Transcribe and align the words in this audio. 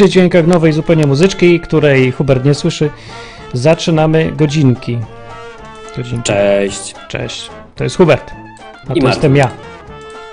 Przy 0.00 0.08
dźwiękach 0.08 0.46
nowej 0.46 0.72
zupełnie 0.72 1.06
muzyczki, 1.06 1.60
której 1.60 2.12
Hubert 2.12 2.44
nie 2.44 2.54
słyszy, 2.54 2.90
zaczynamy 3.52 4.32
godzinki. 4.32 4.98
godzinki. 5.96 6.22
Cześć. 6.24 6.94
Cześć. 7.08 7.50
To 7.76 7.84
jest 7.84 7.96
Hubert. 7.96 8.30
A 8.88 8.92
I 8.94 9.00
to 9.00 9.08
jestem 9.08 9.36
ja. 9.36 9.50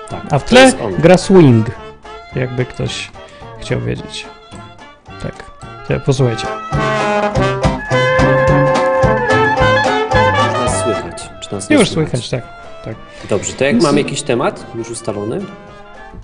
Tak, 0.09 0.21
A 0.31 0.39
w 0.39 0.43
tle 0.43 0.73
gra 0.99 1.17
swing. 1.17 1.71
Jakby 2.35 2.65
ktoś 2.65 3.11
chciał 3.61 3.81
wiedzieć. 3.81 4.25
Tak. 5.23 5.33
Ja, 5.89 5.99
posłuchajcie. 5.99 6.47
Czy 10.53 10.59
nas 10.59 10.83
słychać? 10.83 11.29
Czy 11.43 11.55
nas 11.55 11.69
nie 11.69 11.75
Już 11.75 11.89
słychać, 11.89 12.29
tak. 12.29 12.43
tak. 12.85 12.95
Dobrze, 13.29 13.53
to 13.53 13.63
jak 13.65 13.81
mamy 13.81 14.01
jakiś 14.01 14.21
temat 14.21 14.65
już 14.75 14.89
ustalony? 14.89 15.39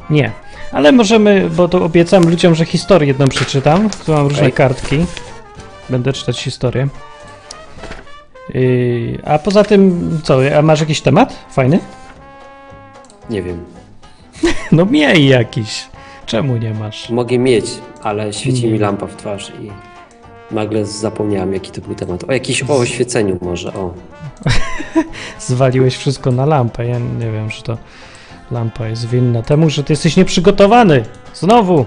Nie. 0.10 0.32
Ale 0.72 0.92
możemy, 0.92 1.50
bo 1.50 1.68
to 1.68 1.84
obiecam 1.86 2.30
ludziom, 2.30 2.56
że 2.56 2.66
historię 2.66 3.08
jedną 3.08 3.28
przeczytam. 3.28 3.90
Tu 4.06 4.12
mam 4.12 4.24
różne 4.28 4.40
Okej. 4.40 4.54
kartki. 4.54 5.06
Będę 5.90 6.14
czytać 6.14 6.42
historię. 6.42 6.88
Yy, 8.54 9.20
a 9.26 9.40
poza 9.40 9.64
tym, 9.64 10.10
co, 10.24 10.40
a 10.58 10.62
masz 10.62 10.80
jakiś 10.80 11.02
temat? 11.02 11.36
Fajny? 11.50 11.80
Nie 13.30 13.44
wiem. 13.44 13.66
No 14.72 14.86
miej 14.86 15.28
jakiś. 15.28 15.88
Czemu 16.26 16.58
nie 16.58 16.74
masz? 16.74 17.10
Mogę 17.10 17.38
mieć, 17.38 17.66
ale 18.04 18.34
świeci 18.34 18.68
mi 18.68 18.80
lampa 18.80 19.08
w 19.08 19.16
twarz 19.16 19.52
i 19.62 19.72
nagle 20.54 20.86
zapomniałem, 20.86 21.54
jaki 21.54 21.72
to 21.72 21.82
był 21.82 21.96
temat. 21.96 22.24
O 22.24 22.32
jakiś 22.32 22.64
o 22.64 22.78
oświeceniu 22.78 23.38
może, 23.42 23.74
o. 23.74 23.94
Zwaliłeś 25.40 25.98
wszystko 25.98 26.32
na 26.32 26.46
lampę. 26.46 26.86
Ja 26.86 27.00
nie 27.00 27.32
wiem, 27.32 27.50
czy 27.50 27.64
to 27.64 27.78
lampa 28.52 28.88
jest 28.88 29.10
winna 29.10 29.42
temu, 29.42 29.70
że 29.70 29.84
ty 29.84 29.94
jesteś 29.94 30.18
nieprzygotowany. 30.18 31.04
Znowu. 31.34 31.86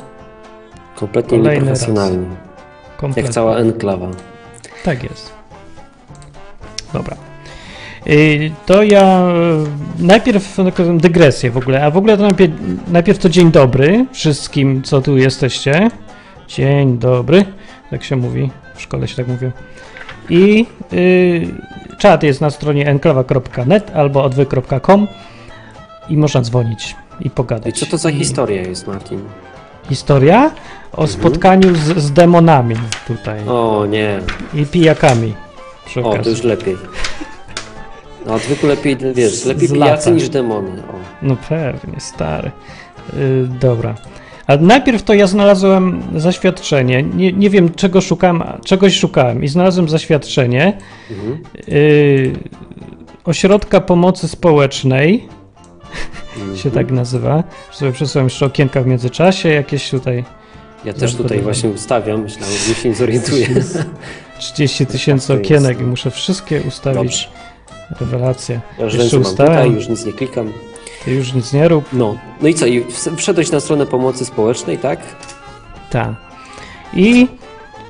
Kompletnie 0.97 1.39
Kolejny 1.39 1.61
nieprofesjonalnie. 1.61 2.27
Kompletnie. 2.97 3.23
Jak 3.23 3.33
cała 3.33 3.57
enklawa. 3.57 4.09
Tak 4.85 5.03
jest. 5.03 5.33
Dobra. 6.93 7.17
Yy, 8.07 8.51
To 8.67 8.83
ja 8.83 9.29
yy, 9.99 10.07
najpierw 10.07 10.57
taką 10.57 10.99
dygresję 10.99 11.51
w 11.51 11.57
ogóle, 11.57 11.85
a 11.85 11.91
w 11.91 11.97
ogóle 11.97 12.17
to 12.17 12.23
najpierw, 12.23 12.53
najpierw 12.89 13.19
to 13.19 13.29
dzień 13.29 13.51
dobry 13.53 14.07
wszystkim, 14.13 14.83
co 14.83 15.01
tu 15.01 15.17
jesteście. 15.17 15.91
Dzień 16.49 16.99
dobry, 16.99 17.45
tak 17.91 18.05
się 18.05 18.17
mówi, 18.17 18.51
w 18.75 18.83
szkole 18.83 19.09
się 19.09 19.17
tak 19.17 19.29
mówi. 19.29 19.51
I 20.31 20.67
yy, 20.93 21.99
czat 21.99 22.23
jest 22.23 22.41
na 22.41 22.51
stronie 22.51 22.87
enklawa.net 22.87 23.91
albo 23.95 24.25
odwy.com 24.25 25.07
i 26.09 26.17
można 26.17 26.41
dzwonić 26.41 26.97
i 27.21 27.27
I 27.27 27.31
pogadać. 27.31 27.79
co 27.79 27.87
to 27.87 27.99
za 27.99 28.11
I 28.11 28.15
historia 28.15 28.63
jest, 28.63 28.87
Martin? 28.87 29.21
Historia 29.89 30.51
o 30.93 31.07
spotkaniu 31.07 31.75
z, 31.75 31.79
z 31.99 32.13
demonami 32.13 32.77
tutaj 33.07 33.49
O 33.49 33.87
nie, 33.91 34.19
i 34.55 34.67
pijakami. 34.67 35.35
Przy 35.87 36.03
o 36.05 36.19
to 36.19 36.31
już 36.31 36.43
lepiej. 36.43 36.77
No 38.27 38.35
odwyku 38.35 38.67
lepiej, 38.67 38.97
wiesz, 39.15 39.45
lepiej 39.45 39.69
pijacy 39.69 40.11
niż 40.11 40.29
demony. 40.29 40.71
O. 40.83 40.93
No 41.23 41.37
pewnie, 41.49 42.01
stary. 42.01 42.51
Yy, 43.17 43.49
dobra. 43.61 43.95
A 44.47 44.57
najpierw 44.57 45.03
to 45.03 45.15
ja 45.15 45.27
znalazłem 45.27 46.03
zaświadczenie. 46.17 47.03
Nie, 47.03 47.33
nie 47.33 47.51
wiem, 47.51 47.75
czego 47.75 48.01
szukałem, 48.01 48.43
a 48.43 48.59
czegoś 48.65 48.99
szukałem 48.99 49.45
i 49.45 49.49
znalazłem 49.49 49.89
zaświadczenie 49.89 50.79
Mhm. 51.11 51.39
yy, 51.69 52.33
Ośrodka 53.25 53.81
Pomocy 53.81 54.29
Społecznej, 54.29 55.29
Mhm. 56.37 56.57
się 56.57 56.71
tak 56.71 56.91
nazywa. 56.91 57.45
Sobie 57.73 57.93
przesuwam 57.93 58.27
jeszcze 58.27 58.47
okienka 58.47 58.83
w 58.83 58.87
międzyczasie, 58.87 59.49
jakieś 59.49 59.91
tutaj 59.91 60.25
Ja 60.85 60.93
też 60.93 61.15
tutaj 61.15 61.41
właśnie 61.41 61.71
ustawiam, 61.71 62.23
myślałem, 62.23 62.55
że 62.69 62.75
się 62.75 62.89
nie 62.89 62.95
zorientuję. 62.95 63.49
30 64.39 64.87
tysięcy 64.97 65.33
jest. 65.33 65.45
okienek 65.45 65.81
i 65.81 65.83
muszę 65.83 66.11
wszystkie 66.11 66.61
ustawić. 66.69 67.29
Dobrze. 67.91 68.07
Rewelacje. 68.13 68.61
Ja 68.79 68.85
już 68.85 68.95
Jeszcze 68.95 69.19
ustawiam. 69.19 69.75
już 69.75 69.89
nic 69.89 70.07
nie 70.07 70.13
klikam. 70.13 70.53
Ty 71.05 71.11
już 71.15 71.33
nic 71.33 71.53
nie 71.53 71.69
rób. 71.69 71.85
No, 71.93 72.17
no 72.41 72.49
i 72.49 72.55
co? 72.55 72.67
I 72.67 72.85
ws- 72.85 73.17
wszedłeś 73.17 73.51
na 73.51 73.61
stronę 73.61 73.87
pomocy 73.87 74.25
społecznej, 74.25 74.79
tak? 74.79 75.01
Tak. 75.91 76.15
I 76.95 77.29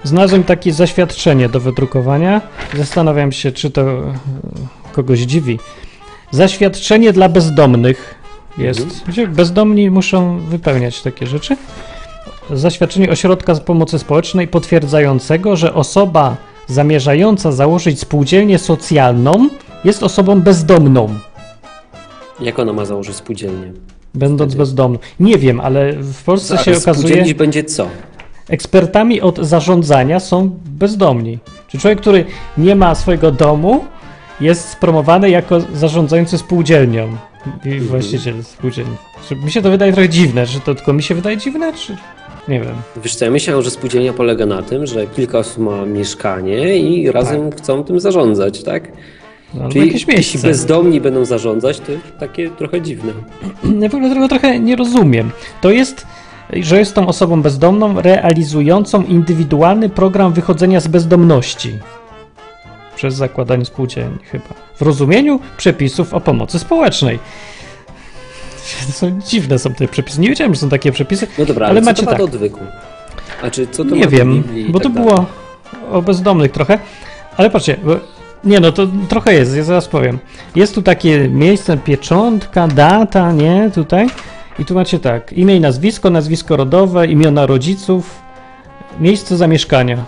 znalazłem 0.05 0.45
takie 0.45 0.72
zaświadczenie 0.72 1.49
do 1.49 1.61
wydrukowania. 1.61 2.41
Zastanawiam 2.77 3.33
się, 3.33 3.53
czy 3.53 3.71
to 3.71 3.81
e, 3.83 4.15
kogoś 4.93 5.19
dziwi. 5.21 5.59
Zaświadczenie 6.31 7.12
dla 7.12 7.28
bezdomnych 7.28 8.14
jest. 8.59 8.81
Mhm. 8.81 9.00
Gdzie 9.09 9.26
bezdomni 9.28 9.91
muszą 9.91 10.38
wypełniać 10.38 11.03
takie 11.03 11.26
rzeczy. 11.26 11.56
Zaświadczenie 12.50 13.10
ośrodka 13.10 13.54
z 13.54 13.60
pomocy 13.60 13.98
społecznej 13.98 14.48
potwierdzającego, 14.48 15.56
że 15.56 15.75
osoba 15.75 16.36
zamierzająca 16.66 17.53
założyć 17.53 18.00
spółdzielnię 18.00 18.59
socjalną 18.59 19.48
jest 19.84 20.03
osobą 20.03 20.41
bezdomną. 20.41 21.15
Jak 22.41 22.59
ona 22.59 22.72
ma 22.72 22.84
założyć 22.84 23.16
spółdzielnię? 23.16 23.72
Będąc 24.15 24.53
Wtedy. 24.53 24.59
bezdomną. 24.59 24.98
Nie 25.20 25.38
wiem, 25.38 25.60
ale 25.60 25.92
w 25.92 26.22
Polsce 26.25 26.59
się 26.59 26.76
okazuje. 26.76 26.94
spółdzielnić 26.94 27.34
będzie 27.34 27.65
co? 27.65 27.88
Ekspertami 28.48 29.20
od 29.20 29.38
zarządzania 29.38 30.20
są 30.20 30.50
bezdomni. 30.65 31.38
Czy 31.69 31.78
człowiek, 31.78 32.00
który 32.00 32.25
nie 32.59 32.76
ma 32.76 32.94
swojego 32.94 33.31
domu, 33.31 33.84
jest 34.41 34.69
spromowany 34.69 35.30
jako 35.30 35.60
zarządzający 35.74 36.38
spółdzielnią 36.38 37.08
i 37.64 37.69
Mhm. 37.69 37.84
właściciel 37.84 38.44
spółdzielni. 38.44 38.97
Czy 39.28 39.36
Mi 39.36 39.50
się 39.50 39.62
to 39.62 39.70
wydaje 39.70 39.92
trochę 39.92 40.08
dziwne, 40.08 40.47
że 40.47 40.60
to 40.60 40.74
tylko 40.74 40.92
mi 40.92 41.02
się 41.02 41.14
wydaje 41.14 41.36
dziwne, 41.36 41.72
czy 41.72 41.97
nie 42.48 42.60
wiem. 42.60 42.74
Wiesz 43.04 43.14
co, 43.16 43.24
ja 43.24 43.30
myślałem, 43.30 43.62
że 43.62 43.70
spółdzielnia 43.70 44.12
polega 44.12 44.47
na 44.47 44.62
tym, 44.62 44.86
że 44.86 45.06
kilka 45.06 45.38
osób 45.38 45.58
ma 45.58 45.84
mieszkanie 45.86 46.78
i 46.78 47.10
razem 47.10 47.52
chcą 47.52 47.84
tym 47.84 48.00
zarządzać, 48.00 48.62
tak? 48.62 48.88
No, 49.54 49.69
Czyli 49.69 49.86
jakieś 49.86 50.06
jeśli 50.08 50.41
bezdomni 50.41 51.00
będą 51.00 51.24
zarządzać, 51.24 51.80
to 51.80 51.92
takie 52.20 52.50
trochę 52.50 52.80
dziwne. 52.80 53.12
Ja 53.80 53.88
w 53.88 53.94
ogóle 53.94 54.14
tego 54.14 54.28
trochę 54.28 54.60
nie 54.60 54.76
rozumiem. 54.76 55.30
To 55.60 55.70
jest, 55.70 56.06
że 56.53 56.78
jest 56.78 56.94
tą 56.94 57.06
osobą 57.06 57.42
bezdomną 57.42 58.00
realizującą 58.00 59.03
indywidualny 59.03 59.88
program 59.88 60.32
wychodzenia 60.32 60.80
z 60.80 60.88
bezdomności. 60.88 61.78
Przez 62.97 63.15
zakładanie 63.15 63.65
spółdzielni 63.65 64.19
chyba. 64.31 64.45
W 64.77 64.83
rozumieniu 64.83 65.41
przepisów 65.57 66.15
o 66.15 66.21
pomocy 66.21 66.59
społecznej. 66.59 67.19
Są, 68.91 69.21
dziwne 69.31 69.59
są 69.59 69.75
te 69.75 69.89
przepisy. 69.89 70.21
Nie 70.21 70.29
wiedziałem, 70.29 70.55
że 70.55 70.61
są 70.61 70.69
takie 70.69 70.93
przepisy. 70.93 71.27
No 71.39 71.45
dobra, 71.45 71.67
Ale 71.67 71.71
ale, 71.71 71.81
co 71.81 71.84
macie 71.84 72.03
to 72.03 72.09
tak. 72.09 72.19
do 72.19 72.25
odwyku? 72.25 72.61
A 73.43 73.51
czy 73.51 73.67
co 73.67 73.84
to 73.84 73.95
Nie 73.95 74.09
wiem, 74.09 74.45
bo 74.69 74.81
to 74.81 74.84
tak 74.84 74.93
dalej? 74.93 75.09
było 75.09 75.27
o 75.93 76.03
bezdomnych 76.03 76.53
trochę. 76.53 76.79
Ale 77.37 77.51
patrzcie, 77.51 77.77
bo, 77.84 77.97
nie 78.45 78.61
no, 78.61 78.73
to 78.73 78.87
trochę 79.09 79.34
jest, 79.34 79.57
ja 79.57 79.65
zaraz 79.65 79.89
powiem. 79.89 80.19
Jest 80.55 80.75
tu 80.75 80.83
takie 80.83 81.28
miejsce, 81.28 81.77
pieczątka, 81.77 82.69
data, 82.69 83.33
nie, 83.33 83.71
tutaj. 83.75 84.07
I 84.59 84.65
tu 84.65 84.75
macie 84.75 84.99
tak, 84.99 85.33
imię 85.33 85.57
i 85.57 85.61
nazwisko, 85.61 86.11
nazwisko 86.11 86.57
rodowe, 86.57 87.07
imiona 87.07 87.47
rodziców, 87.47 88.19
miejsce 89.01 89.37
zamieszkania. 89.37 90.04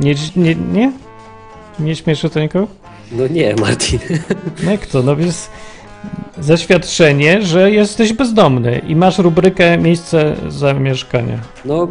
Nie, 0.00 0.14
nie, 0.36 0.54
nie? 0.54 0.92
Nie 1.78 1.96
śmieszy 1.96 2.30
to 2.30 2.40
nikogo? 2.40 2.66
No 3.12 3.28
nie, 3.28 3.54
Martin. 3.60 3.98
No 4.64 4.70
jak 4.70 4.86
to? 4.86 5.02
No 5.02 5.16
jest 5.18 5.50
zaświadczenie, 6.38 7.42
że 7.42 7.70
jesteś 7.70 8.12
bezdomny 8.12 8.78
i 8.88 8.96
masz 8.96 9.18
rubrykę 9.18 9.78
miejsce 9.78 10.36
zamieszkania. 10.48 11.38
No, 11.64 11.88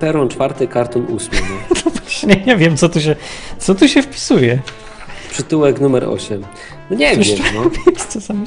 peron 0.00 0.28
czwarty, 0.28 0.68
karton 0.68 1.06
ósmy. 1.06 1.38
No. 1.40 1.90
Właśnie 2.02 2.42
nie 2.46 2.56
wiem, 2.56 2.76
co 2.76 2.88
tu 2.88 3.00
się, 3.00 3.16
co 3.58 3.74
tu 3.74 3.88
się 3.88 4.02
wpisuje. 4.02 4.58
Przytułek 5.30 5.80
numer 5.80 6.04
8. 6.04 6.42
No 6.90 6.96
nie 6.96 7.16
Coś 7.16 7.28
wiem, 7.32 7.38
no. 7.54 7.70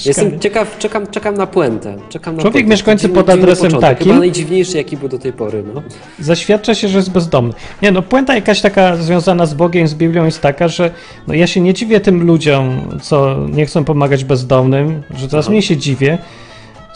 Jestem 0.06 0.40
ciekaw, 0.40 0.78
czekam, 0.78 1.08
czekam 1.08 1.36
na 1.38 1.48
puentę. 1.48 1.96
Czekam 2.10 2.36
na 2.36 2.42
Człowiek 2.42 2.54
puentę. 2.54 2.70
mieszkający 2.70 3.10
pod 3.10 3.30
adresem 3.30 3.66
początek. 3.66 3.90
takim- 3.90 4.08
Chyba 4.08 4.20
najdziwniejszy, 4.20 4.78
jaki 4.78 4.98
był 4.98 5.10
do 5.10 5.20
tej 5.20 5.34
pory, 5.34 5.64
no. 5.74 5.82
Zaświadcza 6.20 6.76
się, 6.76 6.88
że 6.88 6.98
jest 6.98 7.12
bezdomny. 7.12 7.54
Nie 7.82 7.92
no, 7.92 8.02
puenta 8.02 8.36
jakaś 8.36 8.62
taka 8.62 8.96
związana 8.96 9.46
z 9.46 9.54
Bogiem, 9.54 9.88
z 9.88 9.94
Biblią 9.96 10.26
jest 10.26 10.42
taka, 10.42 10.68
że 10.68 10.92
no 11.28 11.34
ja 11.34 11.48
się 11.48 11.62
nie 11.62 11.74
dziwię 11.74 12.00
tym 12.00 12.26
ludziom, 12.26 12.82
co 13.02 13.36
nie 13.52 13.66
chcą 13.66 13.84
pomagać 13.84 14.24
bezdomnym, 14.24 15.02
że 15.16 15.28
coraz 15.28 15.46
Aha. 15.46 15.50
mniej 15.52 15.62
się 15.62 15.78
dziwię, 15.78 16.18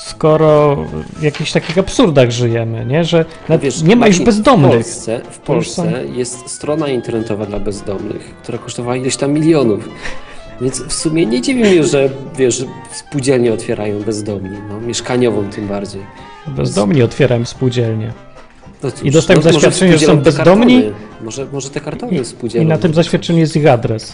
skoro 0.06 0.76
w 1.20 1.22
jakichś 1.22 1.52
takich 1.52 1.78
absurdach 1.78 2.32
żyjemy, 2.32 2.86
nie? 2.86 3.04
Że 3.04 3.26
nawet 3.50 3.64
Wiesz, 3.64 3.82
nie 3.82 3.96
ma 3.96 4.08
już 4.08 4.20
bezdomnych. 4.20 4.72
W 4.72 4.74
Polsce, 4.74 5.22
w 5.30 5.40
Polsce 5.40 6.04
jest 6.14 6.50
strona 6.50 6.88
internetowa 6.88 7.46
dla 7.46 7.60
bezdomnych, 7.60 8.36
która 8.44 8.58
kosztowała 8.58 8.96
ileś 8.96 9.18
tam 9.18 9.32
milionów. 9.32 9.90
Więc 10.62 10.82
w 10.82 10.94
sumie 10.94 11.26
nie 11.26 11.42
dziwi 11.42 11.60
mnie, 11.60 11.84
że 11.84 12.10
wiesz, 12.38 12.66
spółdzielnie 12.92 13.54
otwierają 13.54 14.00
bezdomni, 14.00 14.58
no, 14.70 14.82
mieszkaniową 14.82 15.50
tym 15.50 15.68
bardziej. 15.68 16.02
Bezdomni 16.48 17.04
otwieram 17.04 17.46
spółdzielnie. 17.46 18.14
No 18.84 18.92
cóż, 18.92 19.04
I 19.04 19.12
dostałem 19.12 19.44
może 19.44 19.54
zaświadczenie, 19.54 19.98
że 19.98 20.06
są 20.06 20.18
bezdomni? 20.18 20.82
kartony. 20.82 20.94
Może, 21.22 21.48
może 21.54 21.70
te 21.70 21.82
kartony 21.82 22.26
spółdzielą. 22.26 22.66
I 22.66 22.68
na 22.68 22.78
tym 22.78 22.94
zaświadczeniu 22.94 23.40
jest 23.40 23.56
ich 23.56 23.68
adres. 23.68 24.14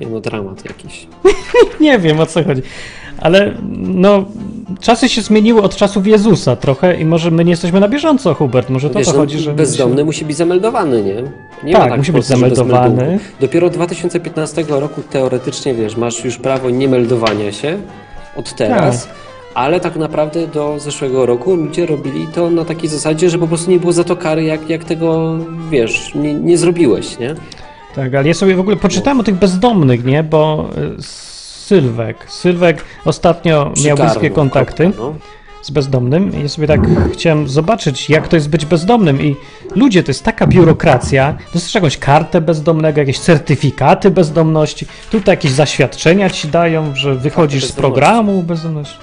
Nie, 0.00 0.06
no 0.06 0.20
dramat 0.20 0.64
jakiś. 0.64 1.06
Nie 1.80 1.98
wiem 1.98 2.20
o 2.20 2.26
co 2.26 2.44
chodzi. 2.44 2.62
Ale 3.20 3.54
no, 3.78 4.24
czasy 4.80 5.08
się 5.08 5.22
zmieniły 5.22 5.62
od 5.62 5.76
czasów 5.76 6.06
Jezusa 6.06 6.56
trochę 6.56 7.00
i 7.00 7.04
może 7.04 7.30
my 7.30 7.44
nie 7.44 7.50
jesteśmy 7.50 7.80
na 7.80 7.88
bieżąco, 7.88 8.34
Hubert. 8.34 8.70
Może 8.70 8.90
to 8.90 8.98
Wiesz, 8.98 9.08
o 9.08 9.10
to 9.10 9.16
no, 9.16 9.22
chodzi, 9.22 9.38
że... 9.38 9.52
bezdomny 9.52 9.98
się- 9.98 10.04
musi 10.04 10.24
być 10.24 10.36
zameldowany, 10.36 11.02
nie? 11.02 11.14
nie 11.64 11.72
Tak, 11.72 11.82
ma 11.82 11.88
tak 11.88 11.98
musi 11.98 12.12
być 12.12 12.24
zameldowany. 12.24 13.18
Dopiero 13.40 13.66
od 13.66 13.72
2015 13.72 14.64
roku 14.68 15.02
teoretycznie, 15.10 15.74
wiesz, 15.74 15.96
masz 15.96 16.24
już 16.24 16.36
prawo 16.36 16.70
niemeldowania 16.70 17.52
się 17.52 17.78
od 18.36 18.54
teraz, 18.54 19.08
ale 19.54 19.80
tak 19.80 19.96
naprawdę 19.96 20.46
do 20.46 20.78
zeszłego 20.78 21.26
roku 21.26 21.54
ludzie 21.54 21.86
robili 21.86 22.26
to 22.26 22.50
na 22.50 22.64
takiej 22.64 22.88
zasadzie, 22.88 23.30
że 23.30 23.38
po 23.38 23.46
prostu 23.46 23.70
nie 23.70 23.80
było 23.80 23.92
za 23.92 24.04
to 24.04 24.16
kary, 24.16 24.44
jak, 24.44 24.70
jak 24.70 24.84
tego, 24.84 25.38
wiesz, 25.70 26.14
nie, 26.14 26.34
nie 26.34 26.58
zrobiłeś, 26.58 27.18
nie? 27.18 27.34
Tak, 27.94 28.14
ale 28.14 28.28
ja 28.28 28.34
sobie 28.34 28.56
w 28.56 28.60
ogóle 28.60 28.76
poczytałem 28.76 29.20
o 29.20 29.22
tych 29.22 29.34
bezdomnych, 29.34 30.04
nie? 30.04 30.22
Bo 30.22 30.70
y, 30.98 31.02
Sylwek, 31.68 32.30
Sylwek 32.30 32.84
ostatnio 33.04 33.72
miał 33.84 33.96
bliskie 33.96 34.30
kontakty 34.30 34.90
no. 34.98 35.14
z 35.62 35.70
bezdomnym 35.70 36.36
i 36.36 36.42
ja 36.42 36.48
sobie 36.48 36.66
tak 36.66 36.80
chciałem 37.12 37.48
zobaczyć, 37.48 38.10
jak 38.10 38.28
to 38.28 38.36
jest 38.36 38.48
być 38.48 38.66
bezdomnym 38.66 39.22
i 39.22 39.36
ludzie, 39.74 40.02
to 40.02 40.10
jest 40.10 40.24
taka 40.24 40.46
biurokracja, 40.46 41.36
dostajesz 41.54 41.74
jakąś 41.74 41.98
kartę 41.98 42.40
bezdomnego, 42.40 43.00
jakieś 43.00 43.18
certyfikaty 43.18 44.10
bezdomności, 44.10 44.86
tutaj 45.10 45.32
jakieś 45.32 45.50
zaświadczenia 45.50 46.30
ci 46.30 46.48
dają, 46.48 46.94
że 46.94 47.14
wychodzisz 47.14 47.64
z 47.64 47.72
programu 47.72 48.42
bezdomności. 48.42 48.96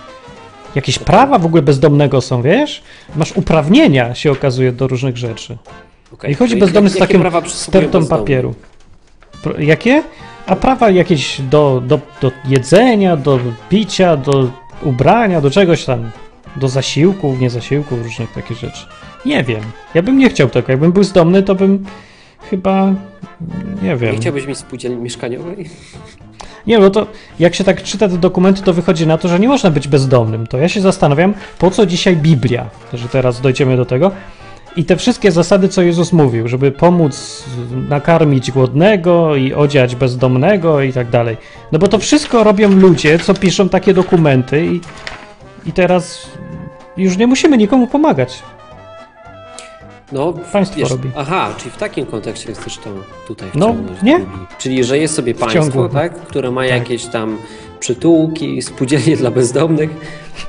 Jakieś 0.76 1.00
prawa 1.00 1.40
w 1.40 1.46
ogóle 1.46 1.62
bezdomnego 1.62 2.22
są, 2.22 2.42
wiesz? 2.42 2.84
Masz 3.16 3.32
uprawnienia, 3.32 4.16
się 4.16 4.32
okazuje, 4.32 4.72
do 4.72 4.88
różnych 4.88 5.18
rzeczy. 5.18 5.58
Okej. 6.14 6.32
I 6.32 6.34
chodzi 6.34 6.54
To 6.54 6.60
bezdomny 6.60 6.90
z 6.90 6.98
takim 6.98 7.24
stertą 7.48 8.06
papieru. 8.06 8.56
Jakie? 9.58 10.04
A 10.48 10.56
prawa 10.56 10.90
jakieś 10.90 11.42
do, 11.42 11.82
do, 11.88 12.00
do 12.22 12.32
jedzenia, 12.48 13.18
do 13.18 13.40
picia, 13.70 14.18
do 14.18 14.52
ubrania, 14.82 15.42
do 15.42 15.52
czegoś 15.52 15.86
tam. 15.86 16.12
Do 16.56 16.68
zasiłków, 16.68 17.40
nie 17.40 17.50
zasiłków, 17.50 18.04
różnych 18.04 18.32
takich 18.32 18.58
rzeczy. 18.58 18.86
Nie 19.26 19.44
wiem. 19.44 19.62
Ja 19.94 20.04
bym 20.04 20.18
nie 20.18 20.30
chciał 20.30 20.50
tego. 20.50 20.72
Jakbym 20.72 20.92
był 20.92 21.02
bezdomny, 21.02 21.44
to 21.44 21.56
bym 21.56 21.86
chyba. 22.50 22.94
Nie 23.82 23.96
wiem. 23.96 24.12
Nie 24.12 24.18
chciałbyś 24.18 24.48
mieć 24.48 24.58
spółdzielni 24.58 24.98
mieszkaniowej? 24.98 25.70
Nie, 26.68 26.80
no 26.80 26.90
to 26.90 27.08
jak 27.40 27.56
się 27.56 27.64
tak 27.64 27.84
czyta 27.84 28.10
te 28.10 28.18
dokumenty, 28.18 28.62
to 28.62 28.74
wychodzi 28.74 29.08
na 29.08 29.18
to, 29.18 29.28
że 29.28 29.40
nie 29.40 29.48
można 29.48 29.72
być 29.72 29.88
bezdomnym. 29.88 30.48
To 30.48 30.58
ja 30.58 30.70
się 30.70 30.82
zastanawiam, 30.82 31.34
po 31.60 31.72
co 31.72 31.86
dzisiaj 31.86 32.18
Biblia, 32.18 32.70
że 32.94 33.10
teraz 33.10 33.42
dojdziemy 33.42 33.78
do 33.78 33.86
tego. 33.86 34.12
I 34.78 34.86
te 34.86 34.96
wszystkie 34.96 35.32
zasady, 35.32 35.70
co 35.70 35.82
Jezus 35.82 36.14
mówił, 36.14 36.48
żeby 36.48 36.72
pomóc 36.72 37.44
nakarmić 37.90 38.52
głodnego 38.52 39.36
i 39.36 39.54
odziać 39.54 39.96
bezdomnego 39.96 40.82
i 40.82 40.94
tak 40.94 41.10
dalej. 41.10 41.38
No 41.72 41.80
bo 41.80 41.88
to 41.88 42.00
wszystko 42.00 42.44
robią 42.44 42.70
ludzie, 42.72 43.20
co 43.20 43.34
piszą 43.34 43.70
takie 43.70 43.94
dokumenty 43.94 44.66
i, 44.66 44.82
i 45.66 45.72
teraz 45.72 46.28
już 46.98 47.18
nie 47.18 47.28
musimy 47.28 47.58
nikomu 47.58 47.88
pomagać. 47.88 48.44
No, 50.12 50.34
Państwo 50.54 50.88
robi. 50.88 51.12
Aha, 51.16 51.50
czyli 51.58 51.72
w 51.72 51.78
takim 51.78 52.06
kontekście 52.06 52.54
chcesz 52.54 52.78
to 52.78 52.90
tutaj 53.28 53.50
No, 53.56 53.66
wciągnąć. 53.74 54.00
do 54.00 54.06
nie? 54.06 54.20
Czyli, 54.58 54.84
że 54.84 54.98
jest 54.98 55.16
sobie 55.16 55.34
państwo, 55.36 55.62
Wciągło. 55.62 55.90
tak, 55.90 56.14
które 56.14 56.52
ma 56.52 56.62
Tak. 56.62 56.70
jakieś 56.72 57.06
tam 57.06 57.38
przytułki, 57.80 58.62
spółdzielnie 58.62 59.18
dla 59.22 59.32
bezdomnych 59.32 59.90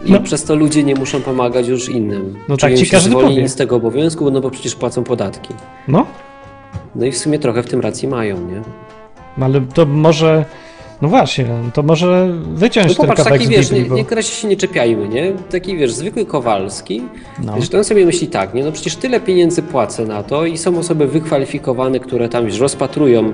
i 0.04 0.12
No. 0.12 0.20
przez 0.20 0.44
to 0.44 0.54
ludzie 0.54 0.82
nie 0.84 0.94
muszą 0.94 1.20
pomagać 1.20 1.68
już 1.68 1.88
innym. 1.88 2.34
No 2.48 2.56
Czują 2.56 2.70
tak 2.70 2.78
ci 2.78 2.86
się 2.86 2.90
każdy 2.92 3.10
zwolnieni 3.10 3.48
z 3.48 3.54
tego 3.54 3.76
obowiązku, 3.76 4.30
no 4.30 4.40
bo 4.40 4.50
przecież 4.50 4.74
płacą 4.74 5.04
podatki. 5.04 5.54
No, 5.88 6.06
No 6.94 7.06
i 7.06 7.12
w 7.12 7.18
sumie 7.18 7.38
trochę 7.38 7.62
w 7.62 7.66
tym 7.66 7.80
racji 7.80 8.08
mają, 8.08 8.36
nie? 8.40 8.62
ale 9.44 9.60
to 9.60 9.86
może. 9.86 10.44
No 11.02 11.08
właśnie, 11.08 11.46
to 11.74 11.82
może 11.82 12.28
wyciąć 12.54 12.88
No 12.88 12.94
ten 12.94 12.96
popatrz, 13.02 13.18
kawałek 13.18 13.40
taki 13.42 13.46
z 13.54 13.56
wiesz, 13.56 13.66
Biblii, 13.66 13.82
nie, 13.82 13.88
bo... 13.88 13.96
nie, 13.96 14.16
razie 14.16 14.28
się 14.28 14.48
nie 14.48 14.56
czepiajmy, 14.56 15.08
nie? 15.08 15.32
Taki 15.50 15.76
wiesz, 15.76 15.92
zwykły 15.92 16.26
Kowalski, 16.26 17.02
No. 17.44 17.52
to 17.70 17.78
on 17.78 17.84
sobie 17.84 18.06
myśli 18.06 18.28
tak, 18.28 18.54
nie? 18.54 18.64
No 18.64 18.72
przecież 18.72 18.96
tyle 18.96 19.20
pieniędzy 19.20 19.62
płacę 19.62 20.04
na 20.06 20.22
to 20.22 20.46
i 20.46 20.58
są 20.58 20.78
osoby 20.78 21.06
wykwalifikowane, 21.06 22.00
które 22.00 22.28
tam 22.28 22.44
już 22.44 22.58
rozpatrują, 22.58 23.32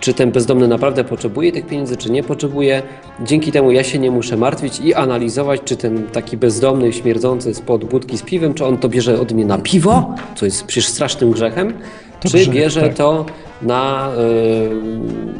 czy 0.00 0.14
ten 0.14 0.30
bezdomny 0.30 0.68
naprawdę 0.68 1.04
potrzebuje 1.04 1.52
tych 1.52 1.66
pieniędzy, 1.66 1.96
czy 1.96 2.10
nie 2.10 2.22
potrzebuje. 2.22 2.82
Dzięki 3.20 3.52
temu 3.52 3.70
ja 3.70 3.84
się 3.84 3.98
nie 3.98 4.10
muszę 4.10 4.36
martwić 4.36 4.80
i 4.80 4.94
analizować, 4.94 5.60
czy 5.64 5.76
ten 5.76 6.06
taki 6.06 6.36
bezdomny, 6.36 6.92
śmierdzący 6.92 7.54
spod 7.54 7.84
budki 7.84 8.18
z 8.18 8.22
piwem, 8.22 8.54
czy 8.54 8.64
on 8.64 8.78
to 8.78 8.88
bierze 8.88 9.20
od 9.20 9.32
mnie 9.32 9.44
na 9.44 9.58
piwo, 9.58 10.14
co 10.34 10.44
jest 10.44 10.64
przecież 10.64 10.86
strasznym 10.88 11.30
grzechem, 11.30 11.72
To 12.20 12.28
czy 12.28 12.38
grzech, 12.38 12.54
bierze 12.54 12.80
tak. 12.82 12.94
to 12.94 13.26
na, 13.62 14.10
yy, 14.18 14.70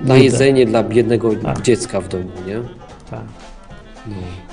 na 0.04 0.16
jedzenie 0.16 0.66
dla 0.66 0.82
biednego 0.82 1.34
Tak. 1.34 1.62
dziecka 1.62 2.00
w 2.00 2.08
domu, 2.08 2.30
nie? 2.46 2.60
Tak. 3.10 3.20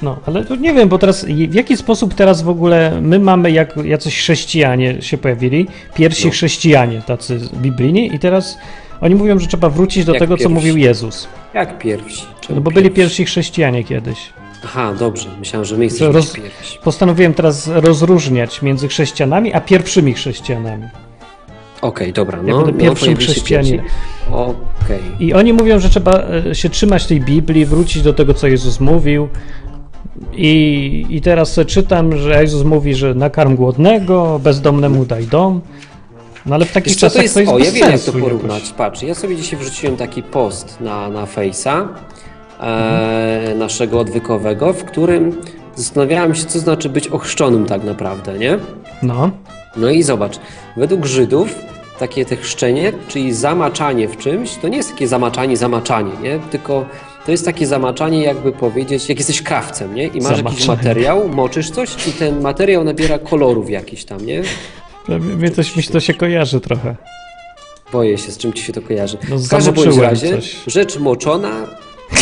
No, 0.01 0.17
ale 0.25 0.45
to 0.45 0.55
nie 0.55 0.73
wiem, 0.73 0.89
bo 0.89 0.97
teraz 0.97 1.25
w 1.25 1.53
jaki 1.53 1.77
sposób 1.77 2.13
teraz 2.13 2.41
w 2.41 2.49
ogóle 2.49 3.01
my 3.01 3.19
mamy, 3.19 3.51
jak 3.51 3.77
jacyś 3.85 4.17
chrześcijanie 4.17 5.01
się 5.01 5.17
pojawili, 5.17 5.67
pierwsi 5.93 6.25
No. 6.25 6.31
chrześcijanie 6.31 7.01
tacy 7.07 7.39
biblijni 7.53 8.15
i 8.15 8.19
teraz 8.19 8.57
oni 9.01 9.15
mówią, 9.15 9.39
że 9.39 9.47
trzeba 9.47 9.69
wrócić 9.69 10.05
do 10.05 10.13
Jak 10.13 10.19
tego, 10.19 10.33
co 10.33 10.37
pierwsi. 10.37 10.53
mówił 10.53 10.77
Jezus. 10.77 11.27
Jak 11.53 11.79
pierwsi? 11.79 12.25
Czemu 12.41 12.55
No 12.55 12.61
bo 12.61 12.71
byli 12.71 12.91
pierwsi 12.91 13.25
chrześcijanie 13.25 13.83
kiedyś. 13.83 14.17
Aha, 14.65 14.93
dobrze. 14.99 15.29
Myślałem, 15.39 15.65
że 15.65 15.77
my 15.77 15.83
jesteśmy 15.83 16.11
roz- 16.13 16.33
pierwsi. 16.33 16.77
Postanowiłem 16.83 17.33
teraz 17.33 17.67
rozróżniać 17.67 18.61
między 18.61 18.87
chrześcijanami 18.87 19.53
a 19.53 19.61
pierwszymi 19.61 20.13
chrześcijanami. 20.13 20.83
Okej, 21.81 22.13
dobra. 22.13 22.37
Ja 22.37 22.43
No, 22.53 22.57
będę 22.65 22.71
no, 22.71 22.79
pierwszym 22.95 23.15
pierwsi. 23.45 23.79
Okej. 24.31 24.99
I 25.19 25.33
oni 25.33 25.53
mówią, 25.53 25.79
że 25.79 25.89
trzeba 25.89 26.23
e, 26.51 26.55
się 26.55 26.69
trzymać 26.69 27.05
tej 27.07 27.21
Biblii, 27.21 27.65
wrócić 27.65 28.03
do 28.03 28.13
tego, 28.13 28.33
co 28.33 28.47
Jezus 28.47 28.79
mówił. 28.79 29.27
I, 30.33 31.05
I 31.09 31.21
teraz 31.21 31.59
czytam, 31.67 32.17
że 32.17 32.41
Jezus 32.41 32.63
mówi, 32.63 32.95
że 32.95 33.13
nakarm 33.15 33.55
głodnego, 33.55 34.39
bezdomnemu 34.43 35.05
daj 35.05 35.25
dom. 35.27 35.61
No 36.45 36.55
ale 36.55 36.65
w 36.65 36.71
takich 36.71 36.93
Wiesz 36.93 37.01
czasach 37.01 37.15
to 37.17 37.21
jest, 37.23 37.33
to 37.33 37.39
jest 37.39 37.51
o, 37.53 37.57
ja 37.59 37.71
wiem 37.71 37.91
jak 37.91 38.01
to 38.01 38.11
porównać. 38.13 38.59
jakoś. 38.59 38.71
Patrz, 38.71 39.01
ja 39.03 39.15
sobie 39.15 39.35
dzisiaj 39.35 39.59
wrzuciłem 39.59 39.97
taki 39.97 40.23
post 40.23 40.77
na, 40.81 41.09
na 41.09 41.25
Face'a 41.25 41.87
Mhm. 42.59 43.51
e, 43.51 43.55
naszego 43.55 43.99
odwykowego, 43.99 44.73
w 44.73 44.83
którym 44.83 45.41
zastanawiałem 45.75 46.35
się, 46.35 46.45
co 46.45 46.59
znaczy 46.59 46.89
być 46.89 47.07
ochrzczonym 47.07 47.65
tak 47.65 47.83
naprawdę, 47.83 48.37
nie? 48.37 48.57
No, 49.03 49.31
No 49.77 49.89
i 49.89 50.03
zobacz, 50.03 50.39
według 50.77 51.05
Żydów 51.05 51.55
takie 51.99 52.25
te 52.25 52.35
chrzczenie, 52.35 52.93
czyli 53.07 53.33
zamaczanie 53.33 54.07
w 54.07 54.17
czymś, 54.17 54.55
to 54.55 54.67
nie 54.67 54.77
jest 54.77 54.91
takie 54.91 55.07
zamaczanie, 55.07 55.57
zamaczanie, 55.57 56.11
nie? 56.23 56.39
Tylko 56.51 56.85
to 57.25 57.31
jest 57.31 57.45
takie 57.45 57.67
zamaczanie, 57.67 58.23
jakby 58.23 58.51
powiedzieć, 58.51 59.09
jak 59.09 59.17
jesteś 59.17 59.41
krawcem, 59.41 59.95
nie? 59.95 60.07
I 60.07 60.21
masz 60.21 60.37
jakiś 60.37 60.43
Zamaczanie. 60.65 60.77
materiał, 60.77 61.29
moczysz 61.29 61.69
coś 61.71 62.07
i 62.07 62.11
ten 62.11 62.41
materiał 62.41 62.83
nabiera 62.83 63.19
kolorów 63.19 63.69
jakichś 63.69 64.03
tam, 64.03 64.25
nie? 64.25 64.41
Mnie 65.09 65.51
coś 65.51 65.75
mi 65.75 65.83
to 65.83 65.99
się 65.99 66.13
kojarzy 66.13 66.59
trochę. 66.61 66.95
Boję 67.91 68.17
się, 68.17 68.31
z 68.31 68.37
czym 68.37 68.53
ci 68.53 68.63
się 68.63 68.73
to 68.73 68.81
kojarzy. 68.81 69.17
No, 69.29 69.37
w 69.37 69.49
każdym 69.49 70.01
razie 70.01 70.29
coś. 70.35 70.55
rzecz 70.67 70.99
moczona 70.99 71.67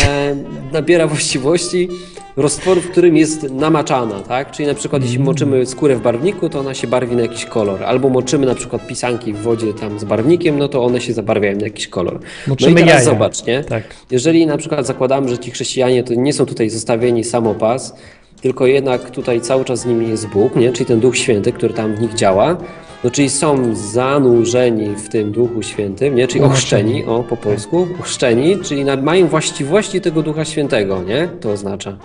e, 0.06 0.36
nabiera 0.72 1.08
właściwości 1.08 1.90
roztworu, 2.38 2.82
w 2.82 2.92
którym 2.92 3.18
jest 3.18 3.52
namaczana, 3.52 4.20
tak? 4.20 4.52
Czyli 4.52 4.68
na 4.68 4.74
przykład 4.74 5.02
Mm. 5.02 5.12
jeśli 5.12 5.24
moczymy 5.24 5.66
skórę 5.66 5.96
w 5.96 6.02
barwniku, 6.02 6.50
to 6.50 6.60
ona 6.60 6.74
się 6.74 6.88
barwi 6.88 7.16
na 7.16 7.22
jakiś 7.22 7.46
kolor. 7.46 7.84
Albo 7.84 8.10
moczymy 8.10 8.46
na 8.46 8.56
przykład 8.56 8.88
pisanki 8.88 9.34
w 9.34 9.42
wodzie 9.42 9.74
tam 9.74 10.00
z 10.00 10.04
barwnikiem, 10.04 10.60
no 10.60 10.68
to 10.68 10.84
one 10.84 11.02
się 11.02 11.14
zabarwiają 11.14 11.58
na 11.58 11.64
jakiś 11.64 11.88
kolor. 11.88 12.20
Moczymy 12.48 12.72
no 12.72 12.80
i 12.80 12.84
teraz 12.84 12.94
jaja. 12.94 13.06
zobacz, 13.06 13.46
nie? 13.46 13.64
Tak. 13.64 13.84
Jeżeli 14.12 14.46
na 14.48 14.58
przykład 14.58 14.88
zakładamy, 14.88 15.30
że 15.30 15.38
ci 15.38 15.52
chrześcijanie 15.52 16.04
to 16.04 16.14
nie 16.14 16.34
są 16.34 16.46
tutaj 16.46 16.70
zostawieni 16.70 17.24
samopas, 17.24 17.96
tylko 18.44 18.66
jednak 18.66 19.12
tutaj 19.12 19.42
cały 19.42 19.66
czas 19.66 19.80
z 19.80 19.86
nimi 19.86 20.10
jest 20.10 20.28
Bóg, 20.28 20.56
nie? 20.56 20.72
czyli 20.72 20.86
ten 20.86 21.00
Duch 21.00 21.18
Święty, 21.18 21.52
który 21.52 21.74
tam 21.74 21.96
w 21.96 22.02
nich 22.02 22.14
działa, 22.14 22.58
no 23.04 23.12
czyli 23.12 23.30
są 23.30 23.76
zanurzeni 23.76 24.96
w 24.96 25.10
tym 25.10 25.32
Duchu 25.32 25.62
Świętym, 25.64 26.16
nie? 26.16 26.28
czyli 26.28 26.40
Umoczeni. 26.40 26.54
ochrzczeni, 26.58 27.06
o 27.06 27.24
po 27.24 27.38
polsku, 27.38 27.88
ochrzczeni, 28.00 28.58
czyli 28.58 28.86
mają 29.02 29.28
właściwości 29.28 30.02
tego 30.02 30.22
Ducha 30.22 30.46
Świętego, 30.46 31.04
nie? 31.04 31.30
To 31.42 31.52
oznacza. 31.52 31.98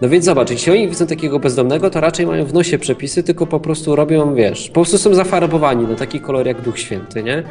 No 0.00 0.08
więc 0.08 0.24
zobacz, 0.24 0.50
jeśli 0.50 0.72
oni 0.72 0.88
widzą 0.88 1.06
takiego 1.06 1.38
bezdomnego, 1.38 1.90
to 1.90 2.00
raczej 2.00 2.26
mają 2.26 2.44
w 2.44 2.54
nosie 2.54 2.78
przepisy, 2.78 3.22
tylko 3.22 3.46
po 3.46 3.60
prostu 3.60 3.96
robią, 3.96 4.34
wiesz, 4.34 4.68
po 4.68 4.74
prostu 4.74 4.98
są 4.98 5.14
zafarbowani 5.14 5.86
na 5.86 5.94
taki 5.94 6.20
kolor 6.20 6.46
jak 6.46 6.60
Duch 6.60 6.78
Święty, 6.78 7.22
nie? 7.22 7.42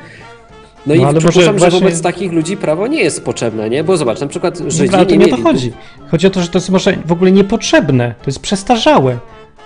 No, 0.87 0.95
No, 0.95 1.01
i 1.01 1.03
ale 1.03 1.13
może 1.13 1.27
przypuszczam, 1.27 1.53
że 1.53 1.59
właśnie- 1.59 1.79
wobec 1.79 2.01
takich 2.01 2.31
ludzi 2.31 2.57
prawo 2.57 2.87
nie 2.87 2.99
jest 2.99 3.25
potrzebne, 3.25 3.69
nie? 3.69 3.83
Bo 3.83 3.97
zobacz, 3.97 4.19
na 4.19 4.27
przykład 4.27 4.57
Żydzi 4.57 4.83
Dobra, 4.83 4.97
ale 4.97 5.05
to 5.05 5.11
nie 5.11 5.17
nie 5.17 5.25
o 5.25 5.27
mieli... 5.27 5.43
to 5.43 5.49
chodzi. 5.49 5.71
Chodzi 6.11 6.27
o 6.27 6.29
to, 6.29 6.41
że 6.41 6.47
to 6.47 6.57
jest 6.57 6.69
może 6.69 6.97
w 7.05 7.11
ogóle 7.11 7.31
niepotrzebne. 7.31 8.15
To 8.23 8.23
jest 8.27 8.39
przestarzałe. 8.39 9.17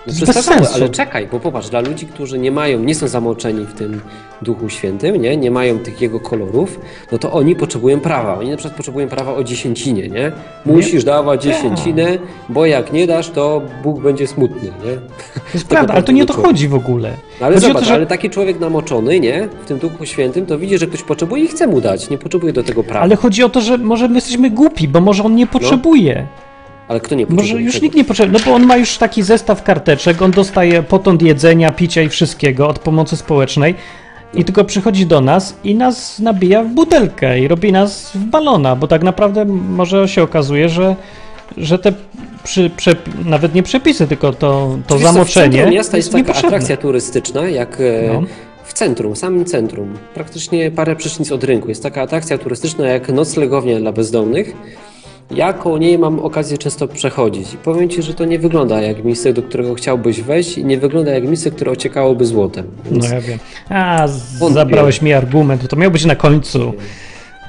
To 0.06 0.12
No 0.12 0.34
jest 0.34 0.44
sensu. 0.44 0.74
ale 0.74 0.90
czekaj, 0.90 1.28
bo 1.32 1.40
popatrz, 1.40 1.70
dla 1.70 1.80
ludzi, 1.80 2.06
którzy 2.06 2.40
nie 2.40 2.52
mają, 2.52 2.80
nie 2.80 2.96
są 2.96 3.08
zamoczeni 3.08 3.66
w 3.66 3.74
tym 3.74 4.02
Duchu 4.42 4.70
Świętym, 4.70 5.16
nie, 5.22 5.38
nie 5.38 5.52
mają 5.52 5.80
tych 5.80 6.02
jego 6.02 6.20
kolorów, 6.20 6.80
no 7.12 7.18
to 7.18 7.32
oni 7.32 7.56
potrzebują 7.56 8.00
prawa. 8.00 8.40
Oni 8.40 8.50
na 8.50 8.58
przykład 8.58 8.78
potrzebują 8.78 9.08
prawa 9.08 9.34
o 9.36 9.44
dziesięcinie, 9.44 10.10
nie? 10.10 10.32
Musisz 10.66 11.04
dawać 11.04 11.44
dziesięcinę, 11.44 12.18
bo 12.50 12.66
jak 12.66 12.94
nie 12.94 13.08
dasz, 13.08 13.30
to 13.30 13.62
Bóg 13.84 14.02
będzie 14.02 14.28
smutny, 14.28 14.70
nie? 14.86 14.96
To 15.34 15.54
jest 15.54 15.68
prawda, 15.76 15.94
ale 15.94 16.04
to 16.04 16.12
nie 16.12 16.24
o 16.24 16.26
to 16.26 16.34
chodzi 16.34 16.68
w 16.68 16.76
ogóle. 16.76 17.14
No 17.40 17.46
ale 17.46 17.56
chodzi 17.56 17.68
zobacz, 17.68 17.84
to, 17.84 17.88
że... 17.88 17.94
ale 17.94 18.06
taki 18.06 18.30
człowiek 18.30 18.60
namoczony, 18.60 19.20
nie? 19.20 19.50
W 19.64 19.66
tym 19.66 19.78
Duchu 19.78 20.06
Świętym, 20.06 20.46
to 20.46 20.60
widzi, 20.60 20.78
że 20.78 20.88
ktoś 20.88 21.04
potrzebuje 21.04 21.44
i 21.44 21.48
chce 21.48 21.68
mu 21.68 21.82
dać, 21.82 22.10
nie 22.10 22.18
potrzebuje 22.18 22.54
do 22.54 22.64
tego 22.64 22.84
prawa. 22.84 23.00
Ale 23.00 23.16
chodzi 23.16 23.44
o 23.44 23.50
to, 23.50 23.62
że 23.62 23.78
może 23.78 24.08
my 24.08 24.16
jesteśmy 24.16 24.50
głupi, 24.50 24.88
bo 24.88 25.02
może 25.02 25.24
on 25.24 25.36
nie 25.36 25.48
potrzebuje. 25.48 26.28
Ale 26.92 27.00
kto 27.00 27.16
nie 27.16 27.26
potrzebuje 27.28 27.54
Może 27.54 27.64
już 27.64 27.74
tego? 27.74 27.84
nikt 27.84 27.96
nie 27.96 28.04
potrzebuje, 28.06 28.40
no 28.40 28.46
bo 28.46 28.56
on 28.56 28.66
ma 28.66 28.78
już 28.78 28.98
taki 28.98 29.24
zestaw 29.24 29.64
karteczek, 29.64 30.22
on 30.22 30.32
dostaje 30.32 30.84
potąd 30.84 31.22
jedzenia, 31.22 31.72
picia 31.72 32.02
i 32.02 32.10
wszystkiego 32.10 32.68
od 32.68 32.80
pomocy 32.80 33.18
społecznej 33.18 33.76
i 34.34 34.46
tylko 34.46 34.64
przychodzi 34.66 35.06
do 35.06 35.22
nas 35.22 35.56
i 35.64 35.76
nas 35.76 36.20
nabija 36.20 36.64
w 36.64 36.68
butelkę 36.68 37.40
i 37.40 37.48
robi 37.48 37.72
nas 37.72 38.12
w 38.16 38.18
balona, 38.26 38.76
bo 38.76 38.88
tak 38.88 39.04
naprawdę 39.04 39.46
może 39.46 40.08
się 40.08 40.24
okazuje, 40.24 40.70
że, 40.70 40.96
że 41.58 41.80
te 41.80 41.94
przy, 42.44 42.70
prze, 42.78 42.96
nawet 43.26 43.56
nie 43.56 43.64
przepisy, 43.64 44.08
tylko 44.08 44.34
to, 44.34 44.78
to 44.88 44.96
Wiesz 44.96 45.04
co, 45.04 45.10
W 45.12 45.14
zamoczenie 45.14 45.66
miasta 45.66 45.98
jest 45.98 46.10
taka 46.10 46.18
niepotrzebne. 46.18 46.48
atrakcja 46.48 46.78
turystyczna, 46.78 47.50
jak 47.50 47.78
e, 47.82 48.14
No. 48.14 48.24
w 48.64 48.74
centrum, 48.74 49.16
samym 49.16 49.46
centrum. 49.46 49.94
Praktycznie 50.14 50.72
parę 50.72 50.96
przecznic 50.96 51.32
od 51.32 51.44
rynku. 51.44 51.70
Jest 51.70 51.84
taka 51.84 52.02
atrakcja 52.02 52.38
turystyczna 52.38 52.88
jak 52.88 53.10
noclegownia 53.10 53.80
dla 53.80 53.92
bezdomnych. 53.92 54.54
Ja 55.34 55.54
koło 55.54 55.78
niej 55.78 55.98
mam 56.00 56.20
okazję 56.20 56.58
często 56.58 56.88
przechodzić 56.88 57.54
i 57.54 57.58
powiem 57.58 57.90
Ci, 57.90 58.02
że 58.02 58.14
to 58.14 58.26
nie 58.26 58.40
wygląda 58.40 58.82
jak 58.82 59.04
miejsce, 59.04 59.34
do 59.34 59.42
którego 59.44 59.74
chciałbyś 59.74 60.22
wejść 60.22 60.58
i 60.58 60.66
nie 60.66 60.78
wygląda 60.78 61.12
jak 61.12 61.24
miejsce, 61.24 61.52
które 61.52 61.72
ociekałoby 61.72 62.26
złotem. 62.26 62.66
Więc 62.92 63.10
No 63.10 63.16
ja 63.16 63.22
wiem. 63.22 63.40
A, 63.70 64.08
Wątpię. 64.40 64.54
zabrałeś 64.54 65.02
mi 65.02 65.14
argument, 65.14 65.68
to 65.68 65.76
miał 65.76 65.92
być 65.92 66.06
na 66.06 66.16
końcu. 66.16 66.74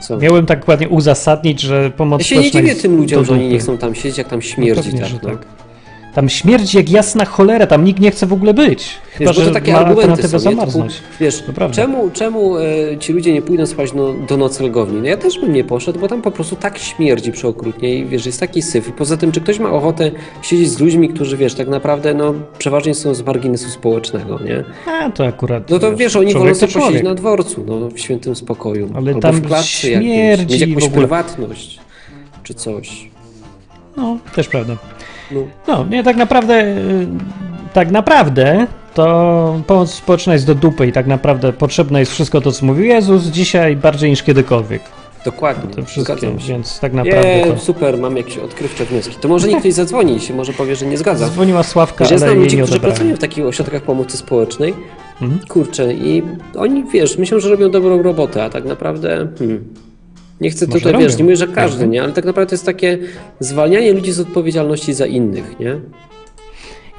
co? 0.00 0.18
Miałem 0.18 0.46
tak 0.46 0.68
ładnie 0.68 0.88
uzasadnić, 0.88 1.60
że 1.60 1.90
pomoc 1.90 2.20
Ja 2.20 2.26
się 2.26 2.36
nie 2.40 2.50
dziwię 2.50 2.74
tym 2.74 2.96
ludziom, 2.96 3.24
że 3.24 3.32
oni 3.32 3.48
nie 3.48 3.58
chcą 3.58 3.78
tam 3.78 3.94
siedzieć, 3.94 4.18
jak 4.18 4.28
tam 4.28 4.38
No 4.38 4.42
śmierdzi. 4.42 4.82
pewnie, 4.82 5.00
tak, 5.00 5.22
no. 5.22 5.30
tak. 5.30 5.38
Tam 6.14 6.28
śmierdzi 6.28 6.76
jak 6.76 6.90
jasna 6.90 7.24
cholera, 7.24 7.66
tam 7.66 7.84
nikt 7.84 8.00
nie 8.00 8.10
chce 8.10 8.26
w 8.26 8.32
ogóle 8.32 8.54
być. 8.54 8.98
Chyba, 9.12 9.30
Wiesz, 9.30 9.36
bo 9.36 9.42
że 9.42 9.48
to 9.48 9.54
takie 9.54 9.72
ma 9.72 9.78
argumenty 9.78 10.28
są, 10.28 10.38
zamarznąć. 10.38 10.94
Typu, 10.94 11.08
wiesz, 11.20 11.42
czemu, 11.72 12.10
czemu 12.10 12.58
e, 12.58 12.62
ci 12.98 13.12
ludzie 13.12 13.32
nie 13.32 13.42
pójdą 13.42 13.66
spać 13.66 13.92
no, 13.92 14.14
do 14.28 14.36
noclegowni? 14.36 15.00
No 15.00 15.06
ja 15.06 15.16
też 15.16 15.40
bym 15.40 15.52
nie 15.52 15.64
poszedł, 15.64 16.00
bo 16.00 16.08
tam 16.08 16.22
po 16.22 16.30
prostu 16.30 16.56
tak 16.56 16.78
śmierdzi 16.78 17.32
przeokrutnie 17.32 17.94
i 17.94 18.04
wiesz, 18.04 18.26
jest 18.26 18.40
taki 18.40 18.62
syf. 18.62 18.88
I 18.88 18.92
poza 18.92 19.16
tym, 19.16 19.32
czy 19.32 19.40
ktoś 19.40 19.58
ma 19.58 19.70
ochotę 19.70 20.10
siedzieć 20.42 20.70
z 20.70 20.80
ludźmi, 20.80 21.08
którzy 21.08 21.36
wiesz, 21.36 21.54
tak 21.54 21.68
naprawdę 21.68 22.14
no, 22.14 22.34
przeważnie 22.58 22.94
są 22.94 23.14
z 23.14 23.22
marginesu 23.22 23.70
społecznego, 23.70 24.38
nie? 24.44 24.64
A, 24.86 25.10
to 25.10 25.26
akurat. 25.26 25.70
No 25.70 25.78
to 25.78 25.96
wiesz, 25.96 26.16
oni 26.16 26.34
wolą 26.34 26.54
sobie 26.54 26.72
posiedzieć 26.72 27.02
na 27.02 27.14
dworcu, 27.14 27.64
no, 27.66 27.88
w 27.88 27.98
świętym 27.98 28.36
spokoju. 28.36 28.90
Ale 28.94 29.08
albo 29.08 29.20
tam 29.20 29.36
w 29.36 29.46
klatce 29.46 29.66
śmierdzi 29.66 30.58
mieć 30.58 30.68
jakąś 30.68 30.88
prywatność, 30.88 31.80
czy 32.42 32.54
coś. 32.54 33.10
No, 33.96 34.18
też 34.34 34.48
prawda. 34.48 34.76
No. 35.68 35.84
Nie, 35.90 36.02
tak 36.04 36.16
naprawdę, 36.16 36.64
y, 36.64 37.06
tak 37.72 37.90
naprawdę 37.90 38.66
to 38.94 39.60
pomoc 39.66 39.90
społeczna 39.90 40.32
jest 40.32 40.46
do 40.46 40.54
dupy 40.54 40.86
i 40.86 40.92
tak 40.92 41.06
naprawdę 41.06 41.52
potrzebne 41.52 42.00
jest 42.00 42.12
wszystko 42.12 42.40
to, 42.40 42.52
co 42.52 42.66
mówił 42.66 42.84
Jezus 42.84 43.24
dzisiaj 43.24 43.76
bardziej 43.76 44.10
niż 44.10 44.22
kiedykolwiek. 44.22 44.82
Dokładnie, 45.24 45.84
To 45.84 46.16
się. 46.16 46.36
więc 46.48 46.80
tak 46.80 46.92
naprawdę 46.92 47.36
Nie, 47.36 47.46
to... 47.46 47.58
super, 47.58 47.98
mam 47.98 48.16
jakieś 48.16 48.38
odkrywcze 48.38 48.84
wnioski. 48.84 49.16
To 49.20 49.28
może 49.28 49.48
niech 49.48 49.58
ktoś 49.58 49.72
zadzwoni 49.72 50.16
i 50.16 50.20
się 50.20 50.34
może 50.34 50.52
powie, 50.52 50.76
że 50.76 50.86
nie 50.86 50.98
zgadza. 50.98 51.28
Dzwoniła 51.28 51.62
Sławka, 51.62 52.04
ja 52.04 52.10
ale 52.10 52.18
znam 52.18 52.38
ludzi, 52.38 52.56
którzy 52.56 52.80
pracują 52.80 53.16
w 53.16 53.18
takich 53.18 53.44
ośrodkach 53.46 53.82
pomocy 53.82 54.16
społecznej. 54.16 54.74
Mhm. 55.22 55.40
Kurczę, 55.48 55.94
i 55.94 56.22
oni, 56.56 56.84
wiesz, 56.92 57.18
myślą, 57.18 57.40
że 57.40 57.48
robią 57.48 57.70
dobrą 57.70 58.02
robotę, 58.02 58.44
a 58.44 58.50
tak 58.50 58.64
naprawdę... 58.64 59.28
Hmm, 59.38 59.64
nie 60.42 60.50
chcę 60.50 60.66
Może 60.66 60.78
tutaj, 60.78 60.92
robią. 60.92 61.04
wiesz, 61.06 61.16
nie 61.16 61.24
mówię, 61.24 61.36
że 61.36 61.46
każdy, 61.46 61.74
Mhm. 61.74 61.90
nie? 61.90 62.02
Ale 62.02 62.12
tak 62.12 62.24
naprawdę 62.24 62.48
to 62.50 62.54
jest 62.54 62.66
takie 62.66 62.98
zwalnianie 63.40 63.92
ludzi 63.92 64.12
z 64.12 64.20
odpowiedzialności 64.20 64.94
za 64.94 65.06
innych, 65.06 65.58
nie? 65.60 65.76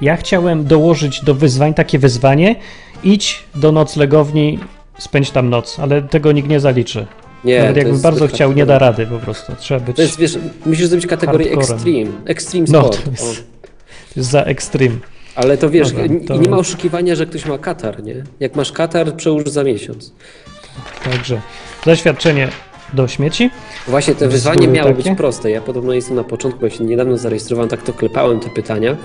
Ja 0.00 0.16
chciałem 0.16 0.64
dołożyć 0.64 1.24
do 1.24 1.34
wyzwań 1.34 1.74
takie 1.74 1.98
wyzwanie, 1.98 2.56
idź 3.04 3.44
do 3.54 3.72
noclegowni, 3.72 4.58
spędź 4.98 5.30
tam 5.30 5.50
noc, 5.50 5.78
ale 5.78 6.02
tego 6.02 6.32
nikt 6.32 6.48
nie 6.48 6.60
zaliczy. 6.60 7.06
Nie, 7.44 7.58
Nawet 7.58 7.72
to 7.74 7.78
jakbym 7.78 7.92
jest 7.94 8.02
bardzo 8.02 8.28
chciał, 8.28 8.52
nie 8.52 8.66
da 8.66 8.78
rady 8.78 9.06
po 9.06 9.18
prostu. 9.18 9.52
Trzeba 9.58 9.80
być 9.80 9.96
To 9.96 10.02
jest, 10.02 10.18
wiesz, 10.18 10.38
musisz 10.66 10.86
zrobić 10.86 11.06
kategorię 11.06 11.46
Hardcorem. 11.54 11.74
extreme, 11.76 12.10
extreme 12.26 12.66
No, 12.70 12.80
sport. 12.80 13.04
to 13.04 13.10
jest- 13.10 13.44
O. 14.18 14.22
za 14.22 14.42
ekstrem. 14.42 15.00
Ale 15.34 15.58
to 15.58 15.70
wiesz, 15.70 15.92
Dobra, 15.92 16.04
to- 16.26 16.36
nie 16.36 16.48
ma 16.48 16.56
oszukiwania, 16.56 17.14
że 17.14 17.26
ktoś 17.26 17.46
ma 17.46 17.58
katar, 17.58 18.02
nie? 18.04 18.24
Jak 18.40 18.56
masz 18.56 18.72
katar, 18.72 19.16
przełóż 19.16 19.44
za 19.44 19.64
miesiąc. 19.64 20.12
Także 21.04 21.40
zaświadczenie 21.86 22.48
do 22.94 23.08
śmieci. 23.08 23.50
Właśnie 23.88 24.14
te 24.14 24.28
wyzwanie 24.28 24.68
miało 24.68 24.90
takie? 24.90 25.02
być 25.10 25.18
proste. 25.18 25.50
Ja 25.50 25.60
podobno 25.60 25.92
jestem 25.92 26.16
na 26.16 26.24
początku, 26.24 26.60
bo 26.60 26.70
się 26.70 26.84
niedawno 26.84 27.18
zarejestrowałem, 27.18 27.70
tak 27.70 27.82
to 27.82 27.92
klepałem 27.92 28.40
te 28.40 28.50
pytania, 28.50 28.96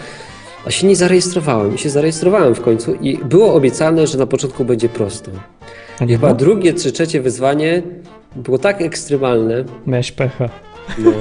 a 0.66 0.72
się 0.72 0.88
nie 0.88 0.96
zarejestrowałem. 0.96 1.76
I 1.76 1.78
się 1.78 1.90
zarejestrowałem 1.90 2.56
w 2.56 2.62
końcu 2.62 2.94
i 2.94 3.18
było 3.18 3.54
obiecane, 3.54 4.08
że 4.08 4.18
na 4.18 4.26
początku 4.26 4.66
będzie 4.66 4.90
prosto. 4.90 5.32
A 6.00 6.04
I 6.04 6.08
chyba 6.08 6.34
drugie 6.34 6.74
czy 6.74 6.92
trzecie 6.92 7.22
wyzwanie 7.22 7.82
było 8.36 8.58
tak 8.58 8.82
ekstremalne, 8.82 9.64
Miałeś 9.88 10.12
pecha. 10.12 10.50
no, 10.98 11.12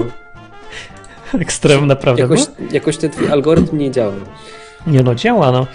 Ekstrem 1.40 1.86
naprawdę. 1.86 2.22
jakoś, 2.22 2.40
Jakoś... 2.72 2.96
ten 2.96 3.10
twój 3.10 3.30
algorytm 3.30 3.78
nie 3.78 3.90
działał. 3.90 4.12
Nie 4.86 5.02
no, 5.02 5.14
działa 5.14 5.52
no. 5.52 5.66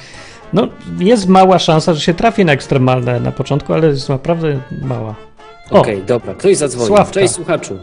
No, 0.54 0.68
jest 1.00 1.28
mała 1.28 1.60
szansa, 1.60 1.94
że 1.94 2.02
się 2.02 2.14
trafi 2.14 2.46
na 2.46 2.54
ekstremalne 2.54 3.20
na 3.20 3.32
początku, 3.32 3.74
ale 3.74 3.88
jest 3.88 4.10
naprawdę 4.10 4.60
mała. 4.82 5.16
Okej, 5.72 6.04
dobra, 6.04 6.34
ktoś 6.34 6.58
zadzwonił. 6.58 6.88
Sławka. 6.88 7.14
Cześć 7.14 7.34
słuchaczu. 7.34 7.78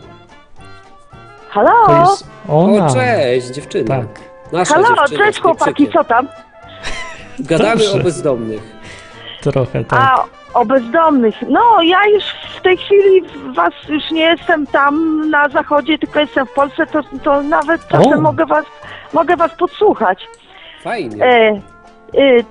Halo? 1.48 1.86
to 1.86 2.00
jest 2.00 2.26
ona. 2.48 2.86
O, 2.86 2.94
cześć, 2.94 3.46
dziewczyna. 3.46 3.96
Tak. 3.96 4.06
Nasza 4.52 4.74
Halo, 4.74 4.88
dziewczyna 4.88 5.26
cześć 5.26 5.40
chłopaki, 5.40 5.88
co 5.88 6.04
tam? 6.04 6.28
Gadamy 7.38 7.76
Proszę. 7.80 8.00
o 8.00 8.02
bezdomnych. 8.04 8.62
Trochę 9.40 9.84
tak. 9.84 10.00
A, 10.02 10.24
o 10.58 10.64
bezdomnych. 10.64 11.34
No, 11.48 11.82
ja 11.82 12.06
już 12.06 12.24
w 12.58 12.62
tej 12.62 12.76
chwili 12.76 13.22
was 13.54 13.72
już 13.88 14.10
nie 14.10 14.22
jestem 14.22 14.66
tam 14.66 15.20
na 15.30 15.48
zachodzie, 15.48 15.98
tylko 15.98 16.20
jestem 16.20 16.46
w 16.46 16.52
Polsce, 16.52 16.86
to, 16.86 17.00
to 17.22 17.42
nawet 17.42 17.88
czasem 17.88 18.18
O. 18.18 18.20
mogę 18.20 18.46
was, 18.46 18.64
mogę 19.12 19.36
was 19.36 19.50
podsłuchać. 19.58 20.26
Fajnie. 20.82 21.24
E, 21.24 21.60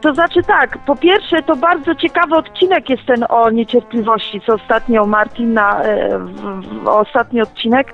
to 0.01 0.13
znaczy 0.13 0.43
tak, 0.43 0.77
po 0.77 0.95
pierwsze 0.95 1.43
to 1.43 1.55
bardzo 1.55 1.95
ciekawy 1.95 2.35
odcinek 2.35 2.89
jest 2.89 3.05
ten 3.05 3.25
o 3.29 3.49
niecierpliwości, 3.49 4.41
co 4.45 4.53
ostatnio 4.53 5.05
Martin 5.05 5.53
na 5.53 5.81
w, 6.19 6.83
w, 6.83 6.87
ostatni 6.87 7.41
odcinek. 7.41 7.93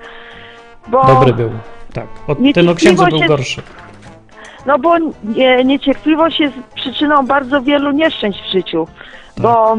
Bo, 0.88 1.06
Dobry 1.06 1.34
był. 1.34 1.50
Tak. 1.94 2.08
O, 2.28 2.36
ten 2.54 2.70
o 2.70 2.76
księdzu 2.76 3.06
był 3.06 3.18
jest- 3.18 3.28
gorszy. 3.28 3.62
No 4.66 4.80
bo 4.80 4.98
nie, 5.24 5.64
niecierpliwość 5.64 6.40
jest 6.40 6.56
przyczyną 6.76 7.28
bardzo 7.28 7.62
wielu 7.62 7.92
nieszczęść 7.92 8.40
w 8.42 8.52
życiu, 8.52 8.88
bo 9.38 9.78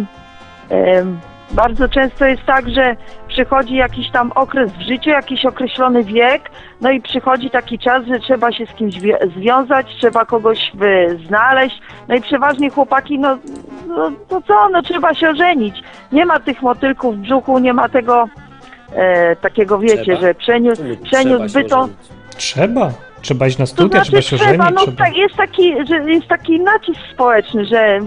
em, 0.69 1.21
bardzo 1.50 1.88
często 1.88 2.25
jest 2.25 2.45
tak, 2.45 2.71
że 2.71 2.97
przychodzi 3.37 3.75
jakiś 3.75 4.11
tam 4.11 4.33
okres 4.35 4.73
w 4.73 4.81
życiu, 4.81 5.11
jakiś 5.11 5.47
określony 5.47 6.05
wiek, 6.05 6.50
no 6.81 6.90
i 6.90 7.00
przychodzi 7.00 7.50
taki 7.50 7.78
czas, 7.78 8.05
że 8.07 8.19
trzeba 8.19 8.52
się 8.52 8.66
z 8.66 8.73
kimś 8.73 9.00
wi- 9.00 9.12
związać, 9.37 9.87
trzeba 9.99 10.25
kogoś 10.25 10.71
wy- 10.75 11.19
znaleźć, 11.26 11.81
no 12.09 12.14
i 12.14 12.21
przeważnie 12.21 12.71
chłopaki, 12.71 13.19
no, 13.19 13.38
no, 13.88 14.11
no 14.31 14.43
co, 14.49 14.69
no 14.73 14.83
trzeba 14.83 15.14
się 15.14 15.31
ożenić. 15.31 15.83
Nie 16.12 16.26
ma 16.26 16.40
tych 16.40 16.62
motylków 16.62 17.16
w 17.16 17.19
brzuchu, 17.21 17.59
nie 17.59 17.73
ma 17.73 17.88
tego 17.88 18.28
e, 18.95 19.37
takiego, 19.37 19.78
wiecie, 19.78 20.02
Trzeba? 20.02 20.21
że 20.21 20.35
przeniósł, 20.35 20.83
ożenić? 20.83 21.49
Trzeba. 22.37 22.90
Trzeba 23.26 23.47
iść 23.47 23.59
na 23.59 23.66
To 23.66 23.73
studia, 23.73 24.04
znaczy 24.04 24.11
trzeba 24.11 24.23
się 24.23 24.37
trzeba, 24.37 24.50
żenić. 24.64 24.75
no 24.75 24.80
trzeba... 24.83 25.04
tak, 25.04 25.16
jest 25.16 25.35
taki, 25.37 25.75
że 25.88 26.11
jest 26.12 26.26
taki 26.28 26.61
nacisk 26.61 27.00
społeczny, 27.12 27.64
że, 27.64 27.99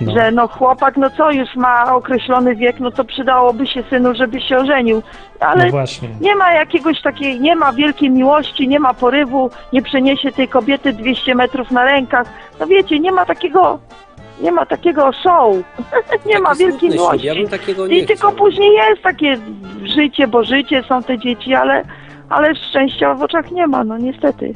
No. 0.00 0.12
że 0.12 0.30
no 0.30 0.48
chłopak, 0.48 0.96
no 0.96 1.10
co, 1.10 1.30
już 1.30 1.56
ma 1.56 1.94
określony 1.94 2.56
wiek, 2.56 2.80
no 2.80 2.90
to 2.90 3.04
przydałoby 3.04 3.66
się 3.66 3.82
synu, 3.90 4.14
żeby 4.14 4.40
się 4.40 4.56
ożenił. 4.56 5.02
Ale 5.40 5.64
No 5.64 5.70
właśnie. 5.70 6.08
nie 6.20 6.36
ma 6.36 6.52
jakiegoś 6.52 7.02
takiej, 7.02 7.40
nie 7.40 7.56
ma 7.56 7.72
wielkiej 7.72 8.10
miłości, 8.10 8.68
nie 8.68 8.80
ma 8.80 8.94
porywu, 8.94 9.50
nie 9.72 9.82
przeniesie 9.82 10.32
tej 10.32 10.48
kobiety 10.48 10.92
200 10.92 11.34
metrów 11.34 11.70
na 11.70 11.84
rękach. 11.84 12.26
No 12.60 12.66
wiecie, 12.66 13.00
nie 13.00 13.12
ma 13.12 13.26
takiego, 13.26 13.78
nie 14.40 14.52
ma 14.52 14.66
takiego 14.66 15.12
show, 15.12 15.56
nie 16.26 16.38
ma 16.40 16.48
Taki 16.48 16.58
wielkiej 16.58 16.90
smutny 16.90 16.96
ślub, 16.96 17.06
miłości. 17.08 17.26
Ja 17.26 17.34
bym 17.34 17.48
takiego 17.48 17.86
nie 17.86 17.98
I 17.98 18.06
tylko 18.06 18.32
później 18.32 18.74
jest 18.74 19.02
takie 19.02 19.36
życie, 19.96 20.26
bo 20.28 20.44
życie 20.44 20.82
są 20.88 21.02
te 21.02 21.18
dzieci, 21.18 21.54
ale, 21.54 21.82
ale 22.30 22.54
szczęścia 22.70 23.14
w 23.14 23.22
oczach 23.22 23.50
nie 23.50 23.66
ma, 23.66 23.84
no 23.84 23.98
niestety. 23.98 24.52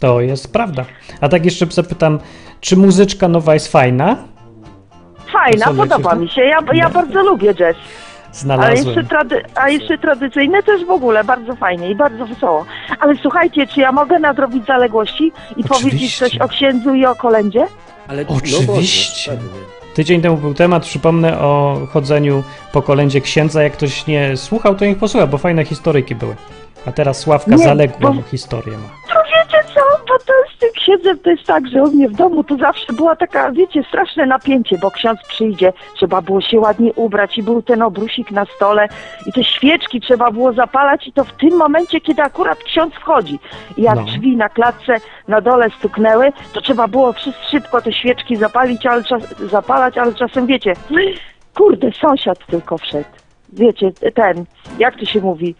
To 0.00 0.20
jest 0.20 0.52
prawda. 0.52 0.84
A 1.20 1.28
tak 1.28 1.44
jeszcze 1.44 1.66
zapytam, 1.66 2.18
czy 2.60 2.76
muzyczka 2.76 3.28
nowa 3.28 3.54
jest 3.54 3.72
fajna? 3.72 4.16
Fajna, 5.32 5.66
Co, 5.66 5.74
podoba 5.74 6.10
lecisz, 6.14 6.20
mi 6.22 6.28
się. 6.28 6.42
Ja, 6.42 6.58
ja 6.72 6.84
No. 6.84 6.90
bardzo 6.90 7.22
lubię 7.22 7.54
jazz. 7.54 7.76
Znalazłem. 8.32 8.76
jeszcze, 8.86 9.04
trady, 9.04 9.42
a 9.54 9.68
jeszcze 9.68 9.98
tradycyjne 9.98 10.62
też 10.62 10.84
w 10.84 10.90
ogóle 10.90 11.24
bardzo 11.24 11.56
fajnie 11.56 11.90
i 11.90 11.94
bardzo 11.94 12.26
wesoło. 12.26 12.64
Ale 13.00 13.14
słuchajcie, 13.22 13.66
czy 13.66 13.80
ja 13.80 13.92
mogę 13.92 14.18
nadrobić 14.18 14.66
zaległości 14.66 15.32
i 15.56 15.64
powiedzieć 15.64 15.70
Oczywiście. 15.92 16.18
coś 16.30 16.38
o 16.38 16.48
księdzu 16.48 16.94
i 16.94 17.06
o 17.06 17.14
kolędzie? 17.14 17.66
Ale 18.08 18.22
Oczywiście. 18.28 18.66
No, 18.66 19.36
można, 19.36 19.50
pewnie. 19.50 19.66
Tydzień 19.94 20.22
temu 20.22 20.36
był 20.36 20.54
temat, 20.54 20.82
przypomnę 20.82 21.38
o 21.38 21.78
chodzeniu 21.92 22.42
po 22.72 22.82
kolędzie 22.82 23.20
księdza. 23.20 23.62
Jak 23.62 23.72
ktoś 23.72 24.06
nie 24.06 24.36
słuchał, 24.36 24.74
to 24.74 24.84
niech 24.84 24.98
posłucha, 24.98 25.26
bo 25.26 25.38
fajne 25.38 25.64
historyjki 25.64 26.14
były. 26.14 26.36
A 26.86 26.92
teraz 26.92 27.18
Sławka 27.18 27.50
Nie, 27.50 27.58
zaległą 27.58 28.12
bo- 28.16 28.22
historię 28.22 28.76
ma. 28.78 29.14
To 29.14 29.20
wiecie 29.24 29.64
co, 29.74 29.80
bo 30.08 30.18
to 30.18 30.32
z 30.56 30.58
tym 30.58 30.70
siedzę, 30.80 31.16
to 31.16 31.30
jest 31.30 31.44
tak, 31.44 31.68
że 31.68 31.82
u 31.82 31.86
mnie 31.90 32.08
w 32.08 32.12
domu 32.12 32.44
to 32.44 32.56
zawsze 32.56 32.92
była 32.92 33.16
taka, 33.16 33.52
wiecie, 33.52 33.82
straszne 33.88 34.26
napięcie, 34.26 34.78
bo 34.78 34.90
ksiądz 34.90 35.20
przyjdzie, 35.28 35.72
trzeba 35.96 36.22
było 36.22 36.40
się 36.40 36.60
ładnie 36.60 36.92
ubrać 36.92 37.38
i 37.38 37.42
był 37.42 37.62
ten 37.62 37.82
obrusik 37.82 38.30
na 38.30 38.44
stole 38.56 38.88
i 39.26 39.32
te 39.32 39.44
świeczki 39.44 40.00
trzeba 40.00 40.30
było 40.30 40.52
zapalać 40.52 41.06
i 41.08 41.12
to 41.12 41.24
w 41.24 41.32
tym 41.32 41.56
momencie, 41.56 42.00
kiedy 42.00 42.22
akurat 42.22 42.58
ksiądz 42.58 42.94
wchodzi. 42.94 43.38
I 43.76 43.82
jak 43.82 43.96
No. 43.96 44.02
drzwi 44.04 44.36
na 44.36 44.48
klatce 44.48 44.96
na 45.28 45.40
dole 45.40 45.70
stuknęły, 45.78 46.32
to 46.52 46.60
trzeba 46.60 46.88
było 46.88 47.12
wszyscy 47.12 47.44
szybko 47.50 47.80
te 47.82 47.92
świeczki 47.92 48.36
zapalić, 48.36 48.86
ale 48.86 49.04
czas, 49.04 49.22
zapalać, 49.50 49.98
ale 49.98 50.14
czasem 50.14 50.46
wiecie, 50.46 50.72
kurde, 51.54 51.92
sąsiad 51.92 52.46
tylko 52.46 52.78
wszedł. 52.78 53.08
Wiecie, 53.52 53.92
ten, 54.14 54.44
jak 54.78 54.96
to 54.98 55.04
się 55.04 55.20
mówi? 55.20 55.54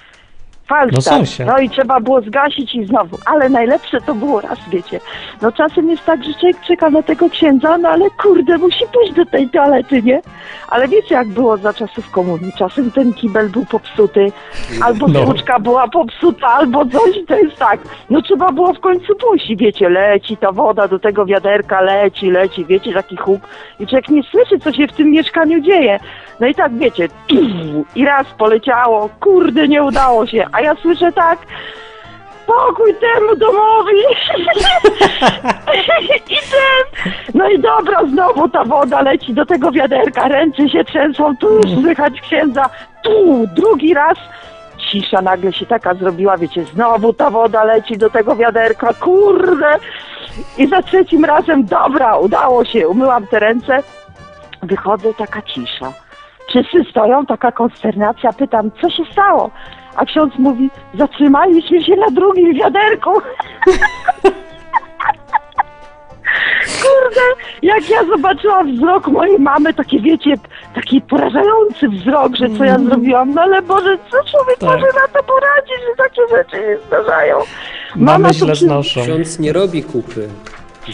No 0.92 1.00
sąsiad. 1.00 1.46
No 1.46 1.58
i 1.58 1.70
trzeba 1.70 2.00
było 2.00 2.20
zgasić 2.20 2.74
i 2.74 2.84
znowu. 2.84 3.18
Ale 3.26 3.48
najlepsze 3.48 4.00
to 4.00 4.14
było 4.14 4.40
raz, 4.40 4.58
wiecie. 4.70 5.00
No 5.42 5.52
czasem 5.52 5.90
jest 5.90 6.04
tak, 6.04 6.24
że 6.24 6.34
człowiek 6.34 6.56
czeka 6.60 6.90
na 6.90 7.02
tego 7.02 7.30
księdza, 7.30 7.78
no 7.78 7.88
ale 7.88 8.10
kurde, 8.22 8.58
musi 8.58 8.84
pójść 8.92 9.12
do 9.12 9.26
tej 9.26 9.48
toalety, 9.48 10.02
nie? 10.02 10.20
Ale 10.68 10.88
wiecie, 10.88 11.14
jak 11.14 11.28
było 11.28 11.56
za 11.56 11.72
czasów 11.72 12.10
komunii. 12.10 12.52
Czasem 12.58 12.90
ten 12.90 13.12
kibel 13.14 13.48
był 13.48 13.64
popsuty, 13.66 14.32
albo 14.82 15.06
No. 15.08 15.34
była 15.60 15.88
popsuta, 15.88 16.46
albo 16.46 16.86
coś. 16.86 17.16
To 17.28 17.36
jest 17.36 17.56
tak. 17.56 17.80
No 18.10 18.22
trzeba 18.22 18.52
było 18.52 18.72
w 18.74 18.80
końcu 18.80 19.14
pójść 19.14 19.50
i 19.50 19.56
wiecie, 19.56 19.88
leci 19.88 20.36
ta 20.36 20.52
woda 20.52 20.88
do 20.88 20.98
tego 20.98 21.26
wiaderka, 21.26 21.80
leci, 21.80 22.30
leci, 22.30 22.64
wiecie, 22.64 22.92
taki 22.92 23.16
huk. 23.16 23.40
I 23.80 23.86
człowiek 23.86 24.08
nie 24.08 24.22
słyszy, 24.22 24.58
co 24.58 24.72
się 24.72 24.86
w 24.86 24.92
tym 24.92 25.10
mieszkaniu 25.10 25.60
dzieje. 25.60 26.00
No 26.40 26.46
i 26.46 26.54
tak, 26.54 26.78
wiecie, 26.78 27.08
i 27.96 28.04
raz 28.04 28.26
poleciało, 28.38 29.08
kurde, 29.20 29.68
nie 29.68 29.82
udało 29.82 30.26
się. 30.26 30.46
A 30.52 30.60
ja 30.62 30.74
słyszę 30.74 31.12
tak, 31.12 31.38
pokój 32.46 32.94
temu 32.94 33.36
domowi. 33.36 33.96
I 36.30 36.36
ten. 36.36 37.12
No 37.34 37.48
i 37.48 37.58
dobra, 37.58 38.06
znowu 38.06 38.48
ta 38.48 38.64
woda 38.64 39.02
leci 39.02 39.34
do 39.34 39.46
tego 39.46 39.72
wiaderka, 39.72 40.28
ręce 40.28 40.68
się 40.68 40.84
trzęsą, 40.84 41.36
tu 41.36 41.54
już 41.54 41.82
słychać 41.82 42.20
księdza, 42.20 42.70
tu, 43.02 43.46
drugi 43.54 43.94
raz. 43.94 44.18
Cisza 44.78 45.22
nagle 45.22 45.52
się 45.52 45.66
taka 45.66 45.94
zrobiła, 45.94 46.36
wiecie, 46.36 46.64
znowu 46.64 47.12
ta 47.12 47.30
woda 47.30 47.64
leci 47.64 47.98
do 47.98 48.10
tego 48.10 48.36
wiaderka, 48.36 48.94
kurde. 48.94 49.78
I 50.58 50.66
za 50.66 50.82
trzecim 50.82 51.24
razem, 51.24 51.64
dobra, 51.64 52.16
udało 52.16 52.64
się, 52.64 52.88
umyłam 52.88 53.26
te 53.26 53.38
ręce. 53.38 53.82
Wychodzę, 54.62 55.14
taka 55.14 55.42
cisza. 55.42 55.92
Wszyscy 56.48 56.84
stoją, 56.90 57.26
taka 57.26 57.52
konsternacja, 57.52 58.32
pytam, 58.32 58.70
co 58.80 58.90
się 58.90 59.04
stało? 59.12 59.50
A 59.96 60.04
ksiądz 60.04 60.34
mówi, 60.38 60.70
zatrzymaliśmy 60.94 61.84
się 61.84 61.96
na 61.96 62.06
drugim 62.10 62.54
wiaderku. 62.54 63.10
Kurde, 66.82 67.20
jak 67.62 67.90
ja 67.90 68.04
zobaczyłam 68.04 68.76
wzrok 68.76 69.08
mojej 69.08 69.38
mamy, 69.38 69.74
takie 69.74 70.00
wiecie, 70.00 70.34
taki 70.74 71.00
porażający 71.00 71.88
wzrok, 71.88 72.36
że 72.36 72.46
co 72.58 72.64
ja 72.64 72.78
zrobiłam, 72.78 73.34
no 73.34 73.42
ale 73.42 73.62
Boże, 73.62 73.98
co 74.10 74.30
człowiek 74.30 74.58
Tak. 74.58 74.68
może 74.68 74.86
na 74.86 75.08
to 75.12 75.22
poradzić, 75.22 75.74
że 75.88 75.96
takie 75.96 76.22
rzeczy 76.36 76.56
się 76.56 76.78
zdarzają. 76.86 77.36
Mamy 77.96 78.28
to 78.28 78.34
źle 78.34 78.54
znoszą. 78.54 79.02
Ksiądz 79.02 79.38
nie 79.38 79.52
robi 79.52 79.82
kupy. 79.82 80.28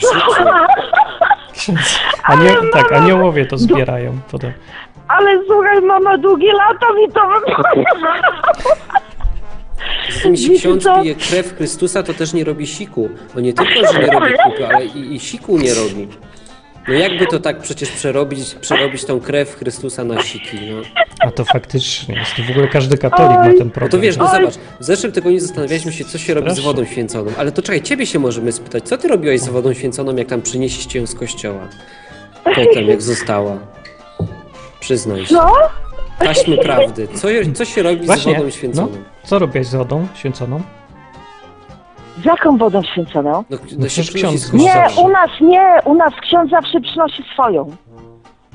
Ksiądz. 1.53 2.01
Ale 2.25 2.51
tak, 2.73 2.91
mama- 2.91 2.97
aniołowie 2.97 3.47
to 3.47 3.59
zbierają 3.59 4.19
potem. 4.31 4.53
Ale 5.09 5.45
słuchaj, 5.47 5.83
mama 5.83 6.19
długie 6.19 6.53
lata 6.53 6.87
mi 6.93 7.13
to 7.13 7.21
Zatem 10.15 10.33
jeśli 10.33 10.49
Wiecie 10.49 10.61
ksiądz 10.61 10.85
co? 10.85 11.03
pije 11.03 11.15
krew 11.15 11.57
Chrystusa, 11.57 12.03
to 12.03 12.15
też 12.15 12.33
nie 12.33 12.45
robi 12.45 12.67
siku. 12.67 13.09
On 13.37 13.43
nie 13.43 13.53
tylko, 13.53 13.93
że 13.93 13.99
nie 13.99 14.07
robi 14.11 14.33
kupy, 14.45 14.67
ale 14.67 14.85
i, 14.87 15.15
i 15.15 15.21
siku 15.21 15.59
nie 15.59 15.75
robi. 15.75 16.09
No 16.89 16.95
jakby 16.95 17.27
to 17.27 17.39
tak 17.41 17.59
przecież 17.59 17.91
przerobić, 17.91 18.55
przerobić 18.55 19.05
tą 19.05 19.21
krew 19.21 19.57
Chrystusa 19.57 20.05
na 20.05 20.23
siki, 20.23 20.57
no. 20.71 20.83
A 21.21 21.31
to 21.31 21.45
faktycznie 21.45 22.15
jest. 22.15 22.37
To 22.37 22.43
w 22.43 22.51
ogóle 22.51 22.69
każdy 22.69 22.99
katolik 22.99 23.39
ma 23.39 23.45
Oj. 23.47 23.59
ten 23.59 23.71
problem. 23.71 23.91
No 23.93 23.99
to 23.99 24.03
wiesz, 24.03 24.17
no 24.17 24.25
Oj. 24.25 24.31
zobacz, 24.41 24.55
w 24.81 24.85
zeszłym 24.85 25.13
tygodniu 25.13 25.41
zastanawialiśmy 25.41 25.93
się, 25.93 26.05
co 26.05 26.19
się 26.19 26.35
robi 26.35 26.51
z 26.51 26.61
wodą 26.61 26.85
święconą. 26.85 27.31
Ale 27.39 27.53
to 27.53 27.63
czekaj, 27.63 27.83
ciebie 27.83 28.07
się 28.07 28.19
możemy 28.19 28.53
spytać, 28.53 28.85
co 28.89 28.99
ty 28.99 29.09
robiłaś 29.09 29.41
z 29.41 29.49
wodą 29.49 29.75
święconą, 29.75 30.17
jak 30.17 30.29
tam 30.29 30.43
przynieśliście 30.43 30.99
ją 30.99 31.07
z 31.07 31.15
kościoła? 31.15 31.69
Potem, 32.45 32.89
jak 32.89 33.03
została. 33.03 33.59
Przyznaj 34.81 35.27
się. 35.27 35.35
No, 35.35 35.53
Taśmy 36.19 36.57
prawdy. 36.59 37.09
Co, 37.09 37.29
co 37.55 37.65
się 37.65 37.83
robi 37.83 38.03
z 38.03 38.07
Właśnie, 38.07 38.33
wodą 38.33 38.45
no, 38.45 38.51
święconą? 38.51 38.89
co 39.23 39.39
robiłeś 39.39 39.67
z 39.67 39.75
wodą 39.75 40.07
święconą? 40.15 40.61
z 42.23 42.25
jaką 42.25 42.57
wodą 42.59 42.83
święconą? 42.83 43.31
No, 43.33 43.45
No 43.51 43.59
no 43.79 43.87
przecież 43.87 44.11
ksiądz 44.13 44.41
z 44.41 44.53
Nie, 44.53 44.73
zawsze. 44.73 45.01
u 45.01 45.09
nas 45.09 45.31
nie, 45.41 45.79
u 45.85 45.95
nas 45.95 46.13
ksiądz 46.23 46.51
zawsze 46.51 46.81
przynosi 46.81 47.23
swoją. 47.33 47.77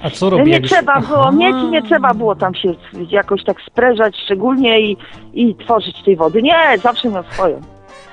A 0.03 0.09
co 0.09 0.25
No 0.29 0.37
robi 0.37 0.51
nie 0.51 0.57
już- 0.57 0.69
trzeba 0.71 0.99
było, 1.01 1.19
Aha. 1.21 1.31
mieć 1.31 1.55
nie 1.71 1.81
trzeba 1.81 2.13
było 2.13 2.35
tam 2.35 2.55
się 2.55 2.73
jakoś 3.09 3.43
tak 3.43 3.61
sprężać 3.61 4.15
szczególnie 4.25 4.81
i, 4.81 4.97
i 5.33 5.55
tworzyć 5.55 6.03
tej 6.05 6.15
wody. 6.15 6.41
Nie, 6.41 6.77
zawsze 6.83 7.09
miał 7.09 7.23
swoją. 7.23 7.61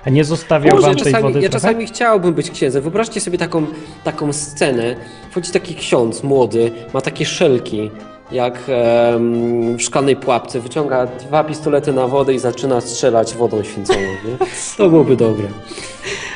A 0.06 0.10
nie 0.10 0.24
zostawiał 0.24 0.76
Boże, 0.76 0.86
wam 0.86 0.96
tej 0.96 1.04
czasami, 1.04 1.22
wody 1.22 1.42
ja 1.42 1.48
trochę? 1.48 1.66
czasami 1.66 1.86
chciałbym 1.86 2.34
być 2.34 2.50
księdzem. 2.50 2.82
Wyobraźcie 2.82 3.20
sobie 3.20 3.38
taką, 3.38 3.66
taką 4.04 4.32
scenę. 4.32 4.96
Wchodzi 5.30 5.52
taki 5.52 5.74
ksiądz 5.74 6.22
młody, 6.22 6.72
ma 6.94 7.00
takie 7.00 7.26
szelki, 7.26 7.90
jak 8.32 8.58
em, 8.68 9.76
w 9.76 9.82
szklanej 9.82 10.16
pułapce. 10.16 10.60
Wyciąga 10.60 11.06
dwa 11.06 11.44
pistolety 11.44 11.92
na 11.92 12.06
wodę 12.06 12.34
i 12.34 12.38
zaczyna 12.38 12.80
strzelać 12.80 13.34
wodą 13.34 13.62
święconą. 13.62 14.00
Nie? 14.00 14.46
To 14.76 14.88
byłoby 14.88 15.16
dobre. 15.16 15.48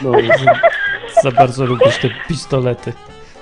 No, 0.02 0.12
Za 1.22 1.30
bardzo 1.30 1.66
lubisz 1.66 1.98
te 1.98 2.08
pistolety. 2.28 2.92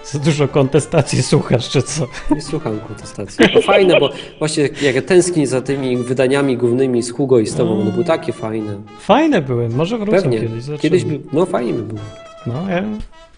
Za 0.04 0.18
dużo 0.18 0.48
kontestacji 0.48 1.22
słuchasz, 1.22 1.68
czy 1.68 1.82
co? 1.82 2.06
nie 2.30 2.42
słucham 2.42 2.80
kontestacji. 2.80 3.48
To 3.54 3.62
fajne, 3.62 4.00
bo 4.00 4.10
właśnie 4.38 4.62
jak 4.82 4.94
ja 4.94 5.02
tęsknię 5.02 5.46
za 5.46 5.60
tymi 5.60 5.96
wydaniami 5.96 6.56
głównymi 6.56 7.02
z 7.02 7.12
Hugo 7.12 7.38
i 7.38 7.46
z 7.46 7.54
tobą, 7.54 7.80
one 7.80 7.90
były 7.90 8.04
takie 8.04 8.32
fajne. 8.32 8.76
Fajne 9.00 9.42
były, 9.42 9.68
może 9.68 9.98
wrócą 9.98 10.12
Pewnie. 10.22 10.40
kiedyś. 10.40 10.62
zobaczymy. 10.62 10.78
Kiedyś 10.78 11.04
by, 11.04 11.20
no 11.32 11.46
fajnie 11.46 11.72
by 11.72 11.82
było. 11.82 12.00
No, 12.46 12.54
ja, 12.70 12.84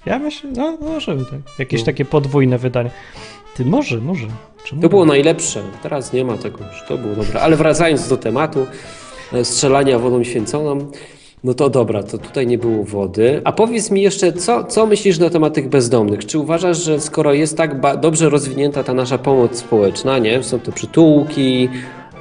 ja 0.06 0.18
myślę, 0.18 0.50
no 0.56 0.76
może 0.80 1.14
by 1.16 1.24
tak. 1.24 1.40
Jakieś 1.58 1.80
No. 1.80 1.86
takie 1.86 2.04
podwójne 2.04 2.58
wydanie. 2.58 2.90
Ty, 3.56 3.64
może, 3.64 3.98
może. 3.98 4.26
Czemu 4.64 4.80
To 4.80 4.86
nie? 4.86 4.90
było 4.90 5.04
najlepsze. 5.04 5.62
Teraz 5.82 6.12
nie 6.12 6.24
ma 6.24 6.36
tego 6.38 6.58
już. 6.58 6.82
To 6.88 6.98
było 6.98 7.14
dobre. 7.14 7.40
Ale 7.40 7.56
wracając 7.56 8.08
do 8.08 8.16
tematu 8.16 8.66
e, 9.32 9.44
strzelania 9.44 9.98
wodą 9.98 10.24
święconą, 10.24 10.90
no 11.44 11.54
to 11.54 11.70
dobra, 11.70 12.02
to 12.02 12.18
tutaj 12.18 12.46
nie 12.46 12.58
było 12.58 12.84
wody. 12.84 13.40
A 13.44 13.52
powiedz 13.52 13.90
mi 13.90 14.02
jeszcze, 14.02 14.32
co, 14.32 14.64
co 14.64 14.86
myślisz 14.86 15.18
na 15.18 15.30
temat 15.30 15.54
tych 15.54 15.68
bezdomnych? 15.68 16.26
Czy 16.26 16.38
uważasz, 16.38 16.84
że 16.84 17.00
skoro 17.00 17.32
jest 17.32 17.56
tak 17.56 18.00
dobrze 18.00 18.30
rozwinięta 18.30 18.84
ta 18.84 18.94
nasza 18.94 19.18
pomoc 19.18 19.56
społeczna, 19.58 20.18
nie? 20.18 20.42
Są 20.42 20.60
to 20.60 20.72
przytułki, 20.72 21.68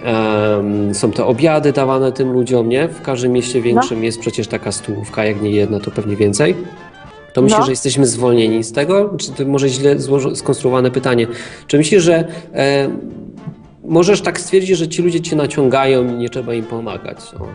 em, 0.03 0.95
są 0.95 1.11
te 1.11 1.25
obiady 1.25 1.71
dawane 1.71 2.11
tym 2.11 2.31
ludziom, 2.31 2.69
nie? 2.69 2.87
W 2.87 3.01
każdym 3.01 3.31
mieście 3.31 3.61
większym 3.61 4.03
jest 4.03 4.19
przecież 4.19 4.47
taka 4.47 4.71
stołówka, 4.71 5.25
jak 5.25 5.41
nie 5.41 5.51
jedna, 5.51 5.79
to 5.79 5.91
pewnie 5.91 6.15
więcej. 6.15 6.55
To 7.33 7.41
myślisz, 7.41 7.59
No. 7.59 7.65
że 7.65 7.71
jesteśmy 7.71 8.05
zwolnieni 8.05 8.63
z 8.63 8.71
tego? 8.71 9.13
Czy 9.17 9.31
to 9.31 9.45
może 9.45 9.69
źle 9.69 9.95
skonstruowane 10.35 10.91
pytanie? 10.91 11.27
Czy 11.67 11.77
myślisz, 11.77 12.03
że 12.03 12.27
e, 12.53 12.89
możesz 13.83 14.21
tak 14.21 14.39
stwierdzić, 14.39 14.77
że 14.77 14.87
ci 14.87 15.01
ludzie 15.01 15.21
cię 15.21 15.35
naciągają 15.35 16.13
i 16.13 16.17
nie 16.17 16.29
trzeba 16.29 16.53
im 16.53 16.65
pomagać? 16.65 17.17
O. 17.39 17.47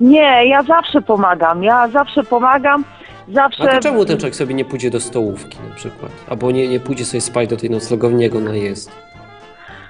Nie, 0.00 0.46
ja 0.48 0.62
zawsze 0.62 1.02
pomagam, 1.02 1.62
ja 1.64 1.88
zawsze 1.88 2.24
pomagam, 2.24 2.84
zawsze... 3.28 3.70
A 3.70 3.74
to 3.74 3.80
czemu 3.80 4.04
ten 4.04 4.18
człowiek 4.18 4.36
sobie 4.36 4.54
nie 4.54 4.64
pójdzie 4.64 4.90
do 4.90 5.00
stołówki 5.00 5.58
na 5.68 5.74
przykład? 5.74 6.12
Albo 6.30 6.50
nie, 6.50 6.68
nie 6.68 6.80
pójdzie 6.80 7.04
sobie 7.04 7.20
spać 7.20 7.48
do 7.48 7.56
tej 7.56 7.70
noclegowni, 7.70 8.22
jak 8.22 8.34
ona 8.34 8.54
jest? 8.54 8.92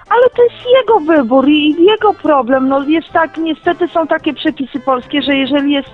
Ale 0.08 0.30
to 0.36 0.42
jest 0.42 0.54
jego 0.80 1.00
wybór 1.00 1.48
i 1.48 1.84
jego 1.84 2.14
problem. 2.14 2.68
No 2.68 2.82
jest 2.82 3.08
tak, 3.12 3.36
niestety 3.38 3.88
są 3.88 4.06
takie 4.06 4.34
przepisy 4.34 4.80
polskie, 4.80 5.22
że 5.22 5.36
jeżeli 5.36 5.72
jest 5.72 5.88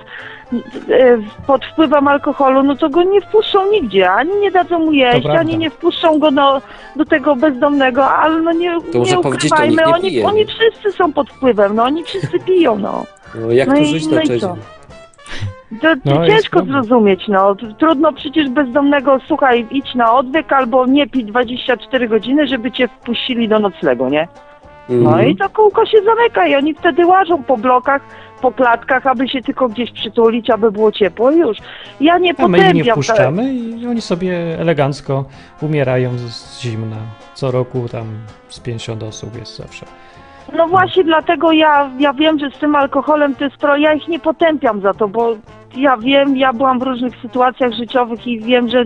e, 0.91 1.19
pod 1.47 1.65
wpływem 1.65 2.09
alkoholu, 2.09 2.63
no 2.63 2.77
to 2.77 2.89
go 2.89 3.03
nie 3.03 3.21
wpuszczą 3.21 3.71
nigdzie, 3.71 4.11
ani 4.11 4.37
nie 4.41 4.51
dadzą 4.51 4.79
mu 4.79 4.93
jeść, 4.93 5.27
ani 5.27 5.59
nie 5.59 5.71
wpuszczą 5.71 6.19
go 6.19 6.31
do, 6.31 6.63
do 6.97 7.05
tego 7.05 7.37
bezdomnego, 7.37 8.11
ale 8.11 8.41
no 8.41 8.53
nie, 8.53 8.79
To 8.93 8.99
nie 8.99 9.19
ukrywajmy, 9.19 9.85
oni, 9.85 10.23
oni 10.23 10.47
wszyscy 10.47 10.93
są 10.93 11.13
pod 11.13 11.31
wpływem, 11.31 11.75
no 11.75 11.85
oni 11.85 12.05
wszyscy 12.05 12.39
piją, 12.47 12.79
no. 12.79 13.05
No, 13.35 13.51
jak 13.53 13.69
No 13.69 13.75
tu 13.75 13.81
i- 13.81 13.87
żyć 13.87 14.07
no 14.07 14.17
na 14.17 14.23
i 14.23 14.41
co? 14.41 14.57
To, 15.83 15.89
to 15.97 16.01
No, 16.05 16.25
jest 16.25 16.37
ciężko 16.37 16.57
problem. 16.57 16.85
zrozumieć, 16.85 17.29
no. 17.29 17.55
Trudno 17.79 18.13
przecież 18.13 18.49
bezdomnego, 18.51 19.19
słuchaj, 19.27 19.67
idź 19.71 19.95
na 19.95 20.13
odwyk 20.15 20.53
albo 20.53 20.87
nie 20.87 21.07
pij 21.07 21.25
24 21.25 22.09
godziny, 22.09 22.47
żeby 22.47 22.73
cię 22.73 22.89
wpuścili 22.89 23.49
do 23.49 23.59
noclegu, 23.59 24.09
nie? 24.09 24.29
No 24.89 25.11
Mhm. 25.11 25.29
i 25.29 25.37
to 25.37 25.49
kółko 25.49 25.87
się 25.87 25.99
zamyka 26.05 26.47
i 26.47 26.55
oni 26.55 26.75
wtedy 26.75 27.07
łażą 27.07 27.43
po 27.43 27.57
blokach, 27.57 28.03
po 28.43 28.53
klatkach, 28.53 29.07
aby 29.07 29.29
się 29.29 29.43
tylko 29.43 29.69
gdzieś 29.69 29.91
przytulić, 29.91 30.51
aby 30.51 30.73
było 30.73 30.93
ciepło 30.93 31.31
i 31.31 31.39
już. 31.39 31.59
Ja 32.01 32.19
nie 32.19 32.35
A 32.39 32.49
my 32.49 32.59
ich 32.59 32.65
potępiam. 32.65 32.77
nie 32.77 32.85
tak. 32.85 32.93
wpuszczamy 32.95 33.55
i 33.55 33.87
oni 33.87 34.01
sobie 34.01 34.59
elegancko 34.61 35.25
umierają 35.63 36.19
z, 36.19 36.21
z 36.21 36.61
zimna. 36.63 36.97
Co 37.35 37.51
roku 37.51 37.89
tam 37.89 38.07
z 38.49 38.61
50 38.61 39.03
osób 39.03 39.37
jest 39.39 39.57
zawsze. 39.57 39.87
No 40.53 40.69
właśnie 40.69 41.05
dlatego 41.05 41.53
ja, 41.53 41.91
ja 41.99 42.13
wiem, 42.13 42.39
że 42.39 42.51
z 42.51 42.59
tym 42.59 42.75
alkoholem 42.75 43.35
to 43.35 43.45
jest 43.45 43.57
pro, 43.57 43.77
ja 43.77 43.95
ich 43.95 44.09
nie 44.09 44.19
potępiam 44.19 44.81
za 44.81 44.95
to, 44.95 45.09
bo 45.09 45.37
ja 45.77 45.97
wiem, 45.97 46.37
ja 46.37 46.53
byłam 46.53 46.79
w 46.79 46.83
różnych 46.83 47.17
sytuacjach 47.23 47.73
życiowych 47.73 48.27
i 48.27 48.41
wiem, 48.41 48.69
że, 48.69 48.85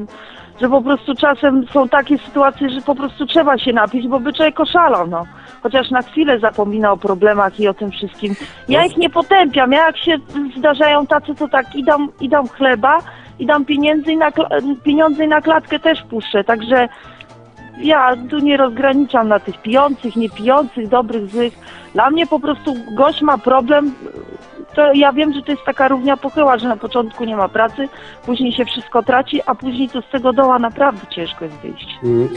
że 0.60 0.68
po 0.68 0.82
prostu 0.82 1.14
czasem 1.14 1.66
są 1.72 1.88
takie 1.88 2.18
sytuacje, 2.18 2.70
że 2.70 2.80
po 2.80 2.94
prostu 2.94 3.26
trzeba 3.26 3.58
się 3.58 3.72
napić, 3.72 4.08
bo 4.08 4.20
by 4.20 4.32
człowiek 4.32 4.60
oszalał, 4.60 5.06
no. 5.06 5.26
Chociaż 5.62 5.90
na 5.90 6.02
chwilę 6.02 6.38
zapomina 6.38 6.92
o 6.92 6.96
problemach 6.96 7.60
i 7.60 7.68
o 7.68 7.74
tym 7.74 7.90
wszystkim. 7.90 8.34
Ja 8.68 8.80
No. 8.80 8.86
ich 8.86 8.96
nie 8.96 9.10
potępiam, 9.10 9.72
ja 9.72 9.86
jak 9.86 9.98
się 9.98 10.16
zdarzają 10.56 11.06
tacy, 11.06 11.34
to 11.34 11.48
tak 11.48 11.74
i 11.74 11.84
dam, 11.84 12.08
i 12.20 12.28
dam 12.28 12.48
chleba, 12.48 12.98
i 13.38 13.46
dam 13.46 13.64
pieniędzy 13.64 14.12
i 14.12 14.16
na, 14.16 14.30
pieniądze 14.84 15.24
i 15.24 15.28
na 15.28 15.40
klatkę 15.40 15.78
też 15.78 16.02
puszczę, 16.02 16.44
także 16.44 16.88
ja 17.80 18.16
tu 18.30 18.38
nie 18.38 18.56
rozgraniczam 18.56 19.28
na 19.28 19.40
tych 19.40 19.62
pijących, 19.62 20.16
niepijących, 20.16 20.88
dobrych, 20.88 21.30
złych. 21.30 21.52
Dla 21.94 22.10
mnie 22.10 22.26
po 22.26 22.40
prostu 22.40 22.74
gość 22.96 23.22
ma 23.22 23.38
problem, 23.38 23.94
to 24.74 24.92
ja 24.94 25.12
wiem, 25.12 25.32
że 25.32 25.42
to 25.42 25.52
jest 25.52 25.64
taka 25.64 25.88
równia 25.88 26.16
pochyła, 26.16 26.58
że 26.58 26.68
na 26.68 26.76
początku 26.76 27.24
nie 27.24 27.36
ma 27.36 27.48
pracy, 27.48 27.88
później 28.26 28.52
się 28.52 28.64
wszystko 28.64 29.02
traci, 29.02 29.40
a 29.46 29.54
później 29.54 29.88
to 29.88 30.02
z 30.02 30.10
tego 30.12 30.32
doła 30.32 30.58
naprawdę 30.58 31.00
ciężko 31.10 31.44
jest 31.44 31.56
wyjść. 31.56 31.86
Mm. 32.04 32.28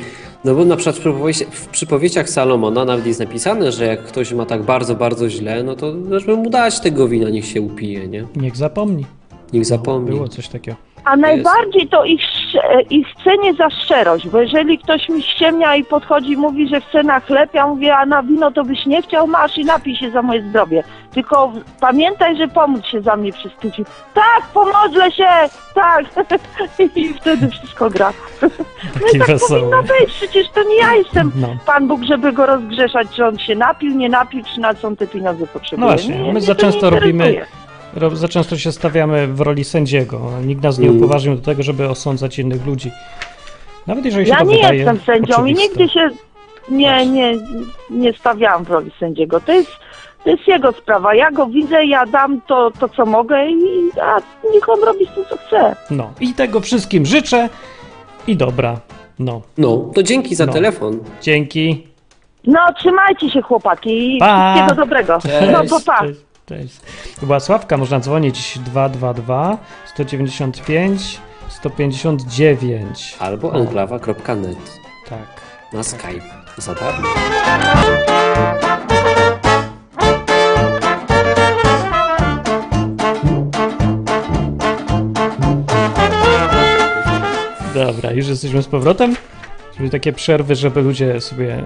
No 0.45 0.55
bo 0.55 0.65
na 0.65 0.75
przykład 0.75 0.95
w 0.95 0.99
przypowieści- 0.99 1.45
w 1.51 1.67
przypowieściach 1.67 2.29
Salomona 2.29 2.85
nawet 2.85 3.05
jest 3.05 3.19
napisane, 3.19 3.71
że 3.71 3.85
jak 3.85 4.03
ktoś 4.03 4.33
ma 4.33 4.45
tak 4.45 4.63
bardzo, 4.63 4.95
bardzo 4.95 5.29
źle, 5.29 5.63
no 5.63 5.75
to 5.75 5.93
żeby 6.19 6.37
mu 6.37 6.49
dać 6.49 6.79
tego 6.79 7.07
wina, 7.07 7.29
niech 7.29 7.45
się 7.45 7.61
upije, 7.61 8.07
nie? 8.07 8.25
Niech 8.35 8.57
zapomni. 8.57 9.05
Niech 9.53 9.65
zapomni. 9.65 10.09
Było 10.11 10.27
coś 10.27 10.47
takiego. 10.47 10.77
A 11.05 11.15
najbardziej 11.17 11.87
to 11.87 12.05
ich, 12.05 12.21
sz- 12.23 12.85
ich 12.91 13.07
cenię 13.23 13.53
za 13.53 13.69
szczerość, 13.69 14.27
bo 14.27 14.41
jeżeli 14.41 14.77
ktoś 14.79 15.09
mi 15.09 15.23
ściemnia 15.23 15.75
i 15.75 15.83
podchodzi 15.83 16.31
i 16.31 16.37
mówi, 16.37 16.67
że 16.67 16.81
chce 16.81 17.03
na 17.03 17.19
chleb, 17.19 17.53
ja 17.53 17.67
mówię, 17.67 17.95
a 17.97 18.05
na 18.05 18.23
wino 18.23 18.51
to 18.51 18.63
byś 18.63 18.85
nie 18.85 19.01
chciał, 19.01 19.27
masz 19.27 19.57
i 19.57 19.65
napij 19.65 19.95
się 19.95 20.11
za 20.11 20.21
moje 20.21 20.41
zdrowie. 20.41 20.83
Tylko 21.13 21.51
pamiętaj, 21.79 22.37
że 22.37 22.47
pomóc 22.47 22.85
się 22.85 23.01
za 23.01 23.15
mnie 23.15 23.31
przystudził. 23.33 23.85
Tak, 24.13 24.41
pomodlę 24.53 25.11
się, 25.11 25.27
tak. 25.75 26.05
I 26.95 27.13
wtedy 27.13 27.47
wszystko 27.49 27.89
gra. 27.89 28.13
No 28.41 29.07
i 29.13 29.19
tak 29.19 29.27
wesoły. 29.27 29.59
powinno 29.61 29.83
być, 29.83 30.13
przecież 30.13 30.49
to 30.49 30.63
nie 30.63 30.75
ja 30.77 30.93
jestem 30.95 31.31
No. 31.35 31.47
Pan 31.65 31.87
Bóg, 31.87 32.03
żeby 32.03 32.33
go 32.33 32.45
rozgrzeszać, 32.45 33.07
czy 33.15 33.25
on 33.25 33.37
się 33.37 33.55
napił, 33.55 33.95
nie 33.95 34.09
napił, 34.09 34.43
czy 34.53 34.59
na 34.61 34.73
co 34.73 34.87
on 34.87 34.95
te 34.95 35.07
pieniądze 35.07 35.47
potrzebuje. 35.47 35.87
No 35.89 35.93
właśnie, 35.97 36.15
Nie, 36.21 36.33
my 36.33 36.41
za 36.41 36.55
to 36.55 36.61
często 36.61 36.89
robimy- 36.89 37.45
Za 38.13 38.27
często 38.27 38.57
się 38.57 38.71
stawiamy 38.71 39.27
w 39.27 39.41
roli 39.41 39.63
sędziego. 39.63 40.21
Nikt 40.45 40.63
nas 40.63 40.79
nie 40.79 40.87
Mm. 40.87 40.97
upoważnił 40.97 41.35
do 41.35 41.41
tego, 41.41 41.63
żeby 41.63 41.89
osądzać 41.89 42.39
innych 42.39 42.65
ludzi. 42.65 42.91
Nawet 43.87 44.05
jeżeli 44.05 44.25
się 44.25 44.31
Ja 44.31 44.37
to 44.39 44.43
nie 44.45 44.55
wydaje 44.55 44.77
jestem 44.77 44.99
sędzią 44.99 45.33
i 45.45 45.53
oczywiste. 45.53 45.63
nigdy 45.67 45.89
się 45.93 46.09
nie, 46.69 47.05
nie, 47.05 47.37
nie 47.89 48.13
stawiałam 48.13 48.63
w 48.63 48.69
roli 48.69 48.91
sędziego. 48.99 49.39
To 49.39 49.51
jest, 49.53 49.71
to 50.23 50.29
jest 50.29 50.47
jego 50.47 50.71
sprawa. 50.71 51.15
Ja 51.15 51.31
go 51.31 51.45
widzę, 51.47 51.85
ja 51.85 52.05
dam 52.05 52.41
to, 52.41 52.71
to 52.79 52.89
co 52.89 53.05
mogę 53.05 53.49
i 53.49 53.89
a 54.01 54.21
niech 54.53 54.69
on 54.69 54.83
robi 54.83 55.05
z 55.05 55.15
tym, 55.15 55.23
co 55.29 55.37
chce. 55.37 55.75
No 55.91 56.11
i 56.19 56.33
tego 56.33 56.59
wszystkim 56.59 57.05
życzę 57.05 57.49
i 58.27 58.35
dobra. 58.35 58.79
No, 59.19 59.41
No, 59.57 59.77
to 59.95 60.03
dzięki 60.03 60.35
za 60.35 60.45
No. 60.45 60.53
telefon. 60.53 60.99
dzięki. 61.21 61.87
No, 62.47 62.59
trzymajcie 62.79 63.29
się 63.29 63.41
chłopaki 63.41 64.15
i 64.15 64.19
Pa. 64.19 64.53
wszystkiego 64.53 64.81
dobrego. 64.81 65.19
Cześć. 65.21 65.35
No, 65.51 65.65
to 65.65 65.85
pa. 65.85 65.99
Cześć, 66.07 66.19
cześć. 66.45 66.79
To 67.19 67.25
była 67.25 67.39
Sławka, 67.39 67.77
można 67.77 67.99
dzwonić 67.99 68.59
222 68.59 69.57
195 69.85 71.21
159. 71.49 73.15
Albo 73.19 73.51
O, 73.51 73.55
enklawa.net 73.55 74.57
Tak. 75.09 75.41
na 75.73 75.83
Skype. 75.83 76.25
Za 76.57 76.75
darmo. 76.75 77.07
Dobra, 87.73 88.11
już 88.11 88.27
jesteśmy 88.27 88.61
z 88.61 88.67
powrotem. 88.67 89.15
Czyli 89.77 89.89
takie 89.89 90.13
przerwy, 90.13 90.55
żeby 90.55 90.81
ludzie 90.81 91.21
sobie 91.21 91.63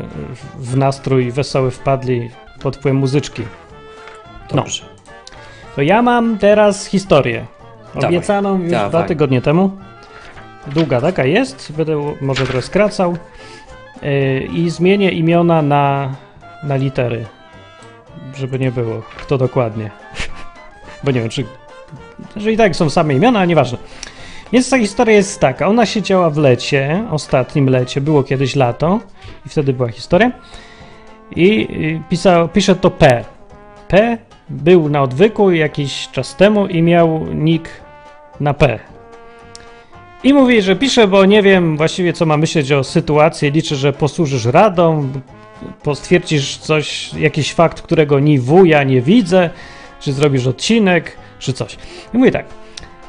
w 0.59 0.77
nastrój 0.77 1.31
wesoły 1.31 1.71
wpadli 1.71 2.29
pod 2.61 2.77
wpływem 2.77 2.97
muzyczki. 2.97 3.43
No. 4.51 4.61
Dobrze. 4.61 4.83
To 5.75 5.81
ja 5.81 6.01
mam 6.01 6.37
teraz 6.37 6.85
historię. 6.85 7.45
Dawaj, 7.95 8.09
Obiecaną 8.09 8.59
już 8.59 8.71
dawaj. 8.71 8.89
dwa 8.89 9.03
tygodnie 9.03 9.41
temu. 9.41 9.71
Długa 10.67 11.01
taka 11.01 11.25
jest, 11.25 11.71
będę 11.71 12.13
może 12.21 12.43
trochę 12.45 12.61
skracał. 12.61 13.17
Yy, 14.01 14.39
I 14.53 14.69
zmienię 14.69 15.11
imiona 15.11 15.61
na, 15.61 16.15
na 16.63 16.75
litery. 16.75 17.25
Żeby 18.35 18.59
nie 18.59 18.71
było, 18.71 19.01
kto 19.17 19.37
dokładnie. 19.37 19.91
Bo 21.03 21.11
nie 21.11 21.19
wiem, 21.21 21.29
czy. 21.29 21.45
Że 22.35 22.51
i 22.51 22.57
tak 22.57 22.75
są 22.75 22.89
same 22.89 23.13
imiona, 23.13 23.39
ale 23.39 23.47
nieważne. 23.47 23.77
Więc 24.51 24.69
ta 24.69 24.77
historia 24.77 25.15
jest 25.15 25.39
taka. 25.39 25.67
Ona 25.67 25.85
się 25.85 26.01
działa 26.01 26.29
w 26.29 26.37
lecie, 26.37 27.03
ostatnim 27.11 27.69
lecie, 27.69 28.01
było 28.01 28.23
kiedyś 28.23 28.55
lato, 28.55 28.99
i 29.45 29.49
wtedy 29.49 29.73
była 29.73 29.89
historia. 29.89 30.31
I 31.35 31.67
y, 31.71 32.09
pisał, 32.09 32.49
pisze 32.49 32.75
to 32.75 32.91
P. 32.91 33.25
P 33.87 34.17
był 34.49 34.89
na 34.89 35.01
odwyku 35.01 35.51
jakiś 35.51 36.07
czas 36.11 36.35
temu 36.35 36.67
i 36.67 36.81
miał 36.81 37.25
nick 37.33 37.69
na 38.39 38.53
P. 38.53 38.79
I 40.23 40.33
mówi, 40.33 40.61
że 40.61 40.75
pisze, 40.75 41.07
bo 41.07 41.25
nie 41.25 41.41
wiem 41.41 41.77
właściwie 41.77 42.13
co 42.13 42.25
ma 42.25 42.37
myśleć 42.37 42.71
o 42.71 42.83
sytuacji. 42.83 43.51
Liczę, 43.51 43.75
że 43.75 43.93
posłużysz 43.93 44.45
radą, 44.45 45.09
postwierdzisz 45.83 46.57
coś, 46.57 47.13
jakiś 47.13 47.53
fakt, 47.53 47.81
którego 47.81 48.19
ni 48.19 48.39
wuja 48.39 48.83
nie 48.83 49.01
widzę, 49.01 49.49
czy 49.99 50.13
zrobisz 50.13 50.47
odcinek, 50.47 51.17
czy 51.39 51.53
coś. 51.53 51.77
I 52.13 52.17
mówi 52.17 52.31
tak, 52.31 52.45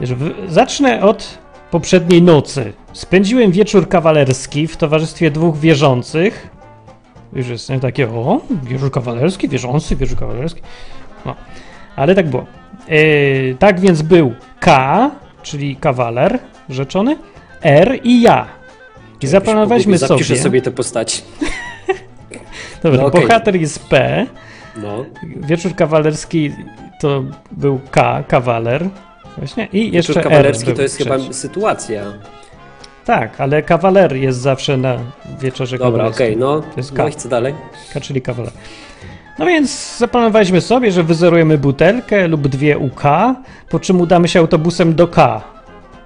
że 0.00 0.16
zacznę 0.48 1.02
od 1.02 1.38
poprzedniej 1.70 2.22
nocy. 2.22 2.72
Spędziłem 2.92 3.52
wieczór 3.52 3.88
kawalerski 3.88 4.66
w 4.66 4.76
towarzystwie 4.76 5.30
dwóch 5.30 5.58
wierzących. 5.58 6.48
Już 7.32 7.48
jestem 7.48 7.80
takie, 7.80 8.08
o, 8.08 8.40
wieczór 8.62 8.90
kawalerski, 8.90 9.48
wierzący, 9.48 9.96
wieczór 9.96 10.18
kawalerski. 10.18 10.62
No, 11.26 11.34
ale 11.96 12.14
tak 12.14 12.28
było. 12.28 12.46
Yy, 12.88 13.56
tak 13.58 13.80
więc 13.80 14.02
był 14.02 14.34
K, 14.60 15.10
czyli 15.42 15.76
kawaler 15.76 16.38
rzeczony, 16.68 17.16
R 17.62 17.98
i 18.04 18.22
ja. 18.22 18.46
I 19.20 19.26
zaplanowaliśmy 19.26 19.98
sobie. 19.98 20.08
Zapiszę 20.08 20.36
sobie 20.42 20.62
te 20.62 20.70
postaci. 20.70 21.22
Dobra, 22.82 23.00
No 23.00 23.06
okej. 23.06 23.22
bohater 23.22 23.56
jest 23.56 23.88
P, 23.88 24.26
No. 24.76 25.04
wieczór 25.36 25.74
kawalerski 25.74 26.52
to 27.00 27.24
był 27.52 27.80
K, 27.90 28.24
kawaler. 28.28 28.88
Właśnie. 29.38 29.68
I 29.72 29.92
jeszcze 29.92 30.12
Wieczór 30.12 30.26
R 30.26 30.30
kawalerski 30.30 30.64
był 30.66 30.74
to 30.76 30.82
jest 30.82 30.96
chyba 30.98 31.18
trzeci. 31.18 31.34
sytuacja. 31.34 32.02
Tak, 33.04 33.40
ale 33.40 33.62
kawaler 33.62 34.16
jest 34.16 34.38
zawsze 34.38 34.76
na 34.76 34.96
wieczorze 35.40 35.78
Dobra, 35.78 36.06
okej, 36.06 36.36
no. 36.36 36.62
jest 36.76 36.90
No 36.92 36.96
K. 36.96 37.08
i 37.08 37.12
co 37.14 37.28
dalej? 37.28 37.54
K, 37.92 38.00
czyli 38.00 38.22
kawaler. 38.22 38.52
No 39.40 39.46
więc 39.46 39.96
zaplanowaliśmy 39.98 40.60
sobie, 40.60 40.92
że 40.92 41.02
wyzerujemy 41.02 41.58
butelkę 41.58 42.28
lub 42.28 42.48
dwie 42.48 42.78
UK, 42.78 43.02
po 43.70 43.80
czym 43.80 44.00
udamy 44.00 44.28
się 44.28 44.38
autobusem 44.40 44.94
do 44.94 45.08
K, 45.08 45.42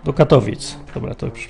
do 0.05 0.13
Katowic. 0.13 0.77
Dobra, 0.95 1.15
to 1.15 1.27
już. 1.27 1.49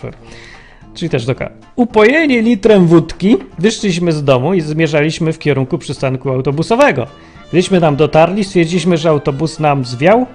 Czyli 0.95 1.11
też 1.11 1.27
do 1.27 1.35
K. 1.35 1.51
Upojeni 1.77 2.43
litrem 2.43 2.87
wódki, 2.87 3.37
wyszliśmy 3.59 4.13
z 4.13 4.25
domu 4.25 4.55
i 4.55 4.61
zmierzaliśmy 4.61 5.33
w 5.33 5.39
kierunku 5.39 5.79
przystanku 5.79 6.31
autobusowego. 6.31 7.07
Gdyśmy 7.53 7.81
tam 7.81 7.97
dotarli, 7.97 8.45
stwierdziliśmy, 8.45 8.97
że 8.97 9.09
autobus 9.09 9.61
nam 9.61 9.85
zwiał. 9.85 10.27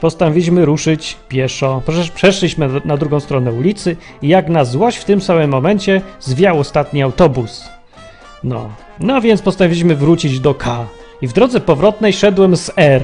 Postanowiliśmy 0.00 0.64
ruszyć 0.64 1.16
pieszo. 1.28 1.82
Przesz- 1.86 2.10
Przeszliśmy 2.10 2.68
na 2.84 2.96
drugą 2.96 3.20
stronę 3.20 3.52
ulicy 3.52 3.96
i 4.22 4.28
jak 4.28 4.48
na 4.48 4.64
złość 4.64 4.98
w 4.98 5.04
tym 5.04 5.20
samym 5.20 5.50
momencie 5.50 6.02
zwiał 6.20 6.60
ostatni 6.60 7.02
autobus. 7.02 7.68
No, 8.44 8.70
no 9.00 9.20
więc 9.20 9.42
postanowiliśmy 9.42 9.96
wrócić 9.96 10.40
do 10.40 10.54
K. 10.54 10.86
I 11.22 11.26
w 11.26 11.32
drodze 11.32 11.60
powrotnej 11.60 12.12
szedłem 12.12 12.56
z 12.56 12.70
R. 12.76 13.02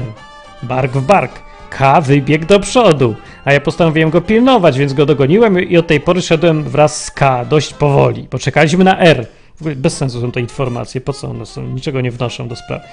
Bark 0.62 0.92
w 0.92 1.02
bark. 1.02 1.32
K 1.70 2.00
wybiegł 2.00 2.46
do 2.46 2.60
przodu, 2.60 3.14
a 3.44 3.52
ja 3.52 3.60
postanowiłem 3.60 4.10
go 4.10 4.20
pilnować, 4.20 4.78
więc 4.78 4.92
go 4.92 5.06
dogoniłem 5.06 5.60
i 5.60 5.76
od 5.76 5.86
tej 5.86 6.00
pory 6.00 6.22
szedłem 6.22 6.62
wraz 6.62 7.04
z 7.04 7.10
K 7.10 7.44
dość 7.44 7.74
powoli. 7.74 8.28
Poczekaliśmy 8.30 8.84
na 8.84 8.98
R. 8.98 9.26
W 9.56 9.60
ogóle 9.60 9.76
bez 9.76 9.96
sensu 9.96 10.20
są 10.20 10.32
te 10.32 10.40
informacje, 10.40 11.00
po 11.00 11.12
co 11.12 11.30
one 11.30 11.46
są, 11.46 11.62
niczego 11.62 12.00
nie 12.00 12.10
wnoszą 12.10 12.48
do 12.48 12.56
sprawy. 12.56 12.84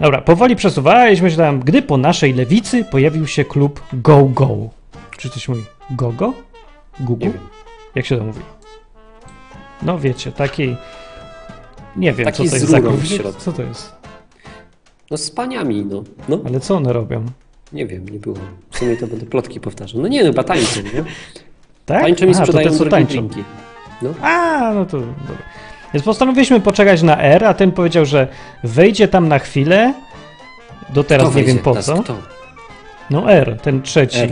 Dobra, 0.00 0.20
powoli 0.20 0.56
przesuwaliśmy 0.56 1.30
się 1.30 1.36
tam, 1.36 1.60
gdy 1.60 1.82
po 1.82 1.96
naszej 1.96 2.34
lewicy 2.34 2.84
pojawił 2.84 3.26
się 3.26 3.44
klub 3.44 3.82
Go 3.92 4.24
Go. 4.24 4.68
Czy 5.18 5.30
coś 5.30 5.48
mówi 5.48 5.62
Gogo? 5.90 6.32
Wiem. 7.18 7.32
Jak 7.94 8.06
się 8.06 8.16
to 8.16 8.24
mówi? 8.24 8.40
No 9.82 9.98
wiecie, 9.98 10.32
taki... 10.32 10.76
Nie 11.96 12.12
wiem, 12.12 12.24
Taki 12.24 12.44
co 12.44 12.50
to 12.50 12.56
jest 12.56 12.68
za. 12.68 13.32
Co 13.38 13.52
to 13.52 13.62
jest? 13.62 13.92
No 15.10 15.16
z 15.16 15.30
paniami, 15.30 15.84
no. 15.90 16.02
No, 16.28 16.38
Ale 16.46 16.60
co 16.60 16.76
one 16.76 16.92
robią? 16.92 17.24
nie 17.72 17.86
wiem, 17.86 18.08
nie 18.08 18.18
było. 18.18 18.36
W 18.70 18.78
sumie 18.78 18.96
to 18.96 19.06
będę 19.06 19.26
plotki 19.26 19.60
powtarzał. 19.60 20.02
No 20.02 20.08
nie, 20.08 20.20
no 20.24 20.30
chyba 20.30 20.44
tańczą, 20.44 20.80
nie? 20.82 21.04
Tak? 21.86 22.02
Tańczą 22.02 22.26
i 22.26 22.30
Aha, 22.30 22.38
to 22.38 22.44
sprzedają 22.46 22.78
te, 22.78 22.86
tańczą. 22.90 23.12
drinki. 23.28 23.44
A, 24.22 24.72
no 24.74 24.84
to 24.86 24.98
dobra. 25.00 25.36
Więc 25.94 26.04
postanowiliśmy 26.04 26.60
poczekać 26.60 27.02
na 27.02 27.18
R, 27.22 27.44
a 27.44 27.54
ten 27.54 27.72
powiedział, 27.72 28.04
że 28.06 28.28
wejdzie 28.64 29.08
tam 29.08 29.28
na 29.28 29.38
chwilę. 29.38 29.94
Do 30.94 31.04
teraz 31.04 31.28
Kto 31.30 31.38
nie 31.38 31.44
wiem 31.44 31.58
po 31.58 31.76
co. 31.82 32.02
Kto? 32.02 32.16
No 33.10 33.32
R, 33.32 33.58
ten 33.62 33.82
trzeci. 33.82 34.18
R. 34.18 34.30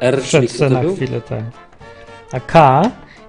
R, 0.00 0.14
czyli 0.14 0.26
Wszedł 0.26 0.46
kto 0.48 0.56
se 0.58 0.68
to 0.68 0.74
na 0.74 0.80
był? 0.80 0.96
chwilę, 0.96 1.20
tak. 1.20 1.42
A 2.32 2.40
K 2.40 2.82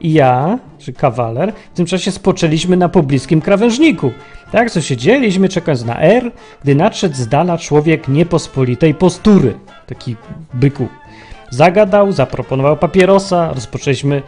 i 0.04 0.14
ja, 0.14 0.60
czy 0.80 0.94
kawaler, 0.94 1.54
w 1.74 1.78
tym 1.78 1.86
czasie 1.86 2.12
spoczęliśmy 2.12 2.78
na 2.78 2.90
pobliskim 2.90 3.42
krawężniku. 3.42 4.12
Tak, 4.52 4.72
co 4.72 4.82
siedzieliśmy, 4.82 5.50
czekając 5.50 5.86
na 5.86 6.00
R, 6.00 6.32
gdy 6.64 6.76
nadszedł 6.76 7.16
z 7.16 7.28
dala 7.28 7.58
człowiek 7.58 8.08
niepospolitej 8.08 8.94
postury. 8.94 9.54
Taki 9.88 10.16
byku. 10.54 10.88
Zagadał, 11.50 12.12
zaproponował 12.12 12.78
papierosa, 12.78 13.54
rozpoczęliśmy 13.54 14.22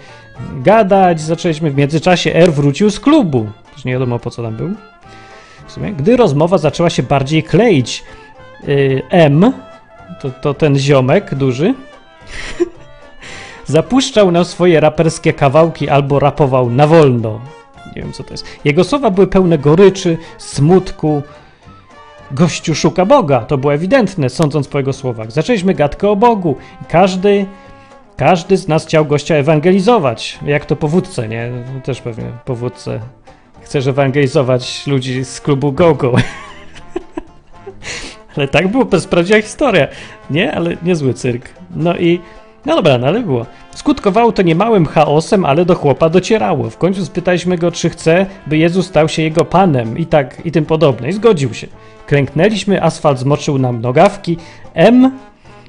gadać, 0.63 1.21
zaczęliśmy 1.21 1.71
w 1.71 1.75
międzyczasie 1.75 2.33
R 2.33 2.53
wrócił 2.53 2.89
z 2.89 2.99
klubu. 2.99 3.47
Też 3.75 3.85
nie 3.85 3.93
wiadomo 3.93 4.19
po 4.19 4.31
co 4.31 4.43
tam 4.43 4.55
był. 4.55 4.69
W 5.67 5.71
sumie, 5.71 5.91
gdy 5.91 6.17
rozmowa 6.17 6.57
zaczęła 6.57 6.89
się 6.89 7.03
bardziej 7.03 7.43
kleić, 7.43 8.03
yy, 8.67 9.01
M, 9.09 9.53
to, 10.21 10.29
to 10.29 10.53
ten 10.53 10.77
ziomek 10.77 11.35
duży, 11.35 11.73
zapuszczał 13.65 14.31
nam 14.31 14.45
swoje 14.45 14.79
raperskie 14.79 15.33
kawałki 15.33 15.89
albo 15.89 16.19
rapował 16.19 16.69
na 16.69 16.87
wolno. 16.87 17.39
Nie 17.95 18.01
wiem 18.01 18.13
co 18.13 18.23
to 18.23 18.33
jest. 18.33 18.45
Jego 18.65 18.83
słowa 18.83 19.11
były 19.11 19.27
pełne 19.27 19.57
goryczy, 19.57 20.17
smutku. 20.37 21.23
Gościu 22.31 22.75
szuka 22.75 23.05
Boga, 23.05 23.39
to 23.39 23.57
było 23.57 23.73
ewidentne, 23.73 24.29
sądząc 24.29 24.67
po 24.67 24.77
jego 24.77 24.93
słowach. 24.93 25.31
Zaczęliśmy 25.31 25.73
gadkę 25.73 26.09
o 26.09 26.15
Bogu 26.15 26.55
każdy, 26.89 27.45
każdy 28.17 28.57
z 28.57 28.67
nas 28.67 28.85
chciał 28.85 29.05
gościa 29.05 29.35
ewangelizować. 29.35 30.39
Jak 30.45 30.65
to 30.65 30.75
powódce, 30.75 31.27
nie? 31.27 31.51
No 31.75 31.81
Też 31.81 32.01
pewnie 32.01 32.25
powódce. 32.45 32.99
Chcesz 33.61 33.87
ewangelizować 33.87 34.87
ludzi 34.87 35.25
z 35.25 35.41
klubu 35.41 35.71
GoGo. 35.71 36.15
Ale 38.37 38.47
tak 38.47 38.67
było, 38.67 38.85
to 38.85 38.97
jest 38.97 39.09
prawdziwa 39.09 39.41
historia. 39.41 39.87
Nie, 40.29 40.51
ale 40.51 40.77
niezły 40.83 41.13
cyrk. 41.13 41.49
No 41.75 41.97
i, 41.97 42.19
no 42.65 42.75
dobra, 42.75 42.97
no 42.97 43.07
ale 43.07 43.19
było. 43.19 43.45
Skutkowało 43.75 44.31
to 44.31 44.41
niemałym 44.41 44.85
chaosem, 44.85 45.45
ale 45.45 45.65
do 45.65 45.75
chłopa 45.75 46.09
docierało. 46.09 46.69
W 46.69 46.77
końcu 46.77 47.05
spytaliśmy 47.05 47.57
go, 47.57 47.71
czy 47.71 47.89
chce, 47.89 48.25
by 48.47 48.57
Jezus 48.57 48.85
stał 48.85 49.09
się 49.09 49.21
jego 49.21 49.45
panem 49.45 49.97
i 49.97 50.05
tak, 50.05 50.45
i 50.45 50.51
tym 50.51 50.65
podobne. 50.65 51.09
I 51.09 51.13
zgodził 51.13 51.53
się. 51.53 51.67
Klęknęliśmy, 52.07 52.83
asfalt 52.83 53.19
zmoczył 53.19 53.57
nam 53.57 53.81
nogawki. 53.81 54.37
M 54.73 55.11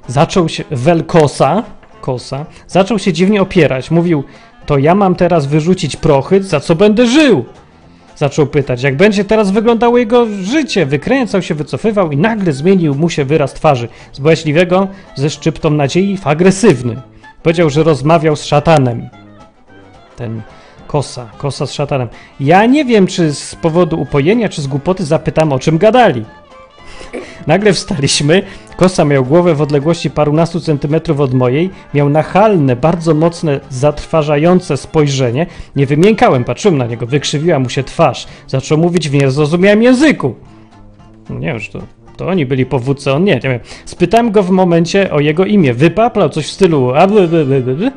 zaczął 0.07 0.49
się, 0.49 0.65
Welkosa, 0.71 1.63
kosa, 2.01 2.47
zaczął 2.67 2.99
się 2.99 3.13
dziwnie 3.13 3.43
opierać. 3.43 3.91
Mówił, 3.91 4.25
to 4.67 4.79
ja 4.79 4.95
mam 4.95 5.15
teraz 5.15 5.47
wyrzucić 5.47 5.97
prochy, 5.97 6.43
za 6.43 6.61
co 6.61 6.75
będę 6.75 7.07
żył? 7.07 7.45
Zaczął 8.17 8.47
pytać, 8.47 8.83
jak 8.83 8.97
będzie 8.97 9.25
teraz 9.25 9.51
wyglądało 9.51 9.99
jego 9.99 10.27
życie. 10.43 10.87
Wykręcał 10.87 11.43
się, 11.43 11.55
wycofywał 11.55 12.13
i 12.13 12.17
nagle 12.17 12.53
zmienił 12.53 12.95
mu 12.95 13.11
się 13.11 13.25
wyraz 13.25 13.55
twarzy. 13.55 13.89
Z 14.13 14.19
bojaźliwego, 14.19 14.89
ze 15.15 15.31
szczyptą 15.31 15.71
nadziei, 15.71 16.17
w 16.17 16.27
agresywny. 16.27 17.03
Powiedział, 17.43 17.71
że 17.71 17.83
rozmawiał 17.83 18.37
z 18.37 18.45
szatanem. 18.45 19.09
Ten 20.17 20.43
kosa, 20.87 21.31
kosa 21.39 21.67
z 21.67 21.73
szatanem. 21.73 22.09
Ja 22.41 22.67
nie 22.67 22.85
wiem, 22.85 23.07
czy 23.07 23.35
z 23.35 23.55
powodu 23.55 24.01
upojenia, 24.01 24.49
czy 24.49 24.63
z 24.63 24.67
głupoty 24.67 25.05
zapytam, 25.05 25.53
o 25.53 25.59
czym 25.59 25.79
gadali. 25.79 26.25
Nagle 27.47 27.73
wstaliśmy. 27.73 28.43
Kosa 28.77 29.05
miał 29.05 29.25
głowę 29.25 29.55
w 29.55 29.63
odległości 29.63 30.11
parunastu 30.11 30.61
centymetrów 30.61 31.21
od 31.21 31.35
mojej. 31.35 31.71
Miał 31.95 32.09
nachalne, 32.09 32.77
bardzo 32.77 33.15
mocne, 33.15 33.61
zatrważające 33.71 34.77
spojrzenie. 34.77 35.47
Nie 35.77 35.87
wymiękałem, 35.87 36.45
patrzyłem 36.45 36.79
na 36.79 36.87
niego. 36.87 37.07
Wykrzywiła 37.07 37.59
mu 37.59 37.69
się 37.69 37.85
twarz. 37.85 38.27
Zaczął 38.47 38.79
mówić 38.79 39.09
w 39.09 39.15
niezrozumiałym 39.15 39.83
języku. 39.83 40.35
No 41.31 41.39
Nie 41.39 41.47
wiem, 41.47 41.59
że 41.59 41.73
to, 41.73 41.79
to 42.17 42.29
oni 42.29 42.47
byli 42.47 42.67
powódcy, 42.67 43.13
on 43.13 43.25
nie, 43.25 43.35
nie 43.35 43.41
wiem. 43.41 43.61
Spytałem 43.85 44.33
go 44.33 44.43
w 44.43 44.51
momencie 44.51 45.11
o 45.11 45.21
jego 45.21 45.45
imię. 45.45 45.75
Wypaplał 45.75 46.29
coś 46.29 46.47
w 46.47 46.51
stylu 46.51 46.95
a 46.95 47.07
bly, 47.07 47.29
bly, 47.29 47.45
bly, 47.45 47.63
bly. 47.63 47.93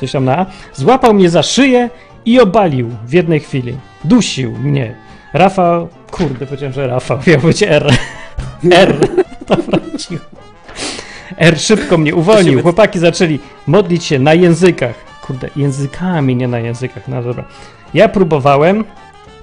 coś 0.00 0.12
tam 0.12 0.24
na 0.24 0.38
A. 0.38 0.46
Złapał 0.74 1.14
mnie 1.14 1.30
za 1.30 1.42
szyję 1.42 1.90
i 2.24 2.40
obalił 2.40 2.90
w 3.06 3.12
jednej 3.12 3.40
chwili. 3.40 3.76
Dusił 4.04 4.52
mnie. 4.52 4.94
Rafał, 5.32 5.88
kurde, 6.10 6.46
powiedziałem, 6.46 6.72
że 6.72 6.86
Rafał, 6.86 7.18
miał 7.26 7.40
być 7.40 7.62
R. 7.62 7.92
R, 8.70 9.08
to 9.44 9.56
wrócił. 9.66 10.18
R 11.38 11.60
szybko 11.60 11.98
mnie 11.98 12.14
uwolnił. 12.14 12.62
Chłopaki 12.62 12.98
zaczęli 12.98 13.38
modlić 13.66 14.04
się 14.04 14.18
na 14.18 14.34
językach. 14.34 14.94
Kurde, 15.26 15.48
językami, 15.56 16.36
nie 16.36 16.48
na 16.48 16.58
językach. 16.58 17.08
No 17.08 17.22
dobra. 17.22 17.44
Ja 17.94 18.08
próbowałem. 18.08 18.84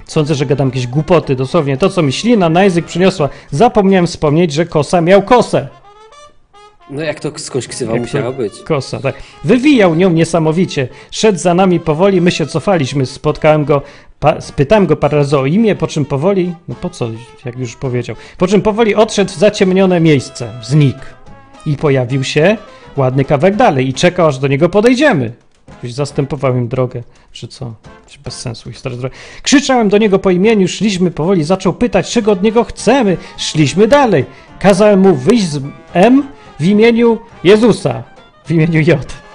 Sądzę, 0.06 0.36
że 0.36 0.46
gadam 0.46 0.68
jakieś 0.68 0.88
głupoty, 0.88 1.36
dosłownie 1.36 1.78
to, 1.78 1.90
co 1.90 2.02
mi 2.02 2.14
ślina 2.14 2.50
na 2.50 2.64
język 2.64 2.86
przyniosła. 2.86 3.30
Zapomniałem 3.52 4.08
wspomnieć, 4.08 4.54
że 4.54 4.66
kosa 4.66 5.02
miał 5.02 5.22
kosę. 5.22 5.68
No 6.90 7.04
jak 7.04 7.20
to 7.20 7.32
skądś 7.40 7.68
ksywa 7.68 7.94
Jak 7.94 8.02
musiała 8.02 8.32
być? 8.32 8.60
Kosa, 8.60 9.00
tak. 9.00 9.16
Wywijał 9.44 9.96
nią 9.96 10.10
niesamowicie. 10.10 10.88
Szedł 11.12 11.40
za 11.40 11.54
nami 11.54 11.80
powoli, 11.80 12.22
my 12.22 12.32
się 12.32 12.46
cofaliśmy. 12.46 13.06
Spotkałem 13.06 13.66
go, 13.66 13.82
pa, 14.20 14.42
spytałem 14.42 14.86
go 14.86 14.96
parę 14.96 15.18
razy 15.18 15.38
o 15.38 15.46
imię, 15.46 15.76
po 15.76 15.88
czym 15.88 16.06
powoli, 16.06 16.56
no 16.68 16.76
po 16.82 16.90
co, 16.90 17.10
jak 17.46 17.60
już 17.60 17.76
powiedział, 17.76 18.16
po 18.38 18.48
czym 18.48 18.62
powoli 18.62 18.96
odszedł 18.96 19.32
w 19.32 19.36
zaciemnione 19.36 20.00
miejsce. 20.00 20.52
Znikł. 20.64 21.00
I 21.66 21.78
pojawił 21.78 22.24
się 22.24 22.58
ładny 22.98 23.26
kawałek 23.26 23.56
dalej 23.56 23.90
i 23.90 23.94
czekał, 23.94 24.28
aż 24.28 24.38
do 24.38 24.48
niego 24.48 24.70
podejdziemy. 24.70 25.34
Ktoś 25.78 25.94
zastępował 25.94 26.58
im 26.58 26.68
drogę, 26.68 27.04
czy 27.32 27.48
co? 27.48 27.74
Bez 28.24 28.40
sensu 28.40 28.72
historia. 28.72 28.98
drogi. 28.98 29.16
Krzyczałem 29.44 29.90
do 29.90 29.98
niego 29.98 30.20
po 30.20 30.32
imieniu, 30.32 30.68
szliśmy 30.68 31.12
powoli, 31.12 31.44
zaczął 31.44 31.74
pytać, 31.74 32.12
czego 32.12 32.32
od 32.32 32.44
niego 32.44 32.64
chcemy. 32.64 33.18
Szliśmy 33.38 33.88
dalej. 33.88 34.26
Kazałem 34.60 35.00
mu 35.00 35.16
wyjść 35.16 35.44
z 35.44 35.62
M 35.94 36.24
w 36.60 36.66
imieniu 36.66 37.18
Jezusa, 37.44 38.04
w 38.46 38.52
imieniu 38.52 38.82
J. 38.82 39.29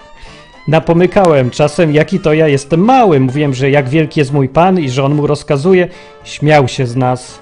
Napomykałem 0.68 1.50
czasem, 1.50 1.94
jaki 1.94 2.20
to 2.20 2.32
ja 2.32 2.48
jestem 2.48 2.80
mały. 2.80 3.20
Mówiłem, 3.20 3.54
że 3.54 3.70
jak 3.70 3.88
wielki 3.88 4.20
jest 4.20 4.32
mój 4.32 4.48
Pan 4.48 4.80
i 4.80 4.90
że 4.90 5.04
On 5.04 5.14
mu 5.14 5.26
rozkazuje. 5.26 5.88
Śmiał 6.24 6.68
się 6.68 6.86
z 6.86 6.96
nas. 6.96 7.38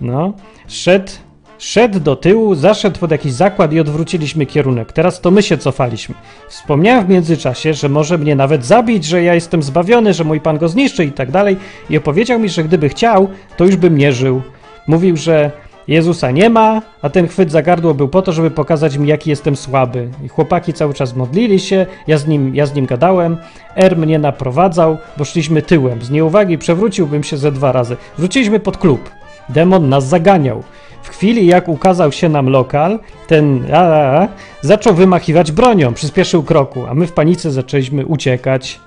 No. 0.00 0.32
Szedł, 0.68 1.12
szedł 1.58 2.00
do 2.00 2.16
tyłu, 2.16 2.54
zaszedł 2.54 2.98
pod 3.00 3.10
jakiś 3.10 3.32
zakład 3.32 3.72
i 3.72 3.80
odwróciliśmy 3.80 4.46
kierunek. 4.46 4.92
Teraz 4.92 5.20
to 5.20 5.30
my 5.30 5.42
się 5.42 5.58
cofaliśmy. 5.58 6.14
Wspomniałem 6.48 7.06
w 7.06 7.08
międzyczasie, 7.08 7.74
że 7.74 7.88
może 7.88 8.18
mnie 8.18 8.36
nawet 8.36 8.64
zabić, 8.64 9.04
że 9.04 9.22
ja 9.22 9.34
jestem 9.34 9.62
zbawiony, 9.62 10.14
że 10.14 10.24
mój 10.24 10.40
Pan 10.40 10.58
go 10.58 10.68
zniszczy 10.68 11.04
i 11.04 11.12
tak 11.12 11.30
dalej. 11.30 11.56
I 11.90 11.96
opowiedział 11.96 12.38
mi, 12.38 12.48
że 12.48 12.64
gdyby 12.64 12.88
chciał, 12.88 13.28
to 13.56 13.64
już 13.64 13.76
bym 13.76 13.98
nie 13.98 14.12
żył. 14.12 14.42
Mówił, 14.86 15.16
że 15.16 15.50
Jezusa 15.88 16.30
nie 16.30 16.50
ma, 16.50 16.82
a 17.02 17.10
ten 17.10 17.28
chwyt 17.28 17.50
za 17.50 17.62
gardło 17.62 17.94
był 17.94 18.08
po 18.08 18.22
to, 18.22 18.32
żeby 18.32 18.50
pokazać 18.50 18.96
mi, 18.96 19.08
jaki 19.08 19.30
jestem 19.30 19.56
słaby. 19.56 20.08
I 20.24 20.28
chłopaki 20.28 20.72
cały 20.72 20.94
czas 20.94 21.16
modlili 21.16 21.60
się, 21.60 21.86
ja 22.06 22.18
z 22.18 22.26
nim, 22.26 22.54
ja 22.54 22.66
z 22.66 22.74
nim 22.74 22.86
gadałem. 22.86 23.36
R 23.76 23.96
mnie 23.96 24.18
naprowadzał, 24.18 24.98
bo 25.16 25.24
szliśmy 25.24 25.62
tyłem. 25.62 26.02
Z 26.02 26.10
nieuwagi 26.10 26.58
przewróciłbym 26.58 27.22
się 27.22 27.36
ze 27.36 27.52
dwa 27.52 27.72
razy. 27.72 27.96
Wróciliśmy 28.18 28.60
pod 28.60 28.76
klub. 28.76 29.10
Demon 29.48 29.88
nas 29.88 30.08
zaganiał. 30.08 30.62
W 31.02 31.08
chwili, 31.08 31.46
jak 31.46 31.68
ukazał 31.68 32.12
się 32.12 32.28
nam 32.28 32.48
lokal, 32.48 32.98
ten 33.26 33.64
a, 33.72 33.78
a, 33.78 34.22
a, 34.22 34.28
zaczął 34.60 34.94
wymachiwać 34.94 35.52
bronią, 35.52 35.94
przyspieszył 35.94 36.42
kroku, 36.42 36.86
a 36.86 36.94
my 36.94 37.06
w 37.06 37.12
panice 37.12 37.50
zaczęliśmy 37.50 38.06
uciekać. 38.06 38.80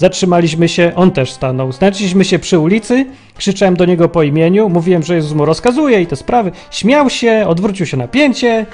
Zatrzymaliśmy 0.00 0.68
się, 0.68 0.92
on 0.96 1.10
też 1.10 1.32
stanął. 1.32 1.72
Znaleźliśmy 1.72 2.24
się 2.24 2.38
przy 2.38 2.58
ulicy, 2.58 3.06
krzyczałem 3.36 3.76
do 3.76 3.84
niego 3.84 4.08
po 4.08 4.22
imieniu, 4.22 4.68
mówiłem, 4.68 5.02
że 5.02 5.14
Jezus 5.14 5.32
mu 5.32 5.44
rozkazuje 5.44 6.00
i 6.00 6.06
te 6.06 6.16
sprawy. 6.16 6.52
Śmiał 6.70 7.10
się, 7.10 7.44
odwrócił 7.48 7.86
się 7.86 7.96
na 7.96 8.08
pięcie 8.08 8.66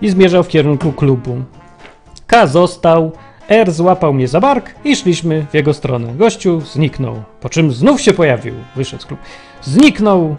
i 0.00 0.10
zmierzał 0.10 0.42
w 0.42 0.48
kierunku 0.48 0.92
klubu. 0.92 1.36
K 2.26 2.46
został, 2.46 3.12
R 3.48 3.72
złapał 3.72 4.14
mnie 4.14 4.28
za 4.28 4.40
bark 4.40 4.74
i 4.84 4.96
szliśmy 4.96 5.46
w 5.50 5.54
jego 5.54 5.74
stronę. 5.74 6.14
Gościu 6.14 6.60
zniknął, 6.60 7.22
po 7.40 7.48
czym 7.48 7.72
znów 7.72 8.00
się 8.00 8.12
pojawił, 8.12 8.54
wyszedł 8.76 9.02
z 9.02 9.06
klubu. 9.06 9.22
Zniknął, 9.62 10.36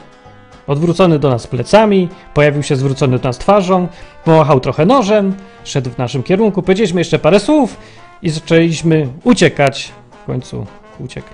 odwrócony 0.68 1.20
do 1.20 1.30
nas 1.30 1.48
plecami, 1.48 2.10
pojawił 2.34 2.64
się 2.64 2.76
zwrócony 2.76 3.20
do 3.20 3.30
nas 3.30 3.38
twarzą, 3.38 3.88
pomachał 4.26 4.60
trochę 4.60 4.86
nożem, 4.86 5.34
szedł 5.64 5.90
w 5.90 5.98
naszym 5.98 6.24
kierunku, 6.24 6.62
powiedzieliśmy 6.62 7.02
jeszcze 7.02 7.20
parę 7.20 7.40
słów 7.40 7.78
i 8.24 8.30
zaczęliśmy 8.30 9.08
uciekać. 9.24 9.92
W 10.24 10.26
końcu 10.26 10.66
uciekł. 11.00 11.28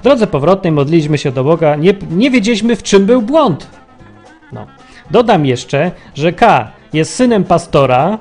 W 0.00 0.02
drodze 0.02 0.26
powrotnej 0.26 0.72
modliliśmy 0.72 1.18
się 1.18 1.32
do 1.32 1.44
Boga, 1.44 1.76
nie, 1.76 1.94
nie 2.10 2.30
wiedzieliśmy 2.30 2.76
w 2.76 2.82
czym 2.82 3.06
był 3.06 3.22
błąd. 3.22 3.66
No. 4.52 4.66
Dodam 5.10 5.46
jeszcze, 5.46 5.90
że 6.14 6.32
K 6.32 6.70
jest 6.92 7.14
synem 7.14 7.44
pastora, 7.44 8.18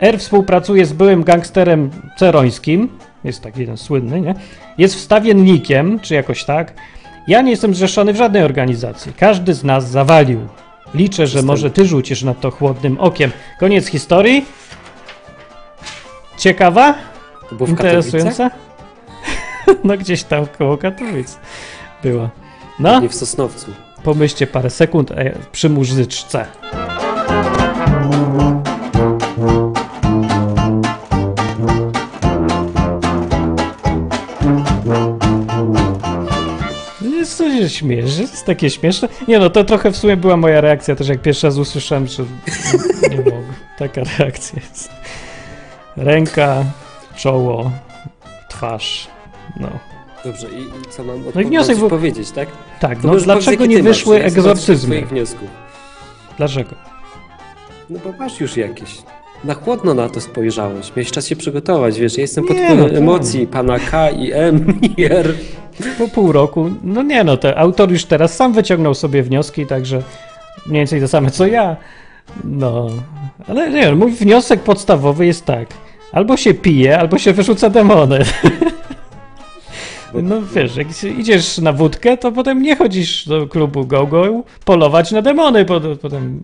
R 0.00 0.18
współpracuje 0.18 0.86
z 0.86 0.92
byłym 0.92 1.24
gangsterem 1.24 1.90
cerońskim, 2.16 2.88
jest 3.24 3.42
taki 3.42 3.60
jeden 3.60 3.76
słynny, 3.76 4.20
nie? 4.20 4.34
Jest 4.78 4.94
wstawiennikiem, 4.94 6.00
czy 6.00 6.14
jakoś 6.14 6.44
tak. 6.44 6.74
Ja 7.28 7.42
nie 7.42 7.50
jestem 7.50 7.74
zrzeszony 7.74 8.12
w 8.12 8.16
żadnej 8.16 8.42
organizacji. 8.42 9.12
Każdy 9.12 9.54
z 9.54 9.64
nas 9.64 9.90
zawalił. 9.90 10.40
Liczę, 10.94 11.26
że 11.26 11.42
może 11.42 11.70
ty 11.70 11.84
rzucisz 11.84 12.22
na 12.22 12.34
to 12.34 12.50
chłodnym 12.50 13.00
okiem. 13.00 13.30
Koniec 13.60 13.86
historii. 13.86 14.44
Ciekawa? 16.38 16.94
To 17.50 17.54
było 17.54 17.66
w 17.66 17.70
Interesujące? 17.70 18.50
no 19.84 19.96
gdzieś 19.96 20.24
tam 20.24 20.46
koło 20.58 20.78
Katowic 20.78 21.38
była. 22.02 22.30
No. 22.78 23.00
Nie 23.00 23.08
w 23.08 23.14
Sosnowcu. 23.14 23.70
Pomyślcie 24.02 24.46
parę 24.46 24.70
sekund 24.70 25.10
e, 25.10 25.38
przy 25.52 25.68
muzyczce. 25.68 26.46
Co 37.38 37.50
się 37.50 37.68
śmiesz? 37.68 38.18
Jest 38.18 38.46
takie 38.46 38.70
śmieszne. 38.70 39.08
Nie 39.28 39.38
no, 39.38 39.50
to 39.50 39.64
trochę 39.64 39.90
w 39.90 39.96
sumie 39.96 40.16
była 40.16 40.36
moja 40.36 40.60
reakcja 40.60 40.96
też, 40.96 41.08
jak 41.08 41.22
pierwszy 41.22 41.46
raz 41.46 41.56
usłyszałem, 41.56 42.06
że 42.06 42.22
nie 43.10 43.16
mogę. 43.16 43.52
Taka 43.78 44.00
reakcja 44.18 44.60
jest. 44.68 44.90
Ręka 45.96 46.64
czoło, 47.18 47.70
twarz. 48.48 49.08
No. 49.60 49.68
Dobrze, 50.24 50.48
i, 50.48 50.60
i 50.62 50.90
co 50.90 51.04
mam 51.04 51.22
No 51.34 51.40
i 51.40 51.44
wniosek 51.44 51.78
był- 51.78 51.88
powiedzieć, 51.88 52.30
tak? 52.30 52.48
Tak, 52.80 52.98
To 53.02 53.08
no 53.08 53.16
dlaczego 53.16 53.66
nie 53.66 53.76
masz, 53.76 53.84
wyszły 53.86 54.14
zobaczę 54.16 54.26
egzorcyzmy? 54.26 55.02
Wniosków. 55.06 55.48
Dlaczego? 56.36 56.70
No 57.90 57.98
bo 58.04 58.12
masz 58.18 58.40
już 58.40 58.56
jakieś. 58.56 58.98
Na 59.44 59.54
chłodno 59.54 59.94
na 59.94 60.08
to 60.08 60.20
spojrzałeś. 60.20 60.90
Miałeś 60.96 61.10
czas 61.10 61.26
się 61.26 61.36
przygotować, 61.36 61.98
wiesz, 62.00 62.16
ja 62.16 62.20
jestem 62.22 62.44
pod 62.46 62.56
Nie, 62.56 62.64
wpływem 62.64 62.84
no 62.84 62.88
tak. 62.90 62.98
emocji 62.98 63.46
pana 63.46 63.78
K 63.78 64.10
i 64.10 64.32
M 64.32 64.80
i 64.96 65.04
R. 65.04 65.34
Po 65.98 66.08
pół 66.08 66.32
roku, 66.32 66.70
no 66.84 67.02
nie 67.02 67.24
no, 67.24 67.36
te 67.36 67.58
autor 67.58 67.90
już 67.92 68.04
teraz 68.04 68.36
sam 68.36 68.52
wyciągnął 68.52 68.94
sobie 68.94 69.22
wnioski, 69.22 69.66
także 69.66 70.02
mniej 70.66 70.80
więcej 70.80 71.00
to 71.00 71.08
same 71.08 71.30
co 71.30 71.46
ja. 71.46 71.76
No, 72.44 72.86
ale 73.48 73.70
nie, 73.70 73.94
mój 73.94 74.12
wniosek 74.12 74.60
podstawowy 74.60 75.26
jest 75.26 75.44
tak. 75.44 75.68
Albo 76.12 76.36
się 76.36 76.54
pije, 76.54 76.98
albo 76.98 77.18
się 77.18 77.32
wyrzuca 77.32 77.70
demony. 77.70 78.18
No 80.14 80.42
wiesz, 80.54 80.76
jak 80.76 81.04
idziesz 81.18 81.58
na 81.58 81.72
wódkę, 81.72 82.16
to 82.16 82.32
potem 82.32 82.62
nie 82.62 82.76
chodzisz 82.76 83.28
do 83.28 83.46
klubu 83.46 83.86
go-go 83.86 84.42
polować 84.64 85.10
na 85.12 85.22
demony, 85.22 85.64
po- 85.64 85.80
potem 86.02 86.42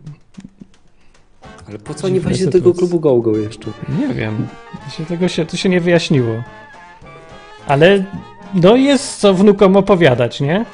Ale 1.69 1.79
po 1.79 1.95
co 1.95 2.07
oni 2.07 2.15
Dziwne 2.15 2.29
właśnie 2.31 2.47
do 2.47 2.53
tego 2.53 2.75
klubu 2.75 3.01
GoGo 3.01 3.37
jeszcze? 3.37 3.71
Nie 3.99 4.15
wiem. 4.15 4.47
To 4.85 4.97
się, 4.97 5.05
tego 5.07 5.29
się, 5.29 5.47
to 5.47 5.57
się 5.57 5.69
nie 5.69 5.81
wyjaśniło. 5.81 6.43
Ale 7.67 8.05
no 8.55 8.77
jest 8.77 9.21
co 9.21 9.35
wnukom 9.35 9.77
opowiadać, 9.77 10.41
nie? 10.41 10.65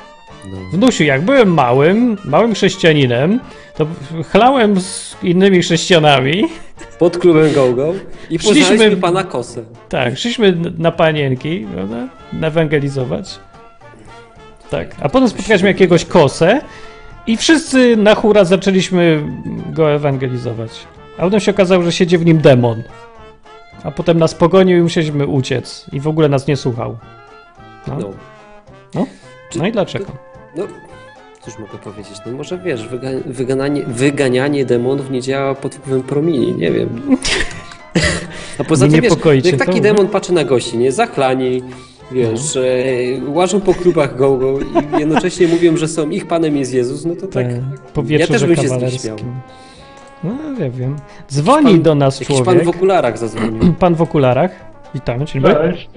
Wnusiu, 0.73 1.05
jak 1.05 1.23
byłem 1.23 1.55
małym, 1.55 2.17
małym 2.25 2.55
chrześcijaninem, 2.55 3.41
to 3.77 3.87
chlałem 4.31 4.81
z 4.81 5.17
innymi 5.23 5.63
chrześcijanami. 5.63 6.45
Pod 6.99 7.19
klubem 7.19 7.53
GoGo 7.55 7.93
i 8.31 8.39
poznaliśmy 8.39 8.97
pana 8.97 9.25
Kosę. 9.25 9.65
Tak, 9.89 10.19
szliśmy 10.19 10.57
na 10.79 10.93
panienki, 10.93 11.67
prawda? 11.75 12.09
Ewangelizować. 12.43 13.39
Tak, 14.71 14.97
a 15.03 15.09
potem 15.09 15.29
spotkaliśmy 15.29 15.69
jakiegoś 15.69 16.05
kosę 16.05 16.61
i 17.27 17.37
wszyscy 17.37 17.97
na 17.97 18.15
hura 18.15 18.45
zaczęliśmy 18.45 19.23
go 19.73 19.93
ewangelizować. 19.93 20.71
A 21.19 21.23
potem 21.23 21.41
się 21.41 21.51
okazało, 21.51 21.83
że 21.83 21.93
siedzi 21.93 22.19
w 22.19 22.25
nim 22.27 22.39
demon. 22.39 22.83
A 23.85 23.91
potem 23.91 24.19
nas 24.19 24.35
pogonił 24.35 24.79
i 24.79 24.83
musieliśmy 24.83 25.27
uciec. 25.27 25.87
I 25.93 26.01
w 26.01 26.09
ogóle 26.09 26.29
nas 26.29 26.47
nie 26.47 26.57
słuchał. 26.57 26.99
No, 27.87 27.99
No. 28.95 29.07
no 29.57 29.67
i 29.67 29.73
dlaczego? 29.73 30.30
No, 30.57 30.65
cóż 31.41 31.59
mogę 31.59 31.79
powiedzieć? 31.79 32.15
No 32.27 32.33
może 32.33 32.59
wiesz, 32.59 32.89
wyga 32.89 33.09
wygananie, 33.27 33.83
wyganianie 33.87 34.65
demonów 34.65 35.11
nie 35.11 35.23
działa 35.23 35.55
pod 35.55 35.75
wpływem 35.75 36.03
promili, 36.03 36.53
nie 36.55 36.71
wiem. 36.71 36.89
A 38.59 38.65
poza 38.65 38.87
Nie 38.87 38.93
tym, 38.93 39.01
wiesz, 39.01 39.11
niepokoi 39.11 39.43
cię 39.43 39.51
jak 39.51 39.59
taki 39.59 39.73
to? 39.79 39.83
demon 39.83 40.09
patrzy 40.09 40.33
na 40.33 40.45
gości, 40.45 40.79
nie? 40.79 40.93
Zachlani, 40.93 41.63
wiesz, 42.13 42.55
No. 42.55 42.61
e, 43.27 43.31
łażą 43.31 43.61
po 43.61 43.75
klubach 43.75 44.17
go-go 44.17 44.61
i 44.61 44.99
jednocześnie 45.01 45.49
mówią, 45.55 45.77
że 45.77 45.89
są 45.89 46.11
ich 46.11 46.27
panem 46.29 46.57
jest 46.57 46.75
Jezus, 46.75 47.05
no 47.05 47.17
to 47.17 47.27
tak... 47.27 47.47
Te, 47.47 47.63
po 47.95 48.03
ja 48.09 48.27
też 48.27 48.45
bym 48.45 48.57
się 48.57 48.69
z 48.69 48.73
nich 48.73 49.01
śmiał. 49.01 49.17
kawalerskim. 49.17 49.41
No, 50.25 50.31
nie 50.61 50.71
wiem. 50.71 50.97
Dzwoni 51.33 51.73
Pan- 51.73 51.83
do 51.83 51.95
nas 51.95 52.21
człowiek. 52.21 52.45
pan 52.45 52.61
w 52.61 52.69
okularach 52.69 53.19
zadzwonił. 53.19 53.73
Pan 53.79 53.95
w 53.95 54.03
okularach. 54.03 54.51
Witamy, 54.95 55.25
dzień 55.25 55.43
dobry. 55.43 55.73
Cześć. 55.73 55.89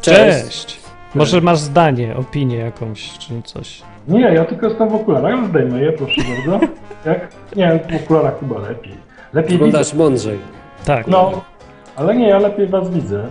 Cześć. 0.00 0.80
Może 1.14 1.40
masz 1.40 1.58
zdanie, 1.58 2.16
opinię 2.16 2.56
jakąś, 2.56 3.18
czy 3.18 3.42
coś. 3.44 3.82
Nie, 4.08 4.20
ja 4.20 4.44
tylko 4.44 4.66
jestem 4.66 4.88
w 4.88 4.94
okularach, 4.94 5.46
zdejmę 5.46 5.80
je, 5.82 5.92
proszę 5.92 6.20
bardzo. 6.36 6.66
Jak? 7.04 7.28
Nie, 7.56 7.80
w 7.90 8.04
okularach 8.04 8.40
chyba 8.40 8.58
lepiej. 8.58 8.92
Lepiej 9.32 9.52
widzę. 9.52 9.64
Wyglądasz 9.64 9.94
mądrzej. 9.94 10.38
Tak. 10.84 11.06
No, 11.06 11.30
ale 11.96 12.16
nie, 12.16 12.28
ja 12.28 12.38
lepiej 12.38 12.66
was 12.66 12.90
widzę. 12.90 13.24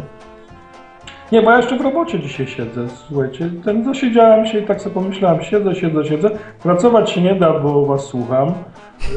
Nie, 1.31 1.41
bo 1.41 1.51
ja 1.51 1.57
jeszcze 1.57 1.77
w 1.77 1.81
robocie 1.81 2.19
dzisiaj 2.19 2.47
siedzę, 2.47 2.87
słuchajcie. 3.07 3.49
Ten 3.65 3.83
zasiedziałem 3.85 4.45
się 4.45 4.59
i 4.59 4.63
tak 4.63 4.81
sobie 4.81 4.95
pomyślałem, 4.95 5.43
siedzę, 5.43 5.75
siedzę, 5.75 6.05
siedzę. 6.05 6.29
Pracować 6.63 7.11
się 7.11 7.21
nie 7.21 7.35
da, 7.35 7.59
bo 7.59 7.85
was 7.85 8.01
słucham. 8.05 8.53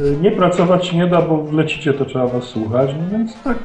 Y, 0.01 0.17
Nie 0.23 0.31
pracować 0.31 0.87
się 0.87 0.97
nie 0.97 1.07
da, 1.07 1.23
bo 1.23 1.45
lecicie, 1.53 1.93
to 1.95 2.05
trzeba 2.05 2.27
was 2.27 2.45
słuchać. 2.45 2.91
No 3.01 3.19
więc 3.19 3.43
tak. 3.43 3.57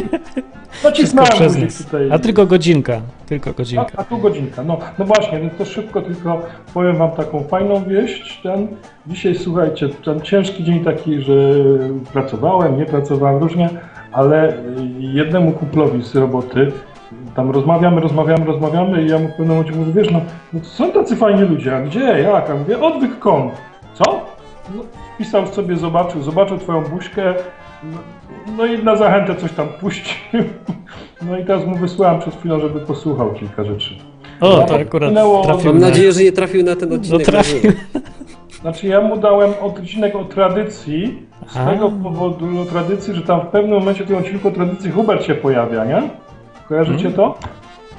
Wszystko 0.00 0.88
Nacisnąłem 0.88 1.30
przez 1.32 1.52
guzik 1.52 1.64
nas. 1.64 1.84
tutaj. 1.84 2.08
A 2.12 2.18
tylko 2.18 2.46
godzinka. 2.46 3.00
Tylko 3.26 3.50
A, 3.50 3.52
godzinka. 3.52 3.92
a 3.96 4.04
tu 4.04 4.18
godzinka. 4.18 4.62
No, 4.64 4.78
no 4.98 5.04
właśnie, 5.04 5.40
więc 5.40 5.52
to 5.58 5.64
szybko 5.64 6.02
tylko 6.02 6.42
powiem 6.74 6.96
wam 6.96 7.10
taką 7.10 7.44
fajną 7.44 7.84
wieść. 7.84 8.40
Ten, 8.42 8.68
dzisiaj 9.06 9.34
słuchajcie, 9.34 9.88
ten 9.88 10.20
ciężki 10.20 10.64
dzień 10.64 10.84
taki, 10.84 11.20
że 11.20 11.32
pracowałem, 12.12 12.78
nie 12.78 12.86
pracowałem 12.86 13.42
różnie, 13.42 13.68
ale 14.12 14.56
jednemu 14.98 15.52
kumplowi 15.52 16.02
z 16.02 16.14
roboty 16.16 16.72
tam 17.36 17.50
rozmawiamy, 17.50 18.00
rozmawiamy, 18.00 18.44
rozmawiamy 18.44 19.02
i 19.02 19.08
ja 19.08 19.18
mu 19.18 19.28
w 19.28 19.30
pewnym 19.30 19.48
momencie 19.48 19.72
mówię, 19.72 19.92
wiesz, 19.92 20.10
no, 20.10 20.20
no 20.52 20.60
to 20.60 20.66
są 20.66 20.92
tacy 20.92 21.16
fajni 21.16 21.42
ludzie, 21.42 21.76
a 21.76 21.80
gdzie, 21.80 22.00
jak? 22.00 22.50
A 22.50 22.54
mówię, 22.54 22.80
odwyk.com. 22.80 23.50
Co? 23.94 24.26
No, 24.74 24.82
pisał 25.18 25.46
sobie, 25.46 25.76
zobaczył, 25.76 26.22
zobaczył 26.22 26.58
twoją 26.58 26.82
buźkę, 26.84 27.34
no, 28.46 28.52
no 28.56 28.66
i 28.66 28.84
na 28.84 28.96
zachętę 28.96 29.34
coś 29.34 29.52
tam 29.52 29.68
puścił. 29.80 30.14
No 31.22 31.38
i 31.38 31.44
teraz 31.44 31.66
mu 31.66 31.76
wysłałem 31.76 32.20
przed 32.20 32.34
chwilą, 32.36 32.60
żeby 32.60 32.80
posłuchał 32.80 33.32
kilka 33.32 33.64
rzeczy. 33.64 33.94
O, 34.40 34.48
No, 34.56 34.62
to 34.62 34.74
akurat 34.76 35.10
minęło- 35.10 35.44
trafił 35.44 35.72
Mam 35.72 35.80
na... 35.80 35.88
nadzieję, 35.88 36.12
że 36.12 36.22
nie 36.22 36.32
trafił 36.32 36.64
na 36.64 36.76
ten 36.76 36.92
odcinek. 36.92 37.20
No 37.26 37.32
trafił. 37.32 37.54
na 37.62 37.70
żywo. 37.70 37.80
Znaczy 38.60 38.86
ja 38.86 39.00
mu 39.00 39.16
dałem 39.16 39.50
odcinek 39.60 40.16
o 40.16 40.24
tradycji, 40.24 41.22
z 41.48 41.56
A. 41.56 41.66
tego 41.66 41.90
powodu 41.90 42.60
o 42.60 42.64
tradycji, 42.64 43.14
że 43.14 43.22
tam 43.22 43.40
w 43.40 43.46
pewnym 43.46 43.78
momencie 43.78 44.04
w 44.04 44.08
tym 44.08 44.16
odcinku 44.18 44.48
o 44.48 44.50
tradycji 44.50 44.90
Hubert 44.90 45.24
się 45.24 45.34
pojawia, 45.34 45.84
nie? 45.84 46.02
Kojarzycie 46.68 47.10
to? 47.10 47.38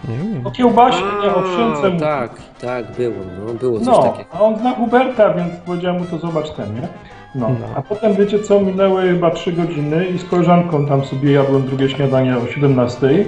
Nie. 0.10 0.46
O 0.46 0.52
kiełbasie, 0.52 1.04
nie, 1.24 1.30
o 1.36 1.44
szynce. 1.44 2.00
Tak, 2.06 2.32
tak, 2.62 2.92
było, 2.92 3.14
no, 3.48 3.54
było 3.54 3.78
coś 3.78 3.88
No, 3.88 4.04
takiego. 4.04 4.30
a 4.34 4.40
on 4.42 4.58
zna 4.60 4.74
Huberta, 4.76 5.34
więc 5.34 5.54
powiedziałem 5.66 5.98
mu 6.00 6.06
to 6.06 6.18
zobacz 6.18 6.50
ten, 6.52 6.76
nie? 6.76 6.88
No. 7.36 7.50
No. 7.50 7.68
A 7.76 7.82
potem 7.82 8.16
wiecie 8.16 8.40
co, 8.40 8.60
minęły 8.60 9.02
chyba 9.02 9.32
3 9.32 9.52
godziny 9.52 10.06
i 10.06 10.20
z 10.20 10.24
koleżanką 10.24 10.86
tam 10.86 11.06
sobie 11.06 11.32
jadłem 11.32 11.62
drugie 11.62 11.90
śniadanie 11.90 12.38
o 12.38 12.48
17, 12.48 13.26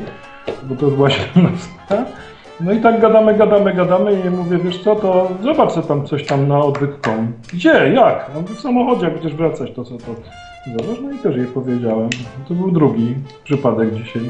bo 0.64 0.76
to 0.76 0.88
była 0.88 1.10
17. 1.34 1.68
No 2.62 2.72
i 2.72 2.80
tak 2.82 3.02
gadamy, 3.02 3.34
gadamy, 3.34 3.74
gadamy 3.74 4.22
i 4.26 4.30
mówię, 4.30 4.58
wiesz 4.58 4.84
co, 4.84 4.96
to 4.96 5.32
zobacz 5.44 5.72
co 5.72 5.82
tam 5.82 6.06
coś 6.06 6.26
tam 6.26 6.48
na 6.48 6.60
odwyk.com. 6.60 7.34
Gdzie, 7.54 7.70
jak? 7.70 8.30
Ja 8.34 8.42
mówię, 8.42 8.56
w 8.56 8.60
samochodzie, 8.60 9.04
jak 9.06 9.14
będziesz 9.14 9.36
wracać, 9.36 9.72
to 9.76 9.84
co 9.84 9.98
to 9.98 10.16
zobacz? 10.78 11.02
No 11.02 11.12
i 11.12 11.18
też 11.18 11.36
jej 11.36 11.46
powiedziałem. 11.46 12.10
To 12.48 12.54
był 12.54 12.72
drugi 12.72 13.16
przypadek 13.44 13.94
dzisiaj. 13.94 14.22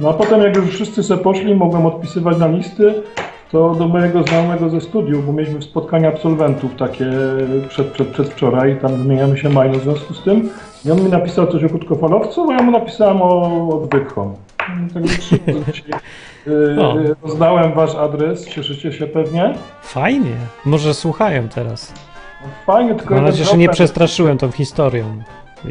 No 0.00 0.10
a 0.10 0.12
potem 0.12 0.42
jak 0.42 0.56
już 0.56 0.70
wszyscy 0.70 1.02
se 1.02 1.16
poszli, 1.16 1.54
mogłem 1.54 1.86
odpisywać 1.86 2.38
na 2.38 2.46
listy, 2.46 2.94
to 3.54 3.74
do 3.74 3.88
mojego 3.88 4.22
znajomego 4.22 4.70
ze 4.70 4.80
studiów, 4.80 5.26
bo 5.26 5.32
mieliśmy 5.32 5.62
spotkania 5.62 6.08
absolwentów 6.08 6.76
takie 6.78 7.06
przed, 7.68 7.86
przed, 7.86 8.08
przedwczoraj, 8.08 8.80
tam 8.80 8.96
wymieniamy 8.96 9.38
się 9.38 9.48
maile 9.48 9.80
w 9.80 9.82
związku 9.82 10.14
z 10.14 10.22
tym. 10.22 10.50
I 10.84 10.90
on 10.90 11.04
mi 11.04 11.10
napisał 11.10 11.46
coś 11.46 11.64
o 11.64 11.68
krótkofalowcu, 11.68 12.50
a 12.50 12.54
ja 12.54 12.62
mu 12.62 12.70
napisałem 12.70 13.22
o 13.22 13.68
odwykom. 13.82 14.34
Tak 14.94 15.02
trzy 15.02 15.38
razy 15.46 15.60
dzisiaj, 15.72 16.00
yy, 16.46 16.76
O. 16.80 16.96
rozdałem 17.22 17.72
wasz 17.72 17.94
adres, 17.94 18.48
cieszycie 18.48 18.92
się 18.92 19.06
pewnie. 19.06 19.54
Fajnie. 19.82 20.36
Może 20.64 20.94
słuchają 20.94 21.48
teraz. 21.48 21.94
Fajnie, 22.66 22.94
tylko 22.94 23.14
Mam 23.14 23.24
nadzieję, 23.24 23.44
że 23.44 23.56
nie 23.56 23.68
przestraszyłem 23.68 24.38
tą 24.38 24.50
historią 24.50 25.04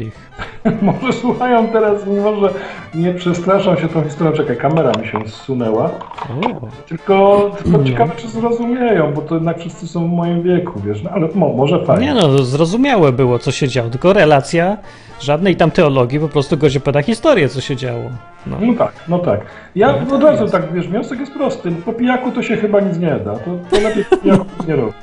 ich. 0.00 0.30
Może 0.82 1.12
słuchają 1.12 1.68
teraz, 1.68 2.06
mimo 2.06 2.36
że 2.36 2.48
nie 2.94 3.14
przestraszą 3.14 3.76
się 3.76 3.88
tą 3.88 4.02
historią. 4.04 4.32
Czekaj, 4.36 4.56
kamera 4.56 4.92
mi 5.00 5.06
się 5.08 5.18
zsunęła. 5.28 5.84
O, 5.84 6.68
Tylko, 6.88 7.50
tylko 7.62 7.78
No. 7.78 7.84
ciekawe, 7.84 8.12
czy 8.16 8.28
zrozumieją, 8.28 9.12
bo 9.12 9.20
to 9.22 9.34
jednak 9.34 9.58
wszyscy 9.58 9.88
są 9.88 10.08
w 10.08 10.12
moim 10.12 10.42
wieku, 10.42 10.80
wiesz, 10.86 11.02
no, 11.02 11.10
ale 11.10 11.28
mo, 11.34 11.48
może 11.52 11.84
fajnie. 11.84 12.06
nie 12.06 12.14
no, 12.14 12.38
zrozumiałe 12.38 13.12
było, 13.12 13.38
co 13.38 13.52
się 13.52 13.68
działo, 13.68 13.90
tylko 13.90 14.12
relacja, 14.12 14.76
żadnej 15.20 15.56
tam 15.56 15.70
teologii, 15.70 16.20
po 16.20 16.28
prostu 16.28 16.56
gość 16.56 16.76
opowiada 16.76 17.02
historię, 17.02 17.48
co 17.48 17.60
się 17.60 17.76
działo. 17.76 18.02
No. 18.46 18.56
No 18.60 18.74
tak, 18.78 18.92
no 19.08 19.18
tak. 19.18 19.40
Ja 19.76 19.92
No, 19.92 19.98
tak 19.98 20.12
od 20.12 20.22
razu 20.22 20.42
jest. 20.42 20.52
tak, 20.52 20.72
wiesz, 20.72 20.88
wniosek 20.88 21.20
jest 21.20 21.32
prosty. 21.32 21.72
Po 21.84 21.92
pijaku 21.92 22.30
to 22.32 22.42
się 22.42 22.56
chyba 22.56 22.80
nic 22.80 22.98
nie 22.98 23.10
da. 23.24 23.32
To, 23.34 23.50
to 23.70 23.80
lepiej 23.82 24.04
po 24.04 24.16
pijaku 24.16 24.44
nie 24.68 24.76
robić. 24.76 24.96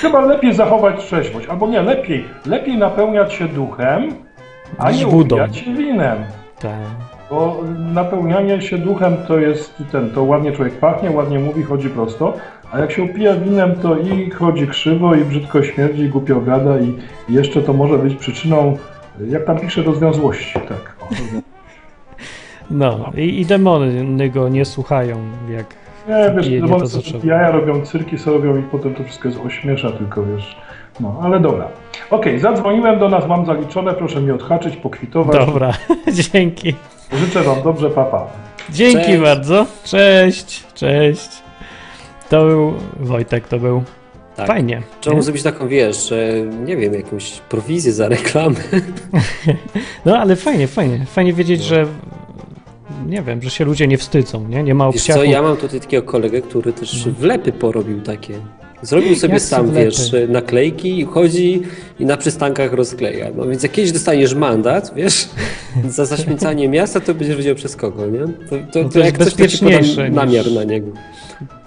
Chyba 0.00 0.20
lepiej 0.20 0.54
zachować 0.54 1.04
trzeźwość. 1.04 1.46
Albo 1.46 1.68
nie, 1.68 1.82
lepiej. 1.82 2.24
Lepiej 2.46 2.78
napełniać 2.78 3.32
się 3.32 3.48
duchem, 3.48 4.08
a 4.78 4.90
nie 4.90 5.06
upijać 5.06 5.56
się 5.56 5.74
winem. 5.74 6.18
Tak. 6.60 6.80
Bo 7.30 7.62
napełnianie 7.78 8.62
się 8.62 8.78
duchem 8.78 9.16
to 9.28 9.38
jest 9.38 9.74
ten, 9.92 10.10
to 10.10 10.22
ładnie 10.22 10.52
człowiek 10.52 10.74
pachnie, 10.74 11.10
ładnie 11.10 11.38
mówi, 11.38 11.62
chodzi 11.62 11.90
prosto, 11.90 12.34
a 12.72 12.78
jak 12.78 12.92
się 12.92 13.02
upija 13.02 13.34
winem, 13.34 13.74
to 13.74 13.96
i 13.98 14.30
chodzi 14.30 14.66
krzywo, 14.66 15.14
i 15.14 15.24
brzydko 15.24 15.62
śmierdzi, 15.62 16.02
i 16.02 16.08
głupio 16.08 16.40
gada, 16.40 16.78
i 16.78 16.94
jeszcze 17.28 17.62
to 17.62 17.72
może 17.72 17.98
być 17.98 18.14
przyczyną, 18.14 18.76
jak 19.28 19.44
tam 19.44 19.58
pisze, 19.58 19.82
rozwiązłości. 19.82 20.60
Tak. 20.68 20.96
No, 22.70 23.12
i, 23.16 23.40
i 23.40 23.46
demony 23.46 24.30
go 24.30 24.48
nie 24.48 24.64
słuchają, 24.64 25.16
jak 25.50 25.66
Nie, 26.08 26.32
wiesz, 26.36 26.48
nie 26.48 26.60
demony 26.60 26.84
to 26.88 27.26
jaja 27.26 27.50
robią, 27.50 27.86
cyrki 27.86 28.18
sobie 28.18 28.36
robią 28.36 28.60
i 28.60 28.62
potem 28.62 28.94
to 28.94 29.04
wszystko 29.04 29.28
jest 29.28 29.40
ośmiesza 29.46 29.90
tylko, 29.92 30.22
wiesz. 30.24 30.56
No, 31.00 31.20
ale 31.22 31.40
dobra. 31.40 31.68
Okej, 32.10 32.38
zadzwoniłem 32.38 32.98
do 32.98 33.08
nas, 33.08 33.26
mam 33.28 33.46
zaliczone, 33.46 33.94
proszę 33.94 34.20
mi 34.20 34.30
odhaczyć, 34.30 34.76
pokwitować. 34.76 35.46
Dobra, 35.46 35.72
dzięki. 36.32 36.74
Życzę 37.12 37.42
wam 37.42 37.62
dobrze, 37.62 37.90
papa. 37.90 38.26
Dzięki 38.70 39.04
Cześć. 39.06 39.18
bardzo. 39.18 39.66
Cześć, 39.84 40.64
cześć. 40.74 41.28
To 42.28 42.44
był 42.44 42.72
Wojtek, 43.00 43.48
to 43.48 43.58
był 43.58 43.82
Tak. 44.36 44.46
fajnie. 44.46 44.82
Trzeba 45.00 45.22
zrobić 45.22 45.42
taką, 45.42 45.68
wiesz, 45.68 46.08
że, 46.08 46.32
nie 46.64 46.76
wiem, 46.76 46.94
jakąś 46.94 47.30
prowizję 47.40 47.92
za 47.92 48.08
reklamę. 48.08 48.56
No 50.04 50.18
ale 50.18 50.36
fajnie, 50.36 50.66
fajnie. 50.66 51.06
Fajnie 51.06 51.32
wiedzieć, 51.32 51.62
że 51.62 51.86
nie 53.06 53.22
wiem, 53.22 53.42
że 53.42 53.50
się 53.50 53.64
ludzie 53.64 53.86
nie 53.88 53.98
wstydzą, 53.98 54.48
nie? 54.48 54.62
Nie 54.62 54.74
ma 54.74 54.92
Wiesz 54.92 55.00
obciachu. 55.02 55.18
co, 55.20 55.24
ja 55.24 55.42
mam 55.42 55.56
tutaj 55.56 55.80
takiego 55.80 56.02
kolegę, 56.02 56.40
który 56.42 56.72
też 56.72 57.08
wlepy 57.08 57.52
porobił 57.52 58.00
takie. 58.00 58.34
Zrobił 58.82 59.16
sobie 59.24 59.34
Jak 59.34 59.42
sam, 59.42 59.66
wlepy? 59.70 59.84
wiesz, 59.84 60.12
naklejki, 60.28 61.04
chodzi 61.04 61.62
i 62.00 62.04
na 62.06 62.16
przystankach 62.16 62.72
rozkleja. 62.72 63.26
No 63.36 63.46
więc 63.46 63.62
jak 63.62 63.72
kiedyś 63.72 63.92
dostaniesz 63.92 64.34
mandat, 64.34 64.92
wiesz, 64.96 65.28
za 65.88 66.04
zaśmiecanie 66.04 66.68
miasta, 66.78 67.00
to 67.00 67.14
będziesz 67.14 67.36
wiedział 67.36 67.54
przez 67.54 67.76
kogo, 67.76 68.06
nie? 68.06 68.18
To, 68.20 68.56
to, 68.72 68.82
No 68.82 68.88
to 68.88 68.98
jest 68.98 69.06
jak 69.06 69.18
coś, 69.18 69.18
to 69.18 69.24
bezpieczniejsze 69.24 69.96
podam 69.96 70.06
niż- 70.08 70.16
namiar 70.16 70.52
na 70.52 70.64
niego. 70.64 70.90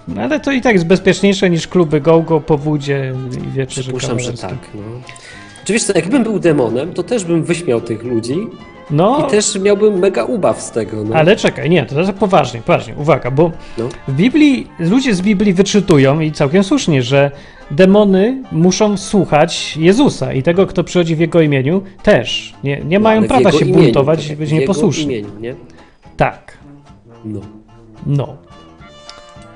No, 0.08 0.22
ale 0.22 0.40
to 0.40 0.52
i 0.52 0.60
tak 0.60 0.72
jest 0.74 0.86
bezpieczniejsze 0.86 1.50
niż 1.50 1.68
kluby 1.68 2.00
go-go 2.00 2.40
po 2.40 2.58
wódzie 2.58 3.14
i 3.48 3.50
wieczerzy 3.56 3.82
Przypuszczam, 3.82 4.20
że 4.20 4.32
tak, 4.32 4.58
no. 4.74 4.82
Czy 5.64 5.72
wiesz 5.72 5.84
co, 5.84 5.92
jakbym 5.96 6.22
był 6.22 6.38
demonem, 6.38 6.92
to 6.92 7.02
też 7.02 7.24
bym 7.24 7.44
wyśmiał 7.44 7.80
tych 7.80 8.02
ludzi 8.04 8.36
No, 8.90 9.26
i 9.26 9.30
też 9.30 9.58
miałbym 9.58 9.98
mega 9.98 10.24
ubaw 10.24 10.60
z 10.62 10.70
tego, 10.70 11.04
no. 11.04 11.14
ale 11.16 11.36
czekaj, 11.36 11.70
nie, 11.70 11.82
to 11.86 11.94
teraz 11.94 12.12
poważnie, 12.12 12.60
poważnie, 12.60 12.94
uwaga, 12.98 13.30
bo 13.30 13.50
No. 13.78 13.88
w 14.08 14.12
Biblii, 14.12 14.66
ludzie 14.78 15.14
z 15.14 15.20
Biblii 15.22 15.52
wyczytują 15.52 16.20
i 16.20 16.32
całkiem 16.32 16.64
słusznie, 16.64 17.02
że 17.02 17.30
demony 17.70 18.42
muszą 18.52 18.96
słuchać 18.96 19.76
Jezusa 19.76 20.32
i 20.32 20.42
tego, 20.42 20.66
kto 20.66 20.84
przychodzi 20.84 21.16
w 21.16 21.20
Jego 21.20 21.40
imieniu, 21.40 21.82
też. 22.02 22.54
Nie, 22.64 22.80
nie 22.84 22.98
No, 22.98 23.02
mają 23.04 23.22
w 23.22 23.26
prawa 23.26 23.52
się 23.52 23.64
imieniu, 23.64 23.82
buntować 23.84 24.30
i 24.30 24.36
być 24.36 24.50
w 24.50 24.52
nieposłuszni. 24.52 25.04
imieniu, 25.04 25.28
nie? 25.40 25.54
Tak, 26.16 26.58
No. 27.24 27.40
no. 28.06 28.36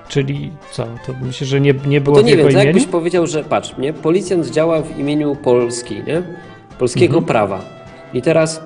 Czyli 0.09 0.51
co, 0.73 0.83
to 1.07 1.13
myślę, 1.23 1.47
że 1.47 1.61
nie, 1.61 1.75
nie 1.87 2.01
Bo 2.01 2.05
było 2.05 2.17
to 2.17 2.23
w 2.23 2.25
nie 2.27 2.31
Jego 2.31 2.43
wiem, 2.43 2.53
to 2.53 2.59
imieniu? 2.59 2.67
jakbyś 2.67 2.87
powiedział, 2.93 3.27
że 3.27 3.45
patrz, 3.45 3.75
nie? 3.79 3.93
Policjant 3.93 4.51
działa 4.51 4.83
w 4.83 4.99
imieniu 4.99 5.37
Polski, 5.37 5.95
nie? 5.95 6.23
Polskiego 6.79 7.19
Mhm. 7.19 7.25
prawa. 7.25 7.61
I 8.15 8.23
teraz 8.23 8.63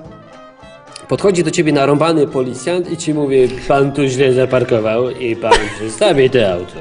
podchodzi 1.09 1.43
do 1.43 1.51
ciebie 1.51 1.71
narąbany 1.71 2.27
policjant 2.27 2.91
i 2.91 2.97
ci 2.97 3.13
mówi, 3.13 3.47
pan 3.67 3.91
tu 3.91 4.07
źle 4.07 4.33
zaparkował 4.33 5.09
i 5.09 5.35
pan 5.35 5.53
zostawi 5.83 6.29
to 6.29 6.51
auto. 6.51 6.79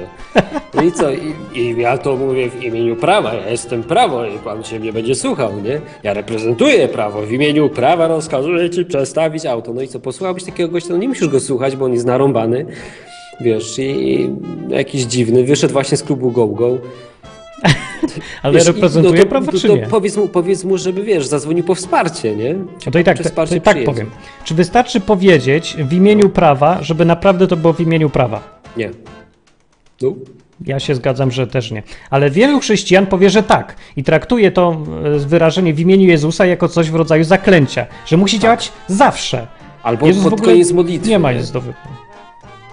No 0.75 0.83
i 0.83 0.93
co? 0.93 1.11
I, 1.11 1.35
I 1.55 1.81
ja 1.81 1.99
to 1.99 2.17
mówię 2.17 2.51
w 2.51 2.63
imieniu 2.65 2.97
prawa, 2.97 3.35
ja 3.35 3.51
jestem 3.51 3.83
prawo 3.83 4.27
i 4.27 4.39
pan 4.39 4.65
się 4.65 4.81
mnie 4.81 4.93
będzie 4.93 5.15
słuchał, 5.15 5.61
nie? 5.61 5.81
Ja 6.03 6.15
reprezentuję 6.15 6.89
prawo, 6.89 7.23
w 7.23 7.33
imieniu 7.33 7.69
prawa 7.69 8.09
rozkazuję 8.09 8.71
ci 8.71 8.85
przestawić 8.85 9.47
auto. 9.47 9.73
No 9.73 9.83
i 9.83 9.89
co, 9.89 10.01
posłuchałbyś 10.01 10.45
takiego 10.45 10.73
gościa? 10.73 10.89
No 10.93 10.97
nie 10.97 11.09
musisz 11.09 11.29
go 11.29 11.41
słuchać, 11.41 11.77
bo 11.77 11.85
on 11.85 11.93
jest 11.93 12.07
narąbany. 12.07 12.67
Wiesz, 13.41 13.79
i, 13.79 13.83
i 13.83 14.31
jakiś 14.69 15.03
dziwny, 15.03 15.45
wyszedł 15.45 15.73
właśnie 15.73 15.97
z 15.97 16.03
klubu 16.03 16.31
Go 16.31 16.47
Go. 16.47 16.79
Ale 18.43 18.55
Wiesz, 18.55 18.67
reprezentuje 18.67 19.17
no 19.19 19.23
to- 19.23 19.29
prawo, 19.31 19.53
to- 19.53 19.59
czy 19.59 19.69
to 19.69 19.77
nie? 19.77 19.87
Powiedz 19.87 20.17
mu, 20.17 20.29
powiedz 20.29 20.65
mu, 20.65 20.79
żeby 20.79 21.03
wiesz, 21.03 21.27
zadzwonił 21.27 21.65
po 21.65 21.75
wsparcie, 21.75 22.37
nie? 22.37 22.55
No 22.87 22.93
to 22.93 22.99
i 22.99 23.05
tak, 23.05 23.19
to, 23.19 23.47
to 23.47 23.55
i 23.55 23.61
tak 23.61 23.61
przyjedzie? 23.61 23.85
powiem. 23.85 24.11
Czy 24.45 24.55
wystarczy 24.55 25.01
powiedzieć 25.01 25.77
w 25.79 25.93
imieniu 25.93 26.29
prawa, 26.29 26.79
żeby 26.83 27.05
naprawdę 27.05 27.47
to 27.47 27.57
było 27.57 27.73
w 27.73 27.81
imieniu 27.81 28.11
prawa? 28.11 28.61
Nie. 28.77 28.91
No. 30.03 30.15
Ja 30.67 30.81
się 30.81 30.95
zgadzam, 30.95 31.31
że 31.31 31.47
też 31.47 31.71
nie. 31.71 31.83
Ale 32.11 32.31
wielu 32.31 32.61
chrześcijan 32.61 33.07
powie, 33.07 33.31
że 33.31 33.43
tak. 33.43 33.77
I 33.97 34.05
traktuje 34.05 34.51
to 34.53 34.83
e, 35.05 35.19
wyrażenie 35.19 35.75
w 35.75 35.81
imieniu 35.81 36.07
Jezusa 36.09 36.47
jako 36.47 36.69
coś 36.69 36.91
w 36.91 36.95
rodzaju 36.95 37.25
zaklęcia, 37.25 37.87
że 38.07 38.17
musi 38.17 38.39
działać 38.39 38.73
zawsze. 38.87 39.47
Albo 39.83 40.07
Jezus 40.07 40.23
w 40.23 40.25
pod 40.25 40.33
ogóle 40.33 40.53
koniec 40.53 40.73
modlitwy. 40.73 41.09
Nie 41.09 41.19
ma 41.19 41.33
jest 41.33 41.53
do 41.53 41.61
wyboru. 41.61 41.98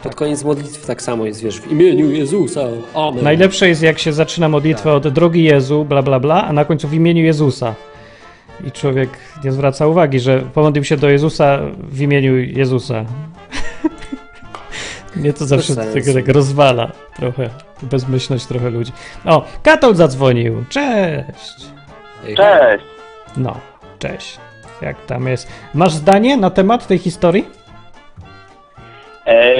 Pod 0.05 0.15
koniec 0.15 0.43
modlitwy 0.43 0.87
tak 0.87 1.01
samo 1.01 1.25
jest, 1.25 1.43
wiesz, 1.43 1.61
w 1.61 1.71
imieniu 1.71 2.11
Jezusa. 2.11 2.61
Amen. 2.93 3.23
Najlepsze 3.23 3.67
jest, 3.67 3.81
jak 3.81 3.99
się 3.99 4.13
zaczyna 4.13 4.49
modlitwę 4.49 4.93
od 4.93 5.07
drogi 5.07 5.43
Jezu, 5.43 5.85
bla, 5.85 6.01
bla, 6.03 6.19
bla, 6.19 6.45
a 6.45 6.53
na 6.53 6.65
końcu 6.65 6.87
w 6.87 6.93
imieniu 6.93 7.23
Jezusa. 7.23 7.75
I 8.67 8.71
człowiek 8.71 9.09
nie 9.43 9.51
zwraca 9.51 9.87
uwagi, 9.87 10.19
że 10.19 10.41
pomodlił 10.53 10.83
się 10.83 10.97
do 10.97 11.09
Jezusa 11.09 11.59
w 11.77 12.01
imieniu 12.01 12.37
Jezusa. 12.37 13.05
Mnie 15.15 15.33
to 15.33 15.45
zawsze 15.45 15.75
tak, 15.75 15.87
tak 16.13 16.27
rozwala 16.27 16.91
trochę. 17.15 17.49
Bezmyślność 17.81 18.45
trochę 18.45 18.69
ludzi. 18.69 18.91
O, 19.25 19.45
Katol 19.63 19.95
zadzwonił. 19.95 20.65
Cześć. 20.69 21.65
Cześć. 22.35 22.85
No, 23.37 23.57
cześć. 23.99 24.39
Jak 24.81 25.05
tam 25.05 25.27
jest? 25.27 25.47
Masz 25.73 25.93
zdanie 25.93 26.37
na 26.37 26.49
temat 26.49 26.87
tej 26.87 26.97
historii? 26.97 27.64
E, 29.27 29.55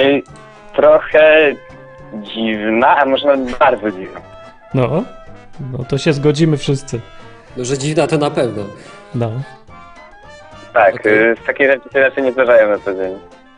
trochę 0.76 1.54
dziwna, 2.14 2.96
a 2.96 3.04
może 3.06 3.26
nawet 3.26 3.58
bardzo 3.58 3.90
dziwna. 3.90 4.20
No, 4.74 5.02
no 5.72 5.84
to 5.88 5.98
się 5.98 6.12
zgodzimy 6.12 6.56
wszyscy. 6.56 7.00
No, 7.56 7.64
że 7.64 7.78
dziwna 7.78 8.06
to 8.06 8.18
na 8.18 8.30
pewno. 8.30 8.62
No. 9.14 9.30
Tak, 10.72 10.94
Okej. 10.94 11.18
e, 11.18 11.34
takie 11.46 11.66
rzeczy 11.72 11.88
się 11.92 12.00
raczej 12.00 12.24
nie 12.24 12.32
zdarzają 12.32 12.68
na 12.68 12.78
co 12.78 12.94
dzień. 12.94 13.12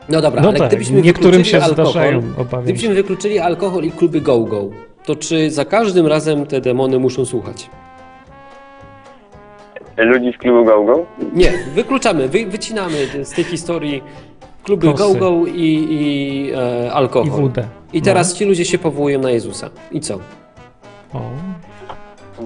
No 0.08 0.20
dobra, 0.20 0.42
No 0.42 0.48
ale 0.48 0.58
tak, 0.58 0.68
gdybyśmy 0.68 1.02
niektórym 1.02 1.44
się 1.44 1.62
alkohol, 1.62 1.74
zdarzają, 1.92 2.22
obawiam 2.38 2.62
Gdybyśmy 2.62 2.88
się. 2.88 2.94
wykluczyli 2.94 3.38
alkohol 3.38 3.84
i 3.84 3.90
kluby 3.92 4.20
go-go, 4.20 4.64
to 5.04 5.16
czy 5.16 5.50
za 5.50 5.64
każdym 5.64 6.06
razem 6.06 6.46
te 6.46 6.60
demony 6.60 6.98
muszą 6.98 7.24
słuchać? 7.24 7.70
Ludzi 9.96 10.32
z 10.32 10.38
klubu 10.38 10.64
GoGo? 10.64 11.06
Nie, 11.32 11.52
wykluczamy, 11.74 12.28
wy, 12.28 12.46
wycinamy 12.46 12.96
z 13.24 13.30
tej 13.30 13.44
historii 13.44 14.02
kluby 14.68 14.94
go-go 14.94 15.46
i, 15.46 15.86
i 15.90 16.52
e, 16.56 16.86
I 16.86 16.90
alkohol. 16.90 17.30
wódę. 17.40 17.68
I 17.92 18.02
teraz 18.02 18.34
ci 18.34 18.44
ludzie 18.44 18.64
się 18.64 18.78
powołują 18.78 19.18
na 19.20 19.30
Jezusa. 19.30 19.70
I 19.92 20.00
co? 20.00 20.14
O. 21.14 21.20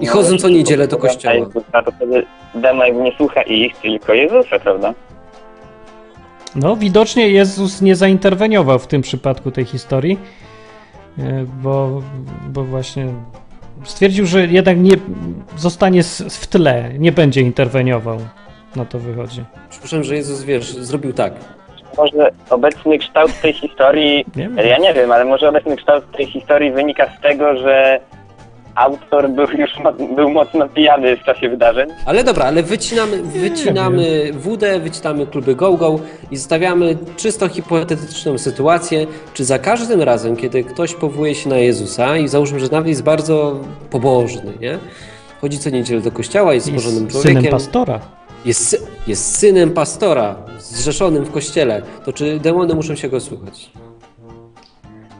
I 0.01 0.05
chodzą 0.05 0.37
co 0.37 0.49
niedzielę 0.49 0.87
do 0.87 0.97
kościoła. 0.97 1.35
Jezusa, 1.35 1.83
to 1.85 1.91
wtedy 1.91 2.25
demon 2.55 3.03
nie 3.03 3.11
słucha 3.17 3.41
ich, 3.41 3.77
tylko 3.77 4.13
Jezusa, 4.13 4.59
prawda? 4.59 4.93
No, 6.55 6.75
widocznie 6.75 7.29
Jezus 7.29 7.81
nie 7.81 7.95
zainterweniował 7.95 8.79
w 8.79 8.87
tym 8.87 9.01
przypadku 9.01 9.51
tej 9.51 9.65
historii, 9.65 10.19
e, 11.19 11.45
bo, 11.63 12.01
bo 12.49 12.63
właśnie 12.63 13.07
stwierdził, 13.83 14.25
że 14.25 14.47
jednak 14.47 14.77
nie 14.79 14.95
zostanie 15.57 16.03
w 16.29 16.47
tle, 16.47 16.91
nie 16.99 17.11
będzie 17.11 17.41
interweniował. 17.41 18.17
Na 18.75 18.85
to 18.85 18.99
wychodzi. 18.99 19.43
Przypuszczam, 19.69 20.03
że 20.03 20.15
Jezus, 20.15 20.43
wiesz, 20.43 20.73
zrobił 20.77 21.13
tak. 21.13 21.33
Może 21.97 22.31
obecny 22.49 22.99
kształt 22.99 23.41
tej 23.41 23.53
historii, 23.53 24.25
Nie 24.35 24.63
ja 24.63 24.77
nie 24.77 24.93
wiem, 24.93 25.11
ale 25.11 25.25
może 25.25 25.49
obecny 25.49 25.75
kształt 25.75 26.11
tej 26.11 26.25
historii 26.25 26.71
wynika 26.71 27.07
z 27.17 27.21
tego, 27.21 27.57
że 27.57 27.99
autor 28.75 29.29
był 29.29 29.47
już 29.57 29.71
był 30.15 30.29
mocno 30.29 30.69
pijany 30.69 31.17
w 31.17 31.23
czasie 31.23 31.49
wydarzeń. 31.49 31.89
Ale 32.05 32.23
dobra, 32.23 32.45
ale 32.45 32.63
wycinamy, 32.63 33.23
wycinamy 33.23 34.31
wódę, 34.33 34.79
wycinamy 34.79 35.27
kluby 35.27 35.55
go-go 35.55 35.99
i 36.31 36.37
zostawiamy 36.37 36.97
czysto 37.17 37.49
hipotetyczną 37.49 38.37
sytuację, 38.37 39.07
czy 39.33 39.45
za 39.45 39.59
każdym 39.59 40.01
razem, 40.01 40.35
kiedy 40.35 40.63
ktoś 40.63 40.95
powołuje 40.95 41.35
się 41.35 41.49
na 41.49 41.57
Jezusa 41.57 42.17
i 42.17 42.27
załóżmy, 42.27 42.59
że 42.59 42.67
nawet 42.71 42.87
jest 42.87 43.03
bardzo 43.03 43.59
pobożny, 43.89 44.53
nie? 44.59 44.77
Chodzi 45.41 45.59
co 45.59 45.69
niedzielę 45.69 46.01
do 46.01 46.11
kościoła, 46.11 46.53
jest 46.53 46.67
Jest 46.67 46.77
porządnym 46.77 47.11
synem 47.11 47.23
człowiekiem, 47.23 47.51
pastora. 47.51 47.99
Jest, 48.45 48.73
sy- 48.73 48.81
jest 49.07 49.35
synem 49.39 49.71
pastora, 49.73 50.35
zrzeszonym 50.59 51.25
w 51.25 51.31
kościele, 51.31 51.81
to 52.05 52.13
czy 52.13 52.39
demony 52.39 52.75
muszą 52.75 52.95
się 52.95 53.09
go 53.09 53.19
słuchać? 53.19 53.69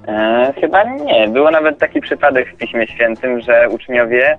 E, 0.08 0.54
chyba 0.62 0.84
nie. 0.84 1.28
Było 1.28 1.52
nawet 1.52 1.78
taki 1.80 2.02
przypadek 2.02 2.54
w 2.54 2.58
Piśmie 2.58 2.88
Świętym, 2.88 3.42
że 3.42 3.70
uczniowie 3.70 4.38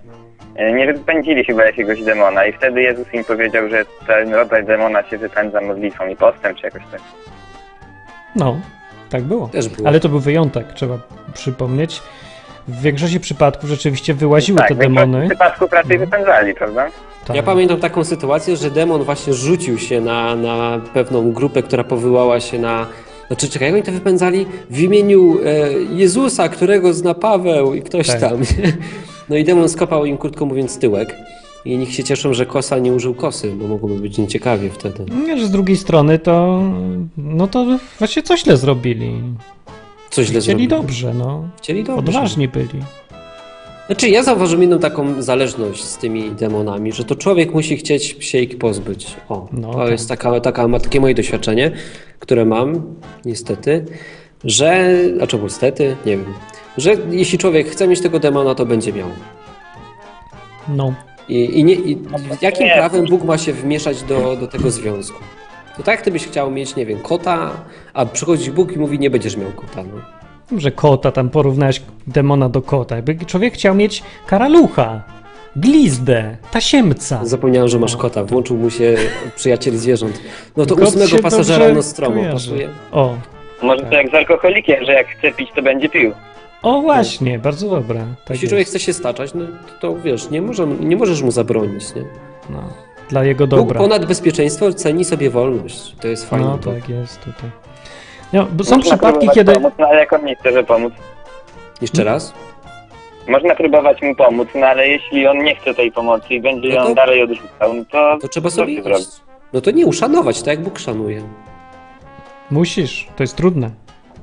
e, 0.56 0.72
nie 0.72 0.86
wypędzili 0.92 1.44
chyba 1.44 1.64
jakiegoś 1.64 2.02
demona 2.02 2.46
i 2.46 2.52
wtedy 2.52 2.82
Jezus 2.82 3.14
im 3.14 3.24
powiedział, 3.24 3.68
że 3.68 3.84
ten 4.06 4.34
rodzaj 4.34 4.64
demona 4.64 5.02
się 5.02 5.18
wypędza 5.18 5.60
modlitwą 5.60 6.06
i 6.08 6.16
postem, 6.16 6.54
czy 6.54 6.62
jakoś 6.66 6.82
tak. 6.92 7.00
No, 8.36 8.56
tak 9.10 9.22
było. 9.22 9.48
Też 9.48 9.68
było. 9.68 9.88
Ale 9.88 10.00
to 10.00 10.08
był 10.08 10.20
wyjątek, 10.20 10.72
trzeba 10.72 10.98
przypomnieć. 11.34 12.02
W 12.68 12.80
większości 12.80 13.20
przypadków 13.20 13.70
rzeczywiście 13.70 14.14
wyłaziły 14.14 14.58
tak, 14.58 14.68
te 14.68 14.74
w 14.74 14.78
demony. 14.78 15.26
przypadków 15.28 15.72
raczej 15.72 15.98
wypędzali, 15.98 16.54
prawda? 16.54 16.86
Tak. 17.26 17.36
Ja 17.36 17.42
pamiętam 17.42 17.80
taką 17.80 18.04
sytuację, 18.04 18.56
że 18.56 18.70
demon 18.70 19.02
właśnie 19.02 19.34
rzucił 19.34 19.78
się 19.78 20.00
na, 20.00 20.36
na 20.36 20.80
pewną 20.94 21.32
grupę, 21.32 21.62
która 21.62 21.84
powołała 21.84 22.40
się 22.40 22.58
na. 22.58 22.86
Znaczy, 23.26 23.48
czekaj, 23.48 23.68
jak 23.68 23.74
oni 23.74 23.82
to 23.82 23.92
wypędzali? 23.92 24.46
W 24.70 24.80
imieniu 24.80 25.38
e, 25.44 25.72
Jezusa, 25.72 26.48
którego 26.48 26.92
zna 26.94 27.14
Paweł 27.14 27.74
i 27.74 27.82
ktoś 27.82 28.06
Tak. 28.06 28.20
tam. 28.20 28.38
No 29.28 29.36
i 29.36 29.44
demon 29.44 29.68
skopał 29.68 30.04
im, 30.06 30.18
krótko 30.18 30.46
mówiąc, 30.46 30.78
tyłek. 30.78 31.16
I 31.64 31.78
niech 31.78 31.92
się 31.92 32.04
cieszą, 32.04 32.34
że 32.34 32.46
kosa 32.46 32.78
nie 32.78 32.92
użył 32.92 33.14
kosy, 33.14 33.52
bo 33.52 33.68
mogłoby 33.68 33.94
być 33.94 34.18
nieciekawie 34.18 34.70
wtedy. 34.70 35.04
Nie, 35.26 35.38
że 35.38 35.46
z 35.46 35.50
drugiej 35.50 35.76
strony 35.76 36.18
to. 36.18 36.62
No 37.16 37.46
to 37.46 37.66
właśnie 37.98 38.22
coś 38.22 38.42
źle 38.42 38.56
zrobili. 38.56 39.22
Co 40.14 40.24
źle 40.24 40.40
Chcieli 40.40 40.42
zrobili? 40.42 40.68
dobrze, 40.68 41.14
no. 41.14 41.48
Chcieli 41.58 41.84
dobrze. 41.84 41.98
Odważni 41.98 42.48
byli. 42.48 42.68
Znaczy, 43.86 44.08
ja 44.08 44.22
zauważyłem 44.22 44.60
jedną 44.62 44.78
taką 44.78 45.22
zależność 45.22 45.84
z 45.84 45.98
tymi 45.98 46.30
demonami, 46.30 46.92
że 46.92 47.04
to 47.04 47.14
człowiek 47.14 47.54
musi 47.54 47.76
chcieć 47.76 48.16
się 48.20 48.38
ich 48.38 48.58
pozbyć. 48.58 49.06
O, 49.28 49.48
No 49.52 49.72
to 49.72 49.78
tak. 49.78 49.90
jest 49.90 50.08
taka, 50.08 50.40
taka, 50.40 50.68
takie 50.78 51.00
moje 51.00 51.14
doświadczenie, 51.14 51.70
które 52.18 52.44
mam, 52.44 52.82
niestety, 53.24 53.84
że, 54.44 54.90
znaczy 55.16 55.38
niestety, 55.42 55.96
nie 56.06 56.16
wiem, 56.16 56.34
że 56.78 56.94
jeśli 57.10 57.38
człowiek 57.38 57.68
chce 57.68 57.88
mieć 57.88 58.00
tego 58.00 58.18
demona, 58.20 58.54
to 58.54 58.66
będzie 58.66 58.92
miał. 58.92 59.08
No. 60.68 60.94
I, 61.28 61.58
i, 61.60 61.64
nie, 61.64 61.74
i 61.74 61.98
jakim 62.42 62.66
nie. 62.66 62.72
prawem 62.74 63.04
Bóg 63.04 63.24
ma 63.24 63.38
się 63.38 63.52
wmieszać 63.52 64.02
do, 64.02 64.36
do 64.36 64.46
tego 64.46 64.70
związku? 64.70 65.18
To 65.76 65.82
tak, 65.82 65.94
jak 65.94 66.02
ty 66.04 66.10
byś 66.10 66.26
chciał 66.26 66.50
mieć, 66.50 66.76
nie 66.76 66.86
wiem, 66.86 66.98
kota, 66.98 67.50
a 67.94 68.06
przychodzi 68.06 68.50
Bóg 68.50 68.72
i 68.72 68.78
mówi, 68.78 68.98
nie 68.98 69.10
będziesz 69.10 69.36
miał 69.36 69.50
kota. 69.50 69.82
No. 69.82 70.58
Że 70.60 70.70
kota, 70.70 71.12
tam 71.12 71.30
porównałeś 71.30 71.82
demona 72.06 72.48
do 72.48 72.62
kota. 72.62 72.96
Jakby 72.96 73.26
człowiek 73.26 73.54
chciał 73.54 73.74
mieć 73.74 74.02
karalucha, 74.26 75.02
glizdę, 75.56 76.36
tasiemca. 76.50 77.20
Zapomniałem, 77.24 77.68
że 77.68 77.78
masz 77.78 77.96
kota. 77.96 78.24
Włączył 78.24 78.56
mu 78.56 78.70
się 78.70 78.96
przyjaciel 79.36 79.76
zwierząt. 79.76 80.20
No 80.56 80.66
to 80.66 80.76
Kot 80.76 80.84
ósmego 80.88 81.06
się 81.08 81.18
pasażera 81.18 81.58
dobrze 81.58 81.74
Nostromo 81.74 82.14
kojarzy. 82.16 82.50
pasuje. 82.50 82.68
O, 82.92 83.14
Może 83.62 83.82
to 83.82 83.94
jak 83.94 84.10
z 84.10 84.14
alkoholikiem, 84.14 84.84
że 84.84 84.92
jak 84.92 85.06
chce 85.08 85.32
pić, 85.32 85.50
to 85.56 85.62
będzie 85.62 85.88
pił. 85.88 86.12
o 86.62 86.80
właśnie, 86.80 87.38
bardzo 87.38 87.68
dobra. 87.70 88.00
Tak 88.00 88.30
Jeśli 88.30 88.44
jest. 88.44 88.50
człowiek 88.50 88.68
chce 88.68 88.78
się 88.78 88.92
staczać, 88.92 89.34
no 89.34 89.44
to, 89.80 89.94
to 89.94 90.00
wiesz, 90.00 90.30
nie, 90.30 90.42
może, 90.42 90.66
nie 90.66 90.96
możesz 90.96 91.22
mu 91.22 91.30
zabronić. 91.30 91.94
Nie? 91.94 92.02
No, 92.50 92.62
dla 93.08 93.24
jego 93.24 93.46
Bóg 93.46 93.58
dobra. 93.58 93.80
ponad 93.80 94.06
bezpieczeństwo 94.06 94.72
ceni 94.72 95.04
sobie 95.04 95.30
wolność. 95.30 95.94
To 96.00 96.08
jest 96.08 96.30
fajne. 96.30 96.46
No 96.46 96.58
to. 96.58 96.72
tak 96.72 96.88
jest 96.88 97.20
tutaj. 97.20 97.50
No, 98.32 98.46
bo 98.52 98.64
są 98.64 98.76
Można 98.76 98.90
przypadki, 98.92 99.18
próbować 99.18 99.34
kiedy... 99.34 99.52
Pomóc, 99.52 99.74
no 99.78 99.86
ale 99.86 99.98
jak 99.98 100.12
on 100.12 100.24
nie 100.24 100.36
chce, 100.36 100.52
że 100.52 100.64
pomóc. 100.64 100.92
Jeszcze 101.80 102.04
raz? 102.04 102.34
Można 103.28 103.54
próbować 103.54 104.02
mu 104.02 104.14
pomóc, 104.14 104.48
no 104.54 104.66
ale 104.66 104.88
jeśli 104.88 105.26
on 105.26 105.38
nie 105.38 105.56
chce 105.56 105.74
tej 105.74 105.92
pomocy 105.92 106.34
i 106.34 106.40
będzie 106.40 106.68
No 106.68 106.74
ją 106.74 106.84
to- 106.86 106.94
dalej 106.94 107.22
odrzucał, 107.22 107.74
no 107.74 107.84
to, 107.90 108.18
To 108.20 108.28
trzeba 108.28 108.50
co 108.50 108.56
sobie 108.56 108.72
iść. 108.72 109.08
No 109.52 109.60
to 109.60 109.70
nie 109.70 109.86
uszanować, 109.86 110.38
tak 110.42 110.46
jak 110.46 110.60
Bóg 110.60 110.78
szanuje. 110.78 111.22
Musisz, 112.50 113.08
to 113.16 113.22
jest 113.22 113.36
trudne. 113.36 113.70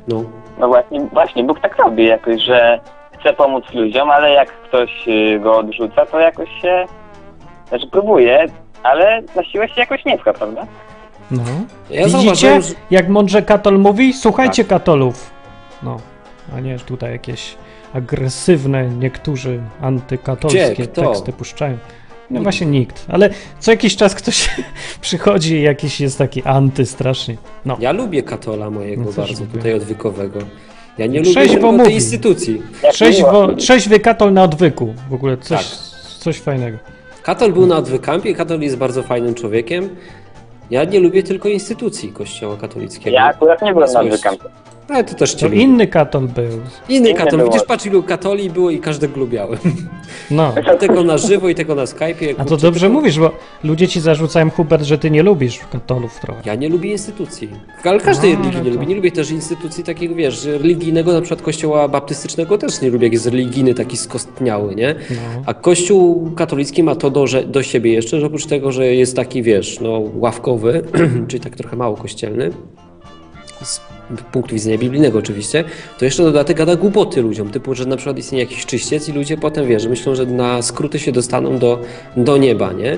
No. 0.07 0.23
No 0.59 0.67
właśnie, 0.67 1.01
właśnie, 1.13 1.43
Bóg 1.43 1.59
tak 1.59 1.77
robi 1.77 2.05
jakoś, 2.05 2.41
że 2.41 2.79
chce 3.19 3.33
pomóc 3.33 3.63
ludziom, 3.73 4.09
ale 4.09 4.29
jak 4.31 4.51
ktoś 4.51 5.07
y, 5.07 5.39
go 5.39 5.57
odrzuca, 5.57 6.05
to 6.05 6.19
jakoś 6.19 6.49
się, 6.61 6.85
znaczy 7.69 7.87
próbuje, 7.87 8.45
ale 8.83 9.21
na 9.35 9.43
siłę 9.43 9.67
się 9.69 9.73
jakoś 9.81 10.05
nie 10.05 10.17
pcha, 10.17 10.33
prawda? 10.33 10.67
No. 11.31 11.43
Ja 11.89 11.97
Widzicie, 12.05 12.09
zauważyłem, 12.09 12.61
że... 12.61 12.73
jak 12.91 13.09
mądrze 13.09 13.41
katol 13.41 13.79
mówi? 13.79 14.13
Słuchajcie 14.13 14.63
Tak. 14.63 14.69
katolów. 14.69 15.31
No, 15.83 15.97
a 16.55 16.59
nie 16.59 16.79
tutaj 16.79 17.11
jakieś 17.11 17.55
agresywne 17.93 18.89
niektórzy 18.89 19.59
antykatolskie 19.81 20.73
Gdzie? 20.73 20.87
Kto? 20.87 21.01
teksty 21.01 21.33
puszczają. 21.33 21.77
No 22.29 22.33
Nikt. 22.39 22.43
właśnie 22.43 22.67
nikt, 22.67 23.05
ale 23.09 23.29
co 23.59 23.71
jakiś 23.71 23.95
czas 23.95 24.15
ktoś 24.15 24.49
przychodzi 25.01 25.55
i 25.55 25.61
jakiś 25.61 26.01
jest 26.01 26.17
taki 26.17 26.43
anty 26.43 26.85
strasznie. 26.85 27.35
No, 27.65 27.77
Ja 27.79 27.91
lubię 27.91 28.23
katola 28.23 28.69
mojego 28.69 29.03
No 29.05 29.11
bardzo 29.11 29.43
lubię. 29.43 29.53
tutaj 29.57 29.73
odwykowego. 29.73 30.39
Ja 30.97 31.05
nie 31.07 31.21
Trzeźwo 31.21 31.71
lubię 31.71 31.83
tej 31.83 31.93
instytucji. 31.93 32.61
Trzeźwo, 32.91 33.47
trzeźwy 33.55 33.99
katol 33.99 34.33
na 34.33 34.43
odwyku. 34.43 34.93
W 35.09 35.13
ogóle 35.13 35.37
coś, 35.37 35.57
Tak. 35.69 35.77
coś 36.19 36.39
fajnego. 36.39 36.77
Katol 37.23 37.53
był 37.53 37.65
na 37.67 37.77
odwykampie, 37.77 38.35
katol 38.35 38.61
jest 38.61 38.77
bardzo 38.77 39.03
fajnym 39.03 39.35
człowiekiem. 39.35 39.89
Ja 40.69 40.83
nie 40.83 40.99
lubię 40.99 41.23
tylko 41.23 41.49
instytucji 41.49 42.13
kościoła 42.13 42.57
katolickiego. 42.57 43.15
Ja 43.15 43.25
akurat 43.25 43.61
nie 43.61 43.73
byłem 43.73 43.93
na 43.93 44.01
Słyszę. 44.01 44.29
Ale 44.91 45.03
to 45.03 45.15
też 45.15 45.33
cię 45.33 45.47
inny 45.47 45.87
katol 45.87 46.27
był. 46.27 46.59
Inny 46.89 47.13
katol. 47.13 47.39
było. 47.39 47.51
Widzisz, 47.51 47.67
patrz 47.67 47.85
ilu 47.85 48.03
katoli 48.03 48.49
było 48.49 48.69
i 48.69 48.79
każdego 48.79 49.19
lubiałem. 49.19 49.59
No. 50.31 50.53
tego 50.79 51.03
na 51.03 51.17
żywo 51.17 51.49
i 51.49 51.55
tego 51.55 51.75
na 51.75 51.83
Skype'ie. 51.83 52.33
A 52.37 52.45
to 52.45 52.57
dobrze 52.57 52.79
tylko- 52.79 52.93
mówisz, 52.93 53.19
bo 53.19 53.31
ludzie 53.63 53.87
ci 53.87 54.01
zarzucają, 54.01 54.49
Hubert, 54.49 54.83
że 54.83 54.97
ty 54.97 55.11
nie 55.11 55.23
lubisz 55.23 55.59
katolów 55.71 56.19
trochę. 56.19 56.41
Ja 56.45 56.55
nie 56.55 56.69
lubię 56.69 56.91
instytucji. 56.91 57.49
Ale 57.83 57.99
każdej 57.99 58.31
religii 58.31 58.51
no 58.53 58.63
nie 58.63 58.69
to- 58.69 58.75
lubię. 58.75 58.85
Nie 58.85 58.95
lubię 58.95 59.11
też 59.11 59.31
instytucji 59.31 59.83
takiego, 59.83 60.15
wiesz, 60.15 60.45
religijnego, 60.45 61.13
na 61.13 61.21
przykład 61.21 61.41
kościoła 61.41 61.87
baptystycznego 61.87 62.57
też 62.57 62.81
nie 62.81 62.89
lubię, 62.89 63.05
jak 63.05 63.13
jest 63.13 63.25
religijny, 63.25 63.73
taki 63.73 63.97
skostniały, 63.97 64.75
nie? 64.75 64.95
No. 65.09 65.15
A 65.45 65.53
kościół 65.53 66.31
katolicki 66.35 66.83
ma 66.83 66.95
to 66.95 67.09
do, 67.09 67.27
że, 67.27 67.43
do 67.43 67.63
siebie 67.63 67.93
jeszcze, 67.93 68.19
że 68.19 68.25
oprócz 68.25 68.45
tego, 68.45 68.71
że 68.71 68.87
jest 68.87 69.15
taki, 69.15 69.43
wiesz, 69.43 69.79
no, 69.79 70.01
ławkowy, 70.15 70.83
czyli 71.27 71.43
tak 71.43 71.55
trochę 71.55 71.75
mało 71.75 71.97
kościelny, 71.97 72.51
z 73.63 73.81
punktu 74.31 74.55
widzenia 74.55 74.77
biblijnego 74.77 75.19
oczywiście, 75.19 75.63
to 75.97 76.05
jeszcze 76.05 76.23
dodatek 76.23 76.57
gada 76.57 76.75
głupoty 76.75 77.21
ludziom, 77.21 77.49
typu, 77.49 77.75
że 77.75 77.85
na 77.85 77.95
przykład 77.95 78.17
istnieje 78.17 78.43
jakiś 78.43 78.65
czyściec 78.65 79.09
i 79.09 79.11
ludzie 79.11 79.37
potem, 79.37 79.67
wiesz, 79.67 79.87
myślą, 79.87 80.15
że 80.15 80.25
na 80.25 80.61
skróty 80.61 80.99
się 80.99 81.11
dostaną 81.11 81.57
do, 81.57 81.79
do 82.17 82.37
nieba, 82.37 82.71
nie? 82.71 82.97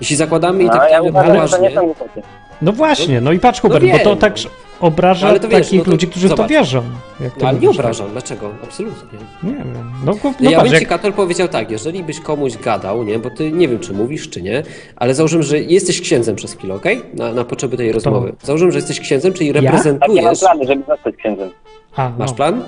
Jeśli 0.00 0.16
zakładamy 0.16 0.62
i 0.62 0.66
No, 0.66 0.72
tak 0.72 0.82
ja 0.82 0.88
traktujemy 0.88 1.18
uważam, 1.34 1.48
że 1.48 1.56
to 1.56 1.62
nie 1.62 1.70
poważnie. 1.70 2.22
No 2.62 2.72
właśnie, 2.72 3.20
no 3.20 3.32
i 3.32 3.38
patrz 3.38 3.60
Hubert, 3.60 3.84
wiem, 3.84 3.98
bo 3.98 4.04
to 4.04 4.16
tak 4.16 4.34
no. 4.44 4.50
Obraża 4.80 5.26
No 5.26 5.30
ale 5.30 5.40
to 5.40 5.48
wiesz, 5.48 5.60
takich 5.66 5.78
no 5.78 5.84
to 5.84 5.90
ludzi, 5.90 6.06
którzy 6.08 6.26
w 6.26 6.30
to 6.30 6.36
zobacz. 6.36 6.50
wierzą. 6.50 6.82
Jak 7.20 7.34
ty 7.34 7.40
no, 7.42 7.48
ale 7.48 7.58
nie 7.58 7.66
mówisz. 7.66 7.80
obrażam. 7.80 8.10
Dlaczego? 8.10 8.50
Absolutnie. 8.64 9.18
Nie 9.42 9.52
wiem. 9.52 9.72
No, 10.04 10.12
no, 10.24 10.30
no 10.40 10.50
ja 10.50 10.58
patrz, 10.58 10.70
bym 10.70 10.78
ci 10.78 10.84
jak, 10.84 10.88
Katol 10.88 11.12
powiedział 11.12 11.48
tak, 11.48 11.70
jeżeli 11.70 12.02
byś 12.04 12.20
komuś 12.20 12.56
gadał, 12.56 13.02
nie, 13.04 13.18
bo 13.18 13.30
ty 13.30 13.52
nie 13.52 13.68
wiem, 13.68 13.78
czy 13.78 13.92
mówisz, 13.92 14.30
czy 14.30 14.42
nie, 14.42 14.62
ale 14.96 15.14
założymy, 15.14 15.42
że 15.42 15.58
jesteś 15.60 16.00
księdzem 16.00 16.36
przez 16.36 16.54
chwilę, 16.54 16.74
okej? 16.74 17.02
Na, 17.14 17.32
na 17.32 17.44
potrzeby 17.44 17.76
tej 17.76 17.92
rozmowy. 17.92 18.32
Założymy, 18.42 18.72
że 18.72 18.78
jesteś 18.78 19.00
księdzem, 19.00 19.32
czyli 19.32 19.52
Tak, 19.52 19.62
ja 19.62 19.70
mam 19.72 19.76
reprezentujesz. 19.80 20.40
plany, 20.40 20.66
żeby 20.66 20.82
zostać 20.88 21.16
księdzem. 21.16 21.50
a, 21.96 22.08
no, 22.08 22.14
Masz 22.18 22.32
plan? 22.32 22.62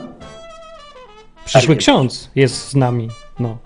przyszły 1.44 1.74
Tak. 1.74 1.78
ksiądz 1.78 2.30
jest 2.34 2.68
z 2.68 2.74
nami. 2.76 3.08
No. 3.40 3.56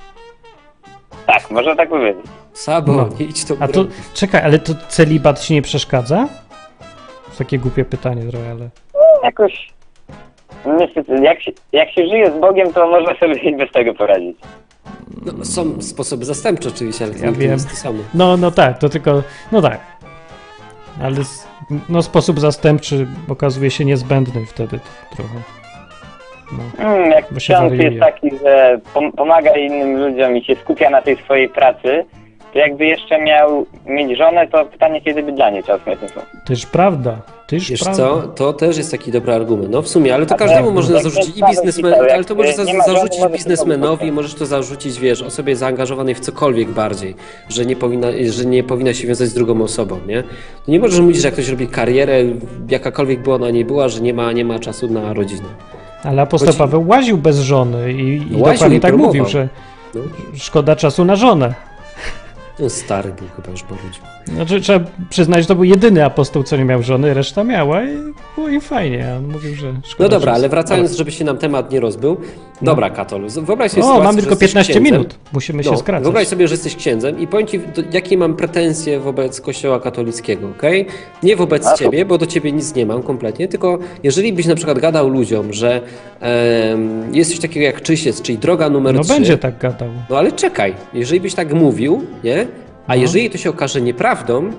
Tak, 1.27 1.51
można 1.51 1.77
tak 1.77 1.89
powiedzieć. 1.89 2.25
Sabo, 2.53 2.93
No. 2.93 3.09
nie 3.21 3.27
idź 3.27 3.45
to 3.45 3.55
A 3.61 3.69
to, 3.69 3.85
czekaj, 4.15 4.43
ale 4.43 4.59
to 4.59 4.73
celibat 4.89 5.41
ci 5.41 5.55
nie 5.55 5.63
przeszkadza? 5.63 6.29
To 7.41 7.45
takie 7.45 7.59
głupie 7.59 7.85
pytanie 7.85 8.23
trochę, 8.31 8.51
ale... 8.51 8.69
Jakoś, 9.25 9.73
niestety, 10.79 11.23
jak 11.23 11.43
się, 11.43 11.51
jak 11.73 11.91
się 11.91 12.07
żyje 12.07 12.31
z 12.31 12.41
Bogiem, 12.41 12.73
to 12.73 12.89
można 12.89 13.15
sobie 13.15 13.57
bez 13.57 13.73
tego 13.73 13.95
poradzić. 13.95 14.37
No, 15.27 15.45
są 15.45 15.83
sposoby 15.83 16.25
zastępcze 16.25 16.69
oczywiście, 16.69 17.05
ale 17.05 17.15
to 17.15 17.21
Ja 17.21 17.27
nigdy 17.27 17.41
wiem. 17.41 17.49
nie 17.49 17.55
jest 17.55 17.71
to 17.71 17.77
samo. 17.77 17.99
No, 18.15 18.37
no 18.37 18.51
tak, 18.51 18.79
to 18.79 18.89
tylko... 18.89 19.23
No 19.53 19.63
tak. 19.63 19.81
Ale 21.03 21.17
no, 21.89 22.03
sposób 22.03 22.41
zastępczy 22.41 23.07
okazuje 23.29 23.71
się 23.71 23.85
niezbędny 23.85 24.47
wtedy 24.47 24.81
trochę. 25.17 25.35
No. 26.53 26.85
Hmm, 26.85 27.11
jak 27.11 27.25
Bo 27.33 27.41
się 27.41 27.55
jest 27.73 28.01
taki, 28.01 28.31
że 28.45 28.81
pom- 28.95 29.13
pomaga 29.13 29.57
innym 29.57 29.97
ludziom 29.99 30.37
i 30.37 30.45
się 30.45 30.57
skupia 30.57 30.91
na 30.91 31.03
tej 31.03 31.17
swojej 31.17 31.49
pracy, 31.49 32.05
to 32.53 32.59
jakby 32.59 32.87
jeszcze 32.87 33.23
miał 33.23 33.67
mieć 33.87 34.19
żonę, 34.19 34.47
to 34.49 34.65
pytanie, 34.65 35.01
kiedy 35.01 35.23
by 35.23 35.33
dla 35.33 35.51
niej 35.51 35.63
czas 35.63 35.81
mieć. 35.87 35.99
Tyż 36.45 36.67
prawda, 36.67 37.17
tyż 37.47 37.71
Wiesz 37.71 37.81
prawda. 37.81 38.03
co, 38.03 38.23
to 38.29 38.53
też 38.53 38.77
jest 38.79 38.91
taki 38.91 39.13
dobry 39.13 39.33
argument. 39.33 39.71
No 39.71 39.83
w 39.83 39.89
sumie, 39.89 40.15
ale 40.15 40.27
to 40.27 40.35
A 40.35 40.39
każdemu 40.39 40.67
tak, 40.67 40.75
można 40.75 40.95
jak 40.95 41.05
zarzucić 41.05 41.37
i 41.39 41.43
biznesmen, 41.51 41.95
ale 41.95 42.25
to 42.25 42.35
możesz 42.35 42.59
ma 42.59 42.65
żony, 42.65 42.83
zarzucić 42.87 43.21
to 43.21 43.29
biznesmenowi, 43.31 44.13
możesz 44.13 44.35
to 44.35 44.47
zarzucić, 44.47 44.99
wiesz, 45.01 45.23
osobie 45.23 45.57
zaangażowanej 45.57 46.15
w 46.15 46.21
cokolwiek 46.21 46.69
bardziej, 46.69 47.15
że 47.49 47.67
nie 47.67 47.77
powinna, 47.77 48.09
że 48.31 48.45
nie 48.45 48.65
powinna 48.65 48.95
się 48.95 49.09
wiązać 49.09 49.29
z 49.29 49.35
drugą 49.35 49.63
osobą, 49.63 49.99
nie? 50.07 50.23
To 50.67 50.73
nie 50.73 50.81
możesz 50.81 51.01
mówić, 51.01 51.17
że 51.17 51.29
jak 51.29 51.35
ktoś 51.35 51.49
robi 51.49 51.69
karierę, 51.69 52.15
jakakolwiek 52.69 53.23
by 53.23 53.33
ona 53.33 53.51
nie 53.51 53.65
była, 53.65 53.89
że 53.89 54.01
nie 54.01 54.15
ma, 54.15 54.33
nie 54.33 54.45
ma 54.45 54.59
czasu 54.59 54.89
na 54.89 55.13
rodzinę. 55.13 55.49
Ale 56.05 56.23
apostoł 56.23 56.47
Chodzi- 56.47 56.59
Paweł 56.59 56.89
łaził 56.89 57.19
bez 57.19 57.39
żony 57.39 57.93
i, 57.93 58.17
i 58.17 58.19
Łaził 58.19 58.39
dokładnie 58.53 58.77
i 58.77 58.81
tak 58.81 58.91
próbował. 58.91 59.07
mówił, 59.09 59.27
że 59.27 59.49
No. 59.95 60.01
szkoda 60.35 60.77
czasu 60.77 61.05
na 61.05 61.17
żonę. 61.17 61.55
Stary 62.69 63.13
był 63.13 63.29
chyba 63.37 63.51
już 63.51 63.63
porudził. 63.63 64.03
Znaczy, 64.27 64.61
trzeba 64.61 64.87
przyznać, 65.11 65.43
że 65.43 65.49
to 65.49 65.55
był 65.55 65.65
jedyny 65.65 66.05
apostoł, 66.05 66.43
co 66.43 66.57
nie 66.57 66.65
miał 66.65 66.83
żony, 66.83 67.15
reszta 67.15 67.45
miała 67.45 67.85
i 67.85 67.97
było 68.37 68.49
im 68.49 68.61
fajnie. 68.61 69.15
On 69.19 69.29
mówił, 69.29 69.55
że 69.55 69.73
szkoda 69.85 70.09
No 70.09 70.09
dobra, 70.09 70.33
ale 70.33 70.49
wracając, 70.49 70.93
żeby 70.93 71.13
się 71.13 71.25
nam 71.25 71.39
temat 71.39 71.73
nie 71.73 71.81
rozbył. 71.81 72.17
Dobra, 72.63 72.91
Katol, 72.91 73.29
wyobraź 73.29 73.71
sobie 73.71 73.83
O, 73.83 73.87
sytuację, 73.87 74.05
mamy 74.05 74.21
że 74.21 74.27
tylko 74.27 74.35
jesteś 74.35 74.49
15 74.51 74.73
księdzem. 74.73 74.93
minut. 74.93 75.15
Musimy 75.33 75.65
się 75.65 75.71
No, 75.71 75.77
skracać. 75.77 76.03
Wyobraź 76.03 76.27
sobie, 76.29 76.49
że 76.49 76.55
jesteś 76.55 76.77
księdzem 76.77 77.21
i 77.21 77.27
powiem 77.27 77.47
ci, 77.47 77.59
do, 77.59 77.83
jakie 77.93 78.19
mam 78.19 78.37
pretensje 78.37 79.01
wobec 79.01 79.41
Kościoła 79.41 79.81
katolickiego, 79.81 80.49
okej? 80.59 80.87
Nie 81.23 81.37
wobec 81.37 81.67
A 81.67 81.75
ciebie, 81.77 82.05
bo 82.05 82.19
do 82.19 82.27
ciebie 82.27 82.53
nic 82.53 82.75
nie 82.75 82.87
mam 82.87 83.03
kompletnie, 83.03 83.49
tylko 83.49 83.79
jeżeli 84.03 84.33
byś 84.33 84.47
na 84.47 84.55
przykład 84.55 84.79
gadał 84.79 85.09
ludziom, 85.09 85.53
że 85.53 85.81
jest 87.13 87.31
coś 87.31 87.41
takiego 87.41 87.67
jak 87.67 87.83
czyściec, 87.83 88.23
czyli 88.23 88.39
droga 88.39 88.71
numer 88.71 88.95
No 88.95 89.03
3. 89.05 89.13
będzie 89.13 89.39
tak 89.39 89.59
gadał. 89.59 89.89
No 90.11 90.19
ale 90.19 90.33
czekaj, 90.33 90.75
jeżeli 90.95 91.21
byś 91.21 91.35
tak 91.35 91.53
mówił, 91.55 92.03
nie? 92.25 92.47
A 92.87 92.95
No. 92.97 93.03
jeżeli 93.03 93.31
to 93.31 93.39
się 93.39 93.51
okaże 93.51 93.81
nieprawdą 93.81 94.51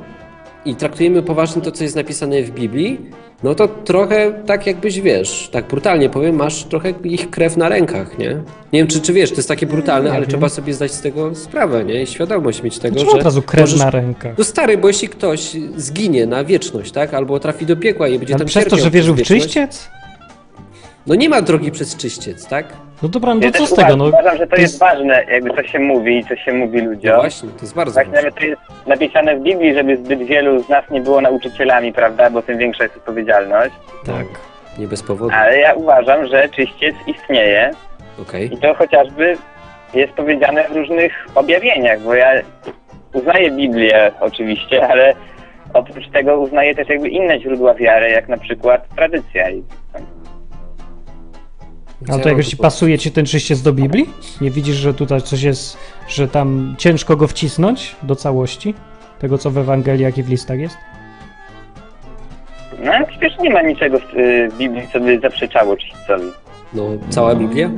i 0.66 0.76
traktujemy 0.76 1.24
poważnie 1.24 1.62
to, 1.62 1.72
co 1.72 1.84
jest 1.84 1.96
napisane 1.96 2.44
w 2.44 2.52
Biblii, 2.52 3.00
no 3.44 3.56
to 3.56 3.68
trochę 3.68 4.44
tak 4.46 4.68
jakbyś, 4.68 5.00
wiesz, 5.02 5.50
tak 5.52 5.68
brutalnie 5.68 6.10
powiem, 6.10 6.36
masz 6.36 6.64
trochę 6.64 6.94
ich 7.04 7.30
krew 7.30 7.58
na 7.58 7.70
rękach, 7.70 8.18
nie? 8.18 8.30
Nie 8.74 8.80
wiem, 8.80 8.88
czy, 8.88 9.02
czy 9.02 9.14
wiesz, 9.14 9.30
to 9.30 9.36
jest 9.36 9.48
takie 9.48 9.66
brutalne, 9.66 10.10
Nie 10.10 10.16
ale 10.16 10.22
wiem. 10.22 10.30
trzeba 10.30 10.50
sobie 10.50 10.74
zdać 10.74 10.92
z 10.92 11.02
tego 11.02 11.36
sprawę, 11.36 11.86
nie? 11.86 12.04
I 12.04 12.08
świadomość 12.08 12.64
mieć 12.64 12.80
tego, 12.80 12.94
Dlaczego 12.96 13.12
że 13.12 13.18
od 13.18 13.24
razu 13.24 13.42
krew 13.42 13.62
możesz... 13.62 13.80
na 13.80 13.90
rękach? 13.90 14.38
No 14.38 14.44
stary, 14.44 14.78
bo 14.78 14.88
jeśli 14.88 15.10
ktoś 15.10 15.52
zginie 15.78 16.26
na 16.26 16.44
wieczność, 16.44 16.92
tak? 16.92 17.14
Albo 17.14 17.40
trafi 17.40 17.66
do 17.66 17.76
piekła 17.78 18.08
i 18.08 18.20
będzie 18.20 18.34
Ale 18.34 18.40
tam 18.40 18.48
przez 18.48 18.66
to, 18.66 18.78
że 18.78 18.92
wierzył 18.92 19.16
w 19.16 19.22
czyściec? 19.22 19.90
No 21.08 21.16
nie 21.16 21.30
ma 21.30 21.42
drogi 21.42 21.72
przez 21.72 21.96
czyściec, 21.96 22.46
tak? 22.48 22.74
No 23.04 23.10
dobra, 23.10 23.34
no 23.36 23.42
Ja 23.46 23.52
to 23.52 23.58
co 23.58 23.66
z 23.68 23.70
tego? 23.70 23.82
uważam, 23.82 23.98
No, 24.00 24.06
uważam, 24.08 24.38
że 24.38 24.48
to, 24.48 24.56
jest 24.56 24.62
jest- 24.74 24.80
ważne, 24.80 25.24
jakby 25.32 25.50
co 25.50 25.64
się 25.64 25.80
mówi 25.80 26.18
i 26.18 26.26
co 26.26 26.36
się 26.36 26.54
mówi 26.54 26.84
No 26.84 26.90
ludziom. 26.90 27.16
właśnie, 27.16 27.50
to 27.50 27.62
jest 27.62 27.76
bardzo 27.76 27.94
Właśnie 27.94 28.12
ważne. 28.12 28.22
nawet 28.30 28.40
to 28.40 28.46
jest 28.46 28.62
napisane 28.88 29.36
w 29.36 29.42
Biblii, 29.42 29.74
żeby 29.74 29.98
zbyt 29.98 30.24
wielu 30.24 30.64
z 30.64 30.70
nas 30.70 30.90
nie 30.90 31.02
było 31.02 31.22
nauczycielami, 31.22 31.94
prawda, 31.94 32.30
bo 32.30 32.42
tym 32.42 32.58
większa 32.58 32.84
jest 32.84 32.98
odpowiedzialność. 32.98 33.76
Tak, 34.06 34.26
nie 34.80 34.88
bez 34.88 35.04
powodu. 35.04 35.32
Ale 35.36 35.60
ja 35.60 35.74
uważam, 35.74 36.28
że 36.28 36.50
czyściec 36.50 36.96
istnieje 37.08 37.72
Okej. 38.22 38.54
i 38.54 38.58
to 38.58 38.74
chociażby 38.74 39.38
jest 39.94 40.14
powiedziane 40.14 40.64
w 40.70 40.76
różnych 40.76 41.26
objawieniach, 41.36 42.00
bo 42.02 42.14
ja 42.16 42.32
uznaję 43.14 43.52
Biblię 43.52 44.12
oczywiście, 44.20 44.88
ale 44.88 45.14
oprócz 45.74 46.08
tego 46.10 46.40
uznaję 46.40 46.76
też 46.76 46.90
jakby 46.90 47.10
inne 47.10 47.40
źródła 47.40 47.74
wiary, 47.74 48.10
jak 48.10 48.28
na 48.30 48.38
przykład 48.38 48.88
tradycja. 48.96 49.50
I 49.50 49.64
Ale 52.10 52.20
to 52.24 52.30
jakoś 52.30 52.48
ci 52.48 52.58
pasuje 52.58 53.00
ci 53.00 53.12
ten 53.12 53.26
czyściec 53.26 53.62
do 53.62 53.74
Biblii? 53.74 54.10
Nie 54.42 54.52
widzisz, 54.52 54.76
że 54.76 54.94
tutaj 54.94 55.22
coś 55.22 55.42
jest, 55.42 55.78
że 56.08 56.28
tam 56.28 56.76
ciężko 56.78 57.16
go 57.18 57.28
wcisnąć 57.28 57.96
do 58.04 58.16
całości? 58.16 58.74
Tego, 59.20 59.38
co 59.38 59.52
w 59.52 59.58
Ewangeliach 59.58 60.18
i 60.18 60.24
w 60.24 60.30
listach 60.30 60.60
jest? 60.60 60.78
No 62.84 62.92
przecież 63.08 63.40
nie 63.40 63.50
ma 63.50 63.62
niczego 63.62 64.00
w 64.00 64.16
y, 64.18 64.50
Biblii, 64.58 64.88
co 64.94 65.00
by 65.00 65.20
zaprzeczało 65.20 65.78
czyśćcowi. 65.78 66.26
No, 66.74 66.84
cała 67.10 67.36
Biblia? 67.36 67.70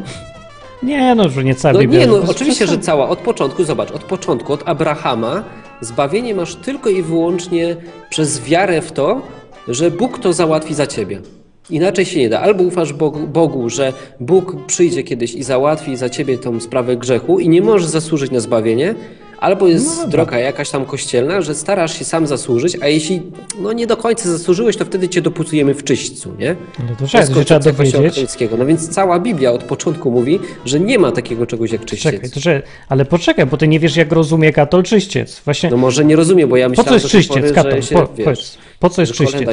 Nie, 0.84 1.16
no, 1.16 1.30
że 1.30 1.44
nie 1.44 1.56
cała 1.56 1.74
No 1.74 1.80
Biblia. 1.80 2.00
nie, 2.00 2.08
no 2.08 2.22
oczywiście, 2.30 2.68
że 2.68 2.78
cała. 2.78 3.10
Od 3.10 3.20
początku, 3.20 3.64
zobacz, 3.64 3.92
od 3.92 4.04
początku, 4.04 4.54
od 4.54 4.70
Abrahama, 4.70 5.44
zbawienie 5.82 6.36
masz 6.36 6.56
tylko 6.56 6.90
i 6.90 7.02
wyłącznie 7.02 7.76
przez 8.10 8.44
wiarę 8.44 8.82
w 8.82 8.92
to, 8.92 9.22
że 9.68 9.92
Bóg 9.92 10.20
to 10.20 10.34
załatwi 10.34 10.74
za 10.74 10.88
ciebie. 10.88 11.22
Inaczej 11.70 12.06
się 12.06 12.20
nie 12.20 12.30
da. 12.30 12.40
Albo 12.40 12.64
ufasz 12.64 12.94
Bogu, 12.94 13.28
Bogu, 13.28 13.70
że 13.70 13.94
Bóg 14.20 14.66
przyjdzie 14.68 15.04
kiedyś 15.04 15.34
i 15.34 15.44
załatwi 15.44 15.98
za 15.98 16.10
ciebie 16.10 16.38
tą 16.38 16.60
sprawę 16.60 16.98
grzechu 16.98 17.40
i 17.40 17.50
nie 17.50 17.62
możesz 17.62 17.88
zasłużyć 17.88 18.32
na 18.32 18.40
zbawienie, 18.40 18.96
albo 19.40 19.68
jest 19.68 19.98
No 19.98 20.08
droga 20.08 20.40
jakaś 20.40 20.70
tam 20.70 20.86
kościelna, 20.86 21.42
że 21.42 21.56
starasz 21.56 22.00
się 22.00 22.06
sam 22.06 22.28
zasłużyć, 22.28 22.78
a 22.82 22.88
jeśli 22.88 23.22
no 23.60 23.74
nie 23.74 23.88
do 23.88 23.98
końca 23.98 24.30
zasłużyłeś, 24.30 24.78
to 24.78 24.86
wtedy 24.86 25.10
cię 25.10 25.22
doputujemy 25.22 25.74
w 25.74 25.84
czyśćcu, 25.84 26.36
nie? 26.40 26.56
No 26.80 26.86
to 26.90 26.96
To 26.96 27.08
trzeba, 27.08 27.22
jest 27.22 27.34
dowiedzieć. 27.72 28.38
No 28.58 28.66
więc 28.66 28.90
cała 28.90 29.20
Biblia 29.20 29.52
od 29.52 29.64
początku 29.64 30.12
mówi, 30.12 30.40
że 30.66 30.80
nie 30.80 31.00
ma 31.00 31.12
takiego 31.12 31.46
czegoś 31.46 31.72
jak 31.72 31.86
czyściec. 31.86 32.14
Czekaj, 32.14 32.30
to, 32.30 32.40
że, 32.40 32.62
ale 32.90 33.06
poczekaj, 33.06 33.46
bo 33.46 33.58
ty 33.58 33.68
nie 33.68 33.80
wiesz, 33.80 33.96
jak 33.96 34.12
rozumie 34.12 34.54
katol 34.54 34.84
czyściec. 34.84 35.42
Właśnie, 35.46 35.70
No 35.70 35.78
może 35.78 36.06
nie 36.06 36.16
rozumiem, 36.16 36.50
bo 36.50 36.58
ja 36.58 36.66
po 36.66 36.70
myślałem, 36.70 36.90
co 36.90 36.94
jest 36.94 37.06
do 37.06 37.12
tej 37.12 37.22
czyściec, 37.22 37.42
pory, 37.44 37.54
katol? 37.56 37.82
że 37.82 37.88
się, 37.88 37.96
Po, 37.96 38.08
wiesz, 38.14 38.58
po 38.80 38.90
co 38.90 39.02
jest 39.02 39.14
że 39.16 39.26
czyściec? 39.26 39.50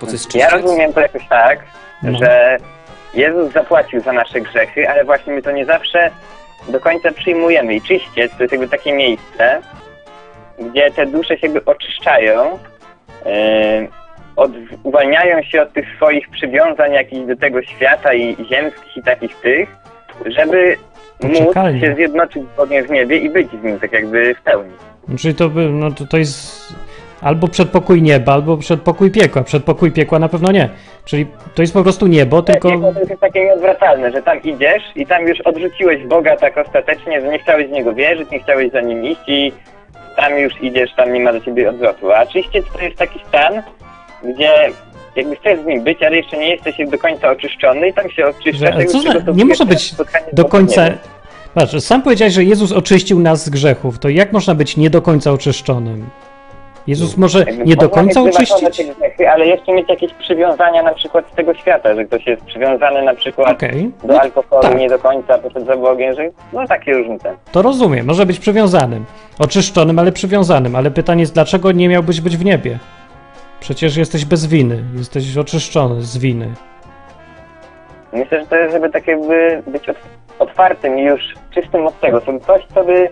Po 0.00 0.06
co 0.06 0.12
jest 0.12 0.34
Ja 0.34 0.46
czyściec? 0.46 0.62
rozumiem 0.62 0.92
to 0.92 1.00
jakoś 1.00 1.28
tak, 1.28 1.58
No. 2.02 2.18
że 2.18 2.58
Jezus 3.14 3.52
zapłacił 3.52 4.00
za 4.00 4.12
nasze 4.12 4.40
grzechy, 4.40 4.88
ale 4.88 5.04
właśnie 5.04 5.32
my 5.32 5.42
to 5.42 5.50
nie 5.50 5.64
zawsze 5.66 6.10
do 6.68 6.80
końca 6.80 7.12
przyjmujemy. 7.12 7.74
I 7.74 7.82
czyściec 7.82 8.36
to 8.36 8.42
jest 8.42 8.52
jakby 8.52 8.68
takie 8.68 8.92
miejsce, 8.92 9.60
gdzie 10.58 10.90
te 10.90 11.06
dusze 11.06 11.38
się 11.38 11.46
jakby 11.46 11.64
oczyszczają, 11.64 12.58
yy, 13.24 13.88
od, 14.36 14.50
uwalniają 14.82 15.42
się 15.42 15.62
od 15.62 15.72
tych 15.72 15.86
swoich 15.96 16.28
przywiązań 16.28 16.92
jakichś 16.92 17.26
do 17.26 17.36
tego 17.36 17.62
świata 17.62 18.14
i 18.14 18.36
ziemskich 18.44 18.96
i 18.96 19.02
takich 19.02 19.36
tych, 19.36 19.68
żeby 20.26 20.76
móc 21.22 21.54
się 21.80 21.94
zjednoczyć 21.94 22.42
z 22.42 22.56
Bogiem 22.56 22.86
w 22.86 22.90
niebie 22.90 23.18
i 23.18 23.30
być 23.30 23.48
z 23.48 23.64
Nim 23.64 23.80
tak 23.80 23.92
jakby 23.92 24.34
w 24.34 24.42
pełni. 24.42 24.72
Czyli 25.18 25.34
to, 25.34 25.48
by, 25.48 25.68
no, 25.68 25.90
to, 25.90 26.06
to 26.06 26.16
jest 26.16 26.74
albo 27.20 27.48
przedpokój 27.48 28.02
nieba, 28.02 28.32
albo 28.32 28.56
przedpokój 28.56 29.10
piekła. 29.10 29.42
Przedpokój 29.42 29.92
piekła 29.92 30.18
na 30.18 30.28
pewno 30.28 30.52
nie. 30.52 30.68
Czyli 31.04 31.26
to 31.54 31.62
jest 31.62 31.74
po 31.74 31.82
prostu 31.82 32.06
niebo, 32.06 32.42
tylko... 32.42 32.70
Tylko... 32.70 32.92
To 32.92 33.00
jest 33.00 33.20
takie 33.20 33.44
nieodwracalne, 33.44 34.12
że 34.12 34.22
tam 34.22 34.42
idziesz 34.42 34.82
i 34.96 35.06
tam 35.06 35.28
już 35.28 35.40
odrzuciłeś 35.40 36.06
Boga 36.06 36.36
tak 36.36 36.58
ostatecznie, 36.58 37.20
że 37.20 37.28
nie 37.28 37.38
chciałeś 37.38 37.66
w 37.66 37.70
Niego 37.70 37.94
wierzyć, 37.94 38.30
nie 38.30 38.40
chciałeś 38.40 38.72
za 38.72 38.80
Nim 38.80 39.04
iść 39.04 39.20
i 39.26 39.52
tam 40.16 40.38
już 40.38 40.62
idziesz, 40.62 40.90
tam 40.96 41.12
nie 41.12 41.20
ma 41.20 41.32
do 41.32 41.40
Ciebie 41.40 41.70
odwrotu. 41.70 42.12
A 42.12 42.26
czyściec 42.26 42.64
to 42.72 42.80
jest 42.80 42.96
taki 42.96 43.20
stan, 43.28 43.62
gdzie 44.24 44.50
jakby 45.16 45.36
chcesz 45.36 45.60
z 45.60 45.66
Nim 45.66 45.84
być, 45.84 46.02
ale 46.02 46.16
jeszcze 46.16 46.36
nie 46.38 46.50
jesteś 46.50 46.74
do 46.90 46.98
końca 46.98 47.30
oczyszczony 47.30 47.88
i 47.88 47.92
tam 47.92 48.10
się 48.10 48.26
oczyszczasz. 48.26 48.74
Że- 48.74 48.84
co 48.84 49.00
za- 49.00 49.32
nie 49.34 49.44
może 49.44 49.66
być 49.66 49.92
z 49.92 49.96
do 50.32 50.44
końca... 50.44 50.86
Patrz, 51.54 51.82
sam 51.82 52.02
powiedziałeś, 52.02 52.34
że 52.34 52.44
Jezus 52.44 52.72
oczyścił 52.72 53.20
nas 53.20 53.44
z 53.44 53.50
grzechów. 53.50 53.98
To 53.98 54.08
jak 54.08 54.32
można 54.32 54.54
być 54.54 54.76
nie 54.76 54.90
do 54.90 55.02
końca 55.02 55.32
oczyszczonym? 55.32 56.06
Jezus 56.86 57.16
może 57.16 57.38
Jakby 57.38 57.64
nie 57.64 57.76
do 57.76 57.82
można 57.88 58.02
końca 58.02 58.22
mieć 58.22 58.36
oczyścić? 58.36 58.76
te 58.86 58.94
grzechy, 58.94 59.30
ale 59.30 59.46
jeszcze 59.46 59.72
mieć 59.72 59.88
jakieś 59.88 60.12
przywiązania 60.14 60.82
na 60.82 60.94
przykład 60.94 61.24
z 61.32 61.34
tego 61.36 61.54
świata, 61.54 61.94
że 61.94 62.04
ktoś 62.04 62.26
jest 62.26 62.44
przywiązany 62.44 63.02
na 63.02 63.14
przykład 63.14 63.50
Okej, 63.50 63.90
do 64.04 64.20
alkoholu 64.20 64.62
tak. 64.62 64.78
nie 64.78 64.88
do 64.88 64.98
końca, 64.98 65.38
poszedł 65.38 65.66
za 65.66 65.76
Bogiem, 65.76 66.14
że 66.14 66.22
no 66.52 66.66
takie 66.66 66.92
różnice. 66.94 67.34
to 67.52 67.62
rozumiem. 67.62 68.06
Może 68.06 68.26
być 68.26 68.38
przywiązanym. 68.38 69.04
Oczyszczonym, 69.38 69.98
ale 69.98 70.12
przywiązanym. 70.12 70.76
Ale 70.76 70.90
pytanie 70.90 71.20
jest, 71.20 71.34
dlaczego 71.34 71.72
nie 71.72 71.88
miałbyś 71.88 72.20
być 72.20 72.36
w 72.36 72.44
niebie? 72.44 72.78
Przecież 73.60 73.96
jesteś 73.96 74.24
bez 74.24 74.46
winy. 74.46 74.82
Jesteś 74.98 75.36
oczyszczony 75.36 76.02
z 76.02 76.18
winy. 76.18 76.48
Myślę, 78.12 78.40
że 78.40 78.46
to 78.46 78.56
jest, 78.56 78.72
żeby 78.72 78.90
tak 78.90 79.06
jakby 79.06 79.62
być 79.66 79.88
ot- 79.88 79.96
otwartym 80.38 80.98
i 80.98 81.02
już 81.02 81.22
czystym 81.54 81.86
od 81.86 82.00
tego. 82.00 82.20
To 82.20 82.38
coś, 82.40 82.62
co 82.74 82.84
by, 82.84 83.08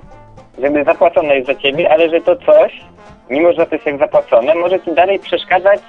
żeby 0.62 0.85
zapłacone 0.85 1.35
jest 1.35 1.47
za 1.47 1.55
ciebie, 1.55 1.93
ale 1.93 2.09
że 2.11 2.20
to 2.20 2.37
coś, 2.37 2.81
mimo 3.31 3.53
że 3.53 3.66
to 3.66 3.75
jest 3.75 3.87
jak 3.87 3.99
zapłacone, 3.99 4.55
może 4.55 4.81
ci 4.81 4.93
dalej 4.95 5.18
przeszkadzać 5.18 5.81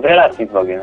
w 0.00 0.04
relacji 0.04 0.46
z 0.46 0.50
Bogiem. 0.52 0.80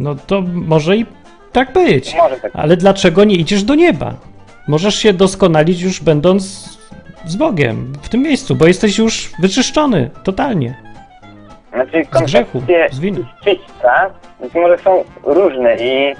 No 0.00 0.14
to 0.26 0.42
może 0.52 0.96
i 0.96 1.06
tak 1.52 1.72
być. 1.72 2.14
Może 2.14 2.36
tak. 2.40 2.52
Ale 2.54 2.76
dlaczego 2.76 3.24
nie 3.24 3.34
idziesz 3.34 3.62
do 3.64 3.74
nieba? 3.74 4.14
Możesz 4.68 4.94
się 4.94 5.12
doskonalić 5.12 5.80
już 5.80 6.00
będąc 6.00 6.42
z 7.24 7.36
Bogiem 7.36 7.92
w 8.02 8.08
tym 8.08 8.22
miejscu, 8.22 8.54
bo 8.56 8.66
jesteś 8.66 8.98
już 8.98 9.32
wyczyszczony 9.40 10.10
totalnie. 10.24 10.74
Znaczy 11.72 12.04
Z 12.12 12.22
grzechu, 12.22 12.62
z 12.90 13.00
winy. 13.00 13.24
czyśćca 13.44 14.10
może 14.54 14.78
są 14.78 15.04
różne 15.22 15.76
i 15.76 16.14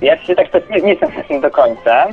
ja 0.00 0.18
się 0.18 0.34
tak 0.34 0.70
nie, 0.70 0.80
nie 0.80 0.96
tym 1.28 1.40
do 1.40 1.50
końca, 1.50 2.06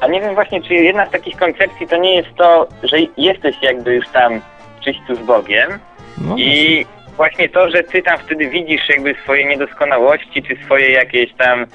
a 0.00 0.06
nie 0.06 0.20
wiem 0.20 0.34
właśnie, 0.34 0.62
czy 0.62 0.74
jedna 0.74 1.06
z 1.06 1.10
takich 1.10 1.36
koncepcji 1.36 1.88
to 1.88 1.96
nie 1.96 2.16
jest 2.16 2.28
to, 2.36 2.68
że 2.82 2.96
jesteś 3.16 3.56
jakby 3.62 3.94
już 3.94 4.08
tam 4.08 4.40
w 4.80 4.84
czyśćcu 4.84 5.14
z 5.14 5.18
Bogiem, 5.18 5.70
No, 6.18 6.36
I 6.38 6.86
właśnie 7.16 7.48
to, 7.48 7.70
że 7.70 7.82
ty 7.82 8.02
tam 8.02 8.18
wtedy 8.18 8.48
widzisz 8.48 8.88
jakby 8.88 9.14
swoje 9.22 9.44
niedoskonałości, 9.44 10.42
czy 10.42 10.56
swoje 10.64 10.90
jakieś 10.90 11.32
tam 11.34 11.66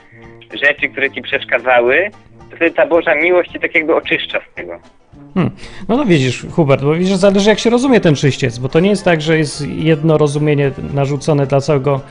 rzeczy, 0.54 0.90
które 0.90 1.12
ci 1.12 1.22
przeszkadzały, 1.22 2.12
to 2.50 2.56
wtedy 2.56 2.72
ta 2.72 2.88
Boża 2.88 3.16
miłość 3.16 3.52
cię 3.52 3.60
tak 3.60 3.76
jakby 3.76 3.96
oczyszcza 3.96 4.40
z 4.52 4.56
tego. 4.56 4.80
Hmm. 5.34 5.56
No 5.88 5.98
no 5.98 6.06
widzisz, 6.06 6.46
Hubert, 6.52 6.84
bo 6.84 6.94
widzisz, 6.94 7.16
zależy 7.16 7.50
jak 7.50 7.60
się 7.60 7.70
rozumie 7.70 8.00
ten 8.00 8.16
czyściec, 8.16 8.58
bo 8.58 8.70
to 8.70 8.80
nie 8.80 8.90
jest 8.90 9.06
tak, 9.06 9.22
że 9.22 9.38
jest 9.38 9.68
jedno 9.68 10.18
rozumienie 10.18 10.72
narzucone 10.94 11.48
dla 11.48 11.62
całego 11.62 12.02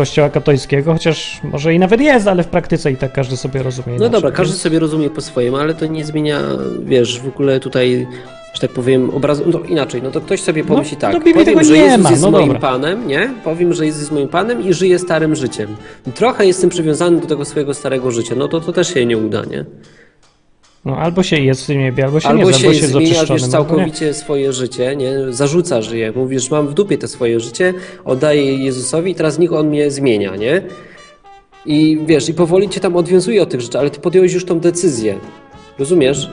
kościoła 0.00 0.28
katolickiego, 0.30 0.92
chociaż 0.92 1.40
może 1.52 1.74
i 1.74 1.78
nawet 1.78 2.00
jest, 2.00 2.28
ale 2.28 2.42
w 2.42 2.46
praktyce 2.46 2.92
i 2.92 2.96
tak 2.96 3.12
każdy 3.12 3.36
sobie 3.36 3.62
rozumie 3.62 3.86
No 3.88 3.92
inaczej. 3.94 4.10
dobra, 4.10 4.30
każdy 4.30 4.56
sobie 4.56 4.78
rozumie 4.78 5.10
po 5.10 5.20
swojemu, 5.20 5.56
ale 5.56 5.74
to 5.74 5.86
nie 5.86 6.04
zmienia, 6.04 6.40
wiesz, 6.82 7.20
w 7.20 7.28
ogóle 7.28 7.60
tutaj, 7.60 8.06
że 8.54 8.60
tak 8.60 8.70
powiem, 8.70 9.10
obrazu. 9.10 9.44
No 9.46 9.58
inaczej, 9.68 10.02
no 10.02 10.10
to 10.10 10.20
ktoś 10.20 10.40
sobie 10.40 10.64
pomyśli 10.64 10.96
No, 10.96 11.00
tak. 11.00 11.14
Biblii 11.14 11.32
powiem, 11.34 11.46
tego 11.46 11.64
że 11.64 11.72
nie 11.74 11.80
Jezus 11.80 12.02
ma, 12.04 12.10
jest 12.10 12.22
no 12.22 12.30
moim 12.30 12.46
dobra. 12.46 12.60
panem, 12.60 13.06
nie? 13.08 13.30
Powiem, 13.44 13.72
że 13.74 13.86
Jezus 13.86 14.00
jest 14.00 14.12
moim 14.12 14.28
panem 14.28 14.62
i 14.68 14.74
żyję 14.74 14.98
starym 14.98 15.34
życiem. 15.36 15.76
Trochę 16.14 16.46
jestem 16.46 16.70
przywiązany 16.70 17.20
do 17.20 17.26
tego 17.26 17.44
swojego 17.44 17.74
starego 17.74 18.10
życia. 18.10 18.34
No 18.38 18.48
to 18.48 18.60
to 18.60 18.72
też 18.72 18.94
się 18.94 19.06
nie 19.06 19.18
uda, 19.18 19.42
nie? 19.50 19.64
No 20.84 20.96
albo 20.96 21.22
się 21.22 21.36
jest 21.40 21.62
w 21.64 21.66
tym 21.66 21.78
niebie, 21.78 22.04
albo 22.04 22.20
się 22.20 22.28
Albo 22.28 22.42
nie 22.42 22.48
jest, 22.48 22.60
się 22.60 22.66
albo 22.66 22.78
się 22.78 22.80
jest 22.86 22.92
zmieniasz 22.92 23.42
nie. 23.42 23.48
całkowicie 23.48 24.14
swoje 24.14 24.52
życie, 24.52 24.96
nie? 24.96 25.12
Zarzucasz 25.30 25.92
je, 25.92 26.12
mówisz, 26.12 26.50
mam 26.50 26.68
w 26.68 26.74
dupie 26.74 26.98
te 26.98 27.08
swoje 27.08 27.40
życie, 27.40 27.74
oddaję 28.04 28.44
je 28.44 28.64
Jezusowi 28.64 29.10
i 29.10 29.14
teraz 29.14 29.38
niech 29.38 29.52
On 29.52 29.68
mnie 29.68 29.90
zmienia, 29.90 30.36
nie? 30.36 30.62
I 31.66 31.98
wiesz, 32.06 32.28
i 32.28 32.34
powoli 32.34 32.68
cię 32.68 32.80
tam 32.80 32.96
odwiązuje 32.96 33.42
od 33.42 33.50
tych 33.50 33.60
rzeczy, 33.60 33.78
ale 33.78 33.90
ty 33.90 34.00
podjąłeś 34.00 34.32
już 34.32 34.44
tą 34.44 34.60
decyzję. 34.60 35.18
Rozumiesz? 35.78 36.30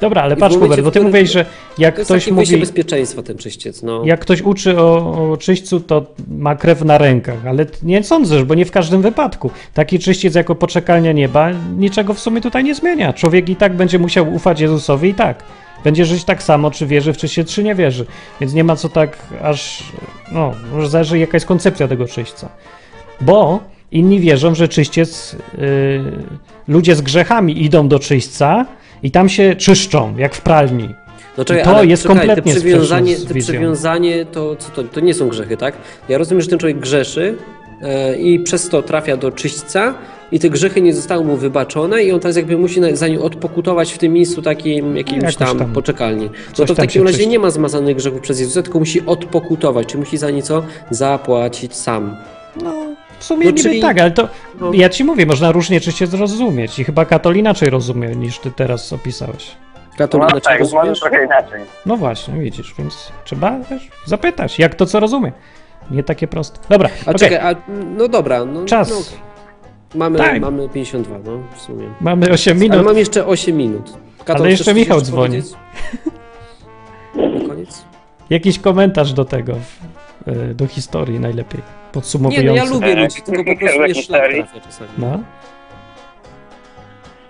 Dobra, 0.00 0.22
ale 0.22 0.34
I 0.34 0.38
patrz 0.38 0.56
Hubert, 0.56 0.80
bo 0.80 0.90
ty 0.90 1.00
którym- 1.00 1.16
mówisz, 1.16 1.32
że 1.32 1.44
jak 1.78 1.94
To 1.94 2.00
jest 2.00 2.10
ktoś 2.10 2.30
mówi... 2.30 2.56
bezpieczeństwa 2.56 3.22
ten 3.22 3.38
czyściec, 3.38 3.82
no. 3.82 4.02
Jak 4.04 4.20
ktoś 4.20 4.42
uczy 4.42 4.78
o, 4.80 4.96
o 5.32 5.36
czyśćcu, 5.36 5.80
to 5.80 6.06
ma 6.28 6.56
krew 6.56 6.84
na 6.84 6.98
rękach, 6.98 7.46
ale 7.46 7.66
nie 7.82 8.04
sądzę, 8.04 8.44
bo 8.44 8.54
nie 8.54 8.64
w 8.64 8.70
każdym 8.70 9.02
wypadku. 9.02 9.50
Taki 9.74 9.98
czyściec 9.98 10.34
jako 10.34 10.54
poczekalnia 10.54 11.12
nieba 11.12 11.50
niczego 11.78 12.14
w 12.14 12.20
sumie 12.20 12.40
tutaj 12.40 12.64
nie 12.64 12.74
zmienia. 12.74 13.12
Człowiek 13.12 13.48
i 13.48 13.56
tak 13.56 13.76
będzie 13.76 13.98
musiał 13.98 14.34
ufać 14.34 14.60
Jezusowi 14.60 15.08
i 15.08 15.14
tak. 15.14 15.42
Będzie 15.84 16.04
żyć 16.04 16.24
tak 16.24 16.42
samo, 16.42 16.70
czy 16.70 16.86
wierzy 16.86 17.12
w 17.12 17.16
czyściec, 17.16 17.48
czy 17.48 17.62
nie 17.62 17.74
wierzy. 17.74 18.06
Więc 18.40 18.54
nie 18.54 18.64
ma 18.64 18.76
co 18.76 18.88
tak 18.88 19.18
aż... 19.42 19.84
No, 20.32 20.52
może 20.72 20.88
zależy 20.88 21.18
jaka 21.18 21.36
jest 21.36 21.46
koncepcja 21.46 21.88
tego 21.88 22.06
czyśćca. 22.06 22.48
Bo 23.20 23.60
inni 23.92 24.20
wierzą, 24.20 24.54
że 24.54 24.68
czyściec... 24.68 25.36
Yy, 25.58 26.02
ludzie 26.68 26.94
z 26.94 27.00
grzechami 27.00 27.64
idą 27.64 27.88
do 27.88 27.98
czyśćca 27.98 28.66
i 29.02 29.10
tam 29.10 29.28
się 29.28 29.56
czyszczą, 29.56 30.14
jak 30.16 30.34
w 30.34 30.40
pralni. 30.40 30.94
No 31.38 31.44
czekaj, 31.44 31.64
to 31.64 31.76
ale 31.76 31.86
jest 31.86 32.02
czekaj, 32.02 32.16
kompletnie 32.16 32.54
te 32.54 32.60
przywiązanie, 32.60 33.16
te 33.16 33.34
przywiązanie 33.34 34.26
to, 34.26 34.56
co 34.56 34.70
to, 34.70 34.84
to 34.84 35.00
nie 35.00 35.14
są 35.14 35.28
grzechy, 35.28 35.56
tak? 35.56 35.74
Ja 36.08 36.18
rozumiem, 36.18 36.42
że 36.42 36.48
ten 36.48 36.58
człowiek 36.58 36.78
grzeszy, 36.78 37.36
e, 37.82 38.16
i 38.16 38.40
przez 38.40 38.68
to 38.68 38.82
trafia 38.82 39.16
do 39.16 39.30
czyśćca 39.30 39.94
i 40.32 40.38
te 40.38 40.50
grzechy 40.50 40.80
nie 40.80 40.94
zostały 40.94 41.24
mu 41.24 41.36
wybaczone 41.36 42.02
i 42.02 42.12
on 42.12 42.20
teraz 42.20 42.36
jakby 42.36 42.58
musi 42.58 42.80
na- 42.80 42.96
za 42.96 43.08
nie 43.08 43.20
odpokutować 43.20 43.92
w 43.92 43.98
tym 43.98 44.12
miejscu 44.12 44.42
takim 44.42 44.96
jakimś 44.96 45.36
tam, 45.36 45.58
tam. 45.58 45.72
poczekalni. 45.72 46.30
No 46.58 46.66
to 46.66 46.74
w 46.74 46.76
takim 46.76 47.02
razie 47.02 47.16
czyści. 47.16 47.30
nie 47.30 47.38
ma 47.38 47.50
zmazanych 47.50 47.96
grzechów 47.96 48.20
przez 48.20 48.40
Jezusa, 48.40 48.62
tylko 48.62 48.78
musi 48.78 49.06
odpokutować, 49.06 49.86
czy 49.86 49.98
musi 49.98 50.16
za 50.16 50.30
nieco 50.30 50.62
zapłacić 50.90 51.74
sam. 51.74 52.16
No, 52.62 52.72
w 53.18 53.24
sumie 53.24 53.44
No, 53.44 53.50
niby 53.50 53.62
czyli- 53.62 53.80
tak, 53.80 54.00
ale 54.00 54.10
to 54.10 54.28
no. 54.60 54.70
ja 54.74 54.88
ci 54.88 55.04
mówię, 55.04 55.26
można 55.26 55.52
różnie 55.52 55.80
czy 55.80 55.92
się 55.92 56.06
zrozumieć 56.06 56.78
i 56.78 56.84
chyba 56.84 57.04
katol 57.04 57.36
inaczej 57.36 57.70
rozumie 57.70 58.08
niż 58.08 58.38
ty 58.38 58.50
teraz 58.50 58.92
opisałeś. 58.92 59.56
Katolina, 59.98 60.28
No 60.34 60.40
tak, 60.40 60.60
może 60.72 60.92
trochę 60.92 61.24
inaczej. 61.24 61.60
No 61.86 61.96
właśnie, 61.96 62.34
widzisz, 62.34 62.74
więc 62.78 63.12
trzeba 63.24 63.50
też 63.68 63.88
zapytać, 64.04 64.58
jak 64.58 64.74
to 64.74 64.86
co 64.86 65.00
rozumie. 65.00 65.32
Nie 65.90 66.02
takie 66.02 66.26
proste. 66.28 66.58
Dobra, 66.68 66.88
A 67.06 67.10
okej, 67.10 67.14
czekaj, 67.14 67.38
a, 67.52 67.54
no 67.96 68.08
dobra. 68.08 68.44
No, 68.44 68.64
Czas. 68.64 68.90
No, 68.90 68.96
mamy, 69.98 70.18
Tak. 70.18 70.40
mamy 70.40 70.68
52, 70.68 71.18
no 71.24 71.38
w 71.56 71.60
sumie. 71.60 71.84
mamy 72.00 72.30
8 72.30 72.52
Ale 72.56 72.60
minut. 72.68 72.84
mam 72.84 72.96
jeszcze 72.98 73.26
8 73.26 73.56
minut. 73.56 73.92
Katon, 74.24 74.42
Ale 74.42 74.50
jeszcze 74.50 74.74
Michał 74.74 75.00
dzwoni. 75.00 75.42
Na 77.14 77.48
koniec? 77.48 77.84
Jakiś 78.30 78.58
komentarz 78.58 79.12
do 79.12 79.24
tego, 79.24 79.52
do 80.54 80.66
historii 80.66 81.20
najlepiej, 81.20 81.62
Nie, 82.30 82.42
no 82.42 82.54
ja 82.54 82.64
lubię 82.64 82.94
ludzi, 82.94 83.22
tylko 83.22 83.44
po 83.44 83.56
prostu 83.60 83.80
mnie 83.80 83.94
szlak 83.94 84.30
czasami. 84.64 84.90
No. 84.98 85.18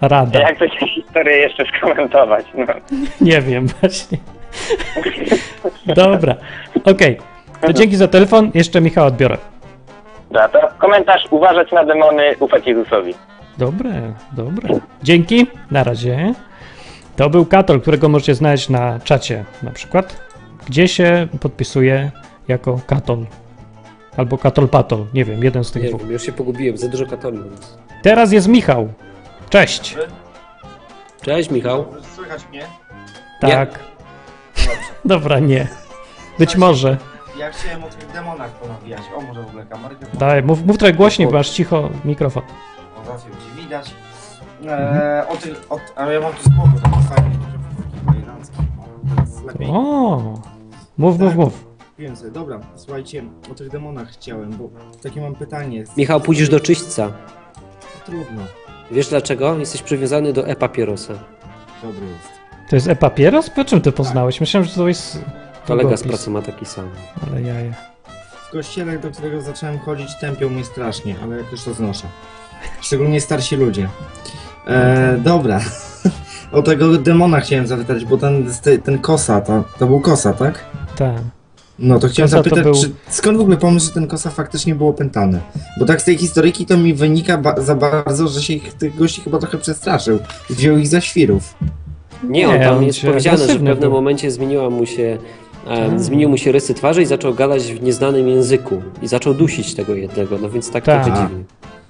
Rada. 0.00 0.40
Jak 0.40 0.58
to 0.58 0.68
się 0.68 0.86
historię 0.86 1.36
jeszcze 1.36 1.64
skomentować? 1.78 2.46
No. 2.54 2.66
Nie 3.30 3.40
wiem 3.40 3.66
właśnie. 3.80 4.18
Dobra, 5.86 6.34
okej. 6.84 7.18
To 7.60 7.72
dzięki 7.72 7.96
za 7.96 8.08
telefon, 8.08 8.50
jeszcze 8.54 8.80
Michał 8.80 9.06
odbiorę. 9.06 9.38
Dobra, 10.30 10.48
to 10.48 10.58
komentarz 10.78 11.24
uważać 11.30 11.72
na 11.72 11.84
demony, 11.84 12.34
ufać 12.40 12.66
Jezusowi. 12.66 13.14
Dobre, 13.58 14.12
dobre. 14.32 14.68
Dzięki, 15.02 15.46
na 15.70 15.84
razie. 15.84 16.34
To 17.16 17.30
był 17.30 17.46
Katol, 17.46 17.80
którego 17.80 18.08
możecie 18.08 18.34
znaleźć 18.34 18.68
na 18.68 19.00
czacie 19.00 19.44
na 19.62 19.70
przykład, 19.70 20.20
gdzie 20.66 20.88
się 20.88 21.26
podpisuje 21.40 22.10
jako 22.48 22.80
Katol. 22.86 23.26
Albo 24.16 24.38
Katol 24.38 24.68
Patol, 24.68 25.06
nie 25.14 25.24
wiem, 25.24 25.44
jeden 25.44 25.64
z 25.64 25.72
tych 25.72 25.82
Nie 25.82 25.88
dwóch. 25.88 26.00
wiem, 26.02 26.10
już 26.12 26.22
się 26.22 26.32
pogubiłem, 26.32 26.78
za 26.78 26.88
dużo 26.88 27.06
katolików. 27.06 27.76
Teraz 28.02 28.32
jest 28.32 28.48
Michał. 28.48 28.88
Cześć. 29.50 29.96
Cześć 31.22 31.50
Michał. 31.50 31.84
Słychać 32.14 32.48
mnie? 32.50 32.62
Tak. 33.40 33.78
Dobra, 35.04 35.38
nie. 35.38 35.68
Być 36.38 36.56
może. 36.56 36.96
Ja 37.38 37.50
chciałem 37.50 37.84
o 37.84 37.88
tych 37.88 38.12
demonach 38.12 38.50
ponawijać. 38.50 39.02
O, 39.16 39.20
może 39.20 39.42
w 39.42 39.46
ogóle 39.48 39.66
kamerkę? 39.66 40.06
Daj, 40.14 40.42
mów, 40.42 40.64
mów 40.66 40.78
trochę 40.78 40.92
głośniej, 40.94 41.28
bo 41.28 41.34
masz 41.34 41.50
cicho 41.50 41.90
mikrofon. 42.04 42.42
O, 43.02 43.06
zawsze 43.06 43.28
będzie 43.28 43.62
widać. 43.62 43.94
Eee, 44.68 45.28
o 45.28 45.36
tych, 45.36 45.60
o, 45.70 45.78
ale 45.96 46.14
ja 46.14 46.20
mam 46.20 46.32
tu 46.32 46.42
to. 46.50 46.50
O, 49.72 50.40
mów, 50.98 51.18
mów, 51.18 51.34
mów. 51.36 51.67
Więc, 51.98 52.30
dobra, 52.32 52.60
słuchajcie, 52.76 53.24
o 53.52 53.54
tych 53.54 53.70
demonach 53.70 54.08
chciałem, 54.08 54.50
bo 54.50 54.70
takie 55.02 55.20
mam 55.20 55.34
pytanie. 55.34 55.84
Michał, 55.96 56.20
pójdziesz 56.20 56.48
do 56.48 56.60
czyśćca. 56.60 57.12
Trudno, 58.06 58.42
Wiesz 58.90 59.08
dlaczego? 59.08 59.58
Jesteś 59.58 59.82
przywiązany 59.82 60.32
do 60.32 60.46
e-papierosa. 60.46 61.14
dobry 61.82 62.06
jest. 62.06 62.28
To 62.70 62.76
jest 62.76 62.88
e-papieros? 62.88 63.50
Po 63.50 63.64
czym 63.64 63.80
ty 63.80 63.92
poznałeś? 63.92 64.40
Myślałem, 64.40 64.68
że 64.68 64.74
to 64.74 64.88
jest... 64.88 65.20
Kolega 65.66 65.96
z 65.96 66.02
pracy 66.02 66.30
ma 66.30 66.42
taki 66.42 66.66
sam. 66.66 66.90
Ale 67.26 67.42
jaja. 67.42 67.72
W 68.48 68.50
kościele, 68.50 68.98
do 68.98 69.10
którego 69.10 69.40
zacząłem 69.40 69.78
chodzić, 69.78 70.08
tępią 70.20 70.48
mnie 70.48 70.64
strasznie, 70.64 71.14
ale 71.22 71.36
jakoś 71.36 71.64
to 71.64 71.74
znoszę. 71.74 72.06
Szczególnie 72.80 73.20
starsi 73.20 73.56
ludzie. 73.56 73.88
E, 74.66 75.18
dobra. 75.24 75.60
O 76.52 76.62
tego 76.62 76.96
demona 76.98 77.40
chciałem 77.40 77.66
zapytać, 77.66 78.04
bo 78.04 78.16
ten, 78.18 78.46
ten 78.84 78.98
kosa, 78.98 79.40
to, 79.40 79.64
to 79.78 79.86
był 79.86 80.00
kosa, 80.00 80.32
tak? 80.32 80.64
Tak. 80.96 81.16
No 81.78 81.98
to 81.98 82.08
chciałem 82.08 82.30
Kosa 82.30 82.42
to 82.42 82.50
zapytać, 82.50 82.64
był- 82.64 82.82
czy, 82.82 82.90
skąd 83.14 83.38
w 83.38 83.40
ogóle 83.40 83.56
pomysł, 83.56 83.86
że 83.86 83.92
ten 83.92 84.06
kosa 84.06 84.30
faktycznie 84.30 84.74
był 84.74 84.88
opętany? 84.88 85.40
Bo 85.80 85.86
tak 85.86 86.02
z 86.02 86.04
tej 86.04 86.18
historyjki 86.18 86.66
to 86.66 86.76
mi 86.76 86.94
wynika 86.94 87.38
ba- 87.38 87.60
za 87.60 87.74
bardzo, 87.74 88.28
że 88.28 88.42
się 88.42 88.52
ich, 88.54 88.72
tych 88.74 88.96
gości 88.96 89.20
chyba 89.20 89.38
trochę 89.38 89.58
przestraszył 89.58 90.18
i 90.50 90.54
wziął 90.54 90.76
ich 90.78 90.88
za 90.88 91.00
świrów. 91.00 91.54
Nie, 92.24 92.48
on 92.48 92.60
tam 92.60 92.82
jest 92.82 93.00
powiedziane, 93.02 93.38
że 93.38 93.44
w 93.44 93.48
pewnym 93.48 93.78
był. 93.78 93.90
momencie 93.90 94.30
zmieniła 94.30 94.70
mu 94.70 94.86
się, 94.86 95.18
e, 95.66 95.90
Tak. 95.90 96.00
zmieniły 96.00 96.30
mu 96.30 96.36
się 96.38 96.52
rysy 96.52 96.74
twarzy 96.74 97.02
i 97.02 97.06
zaczął 97.06 97.34
gadać 97.34 97.62
w 97.62 97.82
nieznanym 97.82 98.28
języku. 98.28 98.82
I 99.02 99.08
zaczął 99.08 99.34
dusić 99.34 99.74
tego 99.74 99.94
jednego, 99.94 100.38
no 100.42 100.50
więc 100.50 100.70
tak 100.70 100.84
Tak. 100.84 101.04
trochę 101.04 101.20
dziwnie. 101.22 101.44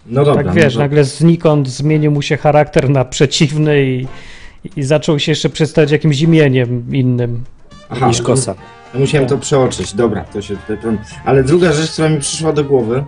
No 0.07 0.25
dobra. 0.25 0.45
tak 0.45 0.53
wiesz, 0.55 0.75
no 0.75 0.79
to- 0.79 0.85
nagle 0.85 1.05
znikąd 1.05 1.69
zmienił 1.69 2.11
mu 2.11 2.23
się 2.23 2.37
charakter 2.37 2.91
na 2.91 3.05
przeciwny 3.05 3.85
i, 3.87 4.07
i 4.77 4.83
zaczął 4.83 5.19
się 5.19 5.33
jeszcze 5.33 5.49
przedstawiać 5.49 5.91
jakimś 5.91 6.21
imieniem 6.21 6.85
innym. 6.93 7.45
Aha, 7.91 8.09
niż 8.09 8.23
kosa. 8.23 8.55
Ja 8.95 9.01
musiałem 9.01 9.29
to 9.29 9.39
przeoczyć, 9.39 9.95
dobra, 9.95 10.25
to 10.25 10.43
się 10.43 10.57
tutaj... 10.57 10.99
Ale 11.25 11.45
druga 11.45 11.73
rzecz, 11.73 11.93
która 11.93 12.09
mi 12.09 12.21
przyszła 12.21 12.53
do 12.53 12.65
głowy, 12.65 13.05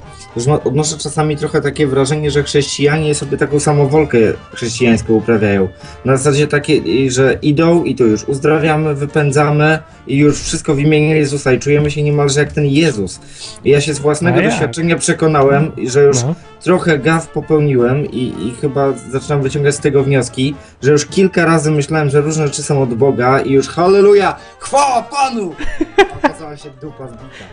to 0.46 0.62
odnoszę 0.64 0.98
czasami 0.98 1.36
trochę 1.36 1.60
takie 1.60 1.86
wrażenie, 1.86 2.30
że 2.30 2.42
chrześcijanie 2.42 3.14
sobie 3.14 3.36
taką 3.38 3.60
samowolkę 3.60 4.18
chrześcijańską 4.54 5.12
uprawiają. 5.12 5.68
Na 6.04 6.16
zasadzie 6.16 6.46
takiej, 6.46 7.10
że 7.10 7.38
idą 7.42 7.84
i 7.84 7.94
to 7.94 8.04
już 8.04 8.24
uzdrawiamy, 8.24 8.94
wypędzamy 8.94 9.78
i 10.06 10.16
już 10.18 10.40
wszystko 10.42 10.74
w 10.74 10.78
imieniu 10.78 11.16
Jezusa 11.16 11.52
i 11.52 11.58
czujemy 11.58 11.90
się 11.90 12.02
niemalże 12.02 12.40
jak 12.40 12.52
ten 12.52 12.66
Jezus. 12.66 13.20
I 13.64 13.70
ja 13.70 13.80
się 13.80 13.94
z 13.94 13.98
własnego 13.98 14.42
doświadczenia 14.42 14.96
przekonałem, 14.96 15.72
że 15.86 16.02
już 16.02 16.22
No. 16.22 16.34
trochę 16.64 16.98
gaw 16.98 17.28
popełniłem 17.28 18.06
i, 18.10 18.18
i 18.22 18.54
chyba 18.60 18.92
zaczynam 19.10 19.42
wyciągać 19.42 19.74
z 19.74 19.80
tego 19.80 20.02
wnioski, 20.02 20.54
że 20.82 20.92
już 20.92 21.06
kilka 21.06 21.44
razy 21.44 21.70
myślałem, 21.70 22.10
że 22.10 22.20
różne 22.20 22.46
rzeczy 22.46 22.62
są 22.62 22.82
od 22.82 22.94
Boga 22.94 23.40
i 23.40 23.52
już 23.52 23.68
halleluja, 23.68 24.36
chwała 24.58 25.02
Panu! 25.02 25.54
Okazała 26.24 26.56
się 26.56 26.70
dupa 26.80 27.08
zbita. 27.08 27.44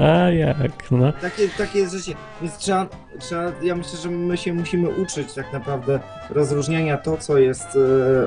A 0.00 0.30
jak, 0.30 0.90
no. 0.90 1.12
Takie, 1.12 1.48
takie 1.48 1.78
jest 1.78 1.94
życie. 1.94 2.14
Więc 2.42 2.56
trzeba, 2.56 2.86
trzeba, 3.18 3.42
ja 3.62 3.74
myślę, 3.76 3.98
że 4.02 4.10
my 4.10 4.36
się 4.36 4.52
musimy 4.52 4.88
uczyć 4.88 5.32
tak 5.32 5.52
naprawdę 5.52 6.00
rozróżniania 6.30 6.96
to, 6.96 7.16
co 7.16 7.38
jest 7.38 7.66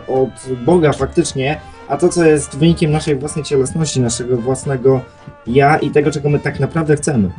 e, 0.07 0.13
od 0.13 0.29
Boga 0.65 0.93
faktycznie, 0.93 1.59
a 1.87 1.97
to, 1.97 2.09
co 2.09 2.25
jest 2.25 2.57
wynikiem 2.57 2.91
naszej 2.91 3.15
własnej 3.15 3.45
cielesności, 3.45 4.01
naszego 4.01 4.37
własnego 4.37 5.01
ja 5.47 5.77
i 5.77 5.91
tego, 5.91 6.11
czego 6.11 6.29
my 6.29 6.39
tak 6.39 6.59
naprawdę 6.59 6.95
chcemy. 6.95 7.31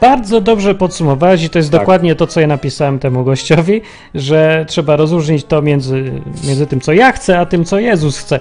Bardzo 0.00 0.40
dobrze 0.40 0.74
podsumowałeś 0.74 1.44
i 1.44 1.50
to 1.50 1.58
jest 1.58 1.70
Tak. 1.70 1.80
dokładnie 1.80 2.14
to, 2.14 2.26
co 2.26 2.40
ja 2.40 2.46
napisałem 2.46 2.98
temu 2.98 3.24
gościowi, 3.24 3.80
że 4.14 4.64
trzeba 4.68 4.96
rozróżnić 4.96 5.44
to 5.44 5.62
między, 5.62 6.12
między 6.46 6.66
tym, 6.66 6.80
co 6.80 6.92
ja 6.92 7.12
chcę, 7.12 7.38
a 7.38 7.46
tym, 7.46 7.64
co 7.64 7.78
Jezus 7.78 8.18
chce. 8.18 8.40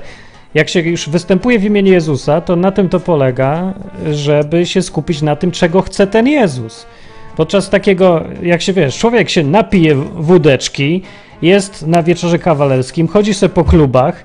Jak 0.53 0.69
się 0.69 0.79
już 0.79 1.09
występuje 1.09 1.59
w 1.59 1.63
imieniu 1.63 1.93
Jezusa, 1.93 2.41
to 2.41 2.55
na 2.55 2.71
tym 2.71 2.89
to 2.89 2.99
polega, 2.99 3.73
żeby 4.11 4.65
się 4.65 4.81
skupić 4.81 5.21
na 5.21 5.35
tym, 5.35 5.51
czego 5.51 5.81
chce 5.81 6.07
ten 6.07 6.27
Jezus. 6.27 6.85
Podczas 7.35 7.69
takiego, 7.69 8.23
jak 8.43 8.61
się 8.61 8.73
wiesz, 8.73 8.97
człowiek 8.97 9.29
się 9.29 9.43
napije 9.43 9.95
wódeczki, 9.95 11.01
jest 11.41 11.87
na 11.87 12.03
wieczorze 12.03 12.39
kawalerskim, 12.39 13.07
chodzi 13.07 13.33
sobie 13.33 13.53
po 13.53 13.63
klubach 13.63 14.23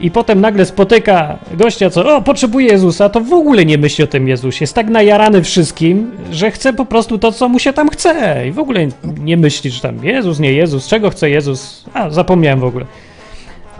i 0.00 0.10
potem 0.10 0.40
nagle 0.40 0.66
spotyka 0.66 1.38
gościa, 1.52 1.90
co 1.90 2.16
o, 2.16 2.22
potrzebuje 2.22 2.66
Jezusa, 2.66 3.08
to 3.08 3.20
w 3.20 3.32
ogóle 3.32 3.64
nie 3.64 3.78
myśli 3.78 4.04
o 4.04 4.06
tym 4.06 4.28
Jezusie. 4.28 4.62
Jest 4.62 4.74
tak 4.74 4.88
najarany 4.88 5.42
wszystkim, 5.42 6.10
że 6.30 6.50
chce 6.50 6.72
po 6.72 6.84
prostu 6.84 7.18
to, 7.18 7.32
co 7.32 7.48
mu 7.48 7.58
się 7.58 7.72
tam 7.72 7.88
chce. 7.88 8.44
I 8.48 8.52
w 8.52 8.58
ogóle 8.58 8.88
nie 9.20 9.36
myśli, 9.36 9.70
że 9.70 9.80
tam 9.80 10.04
Jezus, 10.04 10.40
nie 10.40 10.52
Jezus, 10.52 10.86
czego 10.86 11.10
chce 11.10 11.30
Jezus. 11.30 11.84
A, 11.94 12.10
zapomniałem 12.10 12.60
w 12.60 12.64
ogóle. 12.64 12.84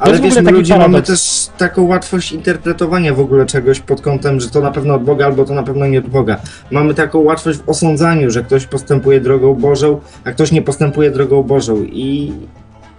Ale 0.02 0.20
wiesz, 0.20 0.42
my 0.42 0.50
ludzie 0.50 0.72
mamy 0.72 0.84
paradoks. 0.84 1.08
też 1.08 1.48
taką 1.58 1.82
łatwość 1.86 2.32
interpretowania 2.32 3.14
w 3.14 3.20
ogóle 3.20 3.46
czegoś 3.46 3.80
pod 3.80 4.00
kątem, 4.00 4.40
że 4.40 4.50
to 4.50 4.60
na 4.60 4.70
pewno 4.70 4.94
od 4.94 5.04
Boga, 5.04 5.26
albo 5.26 5.44
to 5.44 5.54
na 5.54 5.62
pewno 5.62 5.86
nie 5.86 5.98
od 5.98 6.06
Boga. 6.06 6.36
Mamy 6.70 6.94
taką 6.94 7.18
łatwość 7.18 7.58
w 7.58 7.68
osądzaniu, 7.68 8.30
że 8.30 8.42
ktoś 8.42 8.66
postępuje 8.66 9.20
drogą 9.20 9.54
Bożą, 9.54 10.00
a 10.24 10.30
ktoś 10.30 10.52
nie 10.52 10.62
postępuje 10.62 11.10
drogą 11.10 11.42
Bożą 11.42 11.82
i, 11.82 12.32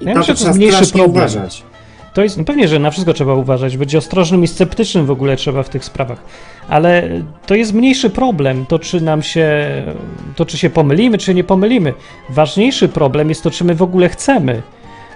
i 0.01 0.05
Ja 0.05 0.13
na 0.13 0.19
myślę, 0.19 0.35
to 0.35 0.45
jest 0.45 0.57
mniejszy 0.57 0.91
problem. 0.91 1.09
uważać. 1.09 1.63
To 2.13 2.23
jest, 2.23 2.37
no 2.37 2.43
pewnie, 2.43 2.67
że 2.67 2.79
na 2.79 2.91
wszystko 2.91 3.13
trzeba 3.13 3.33
uważać, 3.33 3.77
być 3.77 3.95
ostrożnym 3.95 4.43
i 4.43 4.47
sceptycznym 4.47 5.05
w 5.05 5.11
ogóle 5.11 5.35
trzeba 5.35 5.63
w 5.63 5.69
tych 5.69 5.85
sprawach. 5.85 6.17
Ale 6.69 7.09
to 7.45 7.55
jest 7.55 7.73
mniejszy 7.73 8.09
problem, 8.09 8.65
to 8.65 8.79
czy 8.79 9.01
nam 9.01 9.21
się, 9.23 9.69
to 10.35 10.45
czy 10.45 10.57
się 10.57 10.69
pomylimy, 10.69 11.17
czy 11.17 11.33
nie 11.33 11.43
pomylimy. 11.43 11.93
Ważniejszy 12.29 12.89
problem 12.89 13.29
jest 13.29 13.43
to, 13.43 13.51
czy 13.51 13.63
my 13.63 13.75
w 13.75 13.81
ogóle 13.81 14.09
chcemy. 14.09 14.61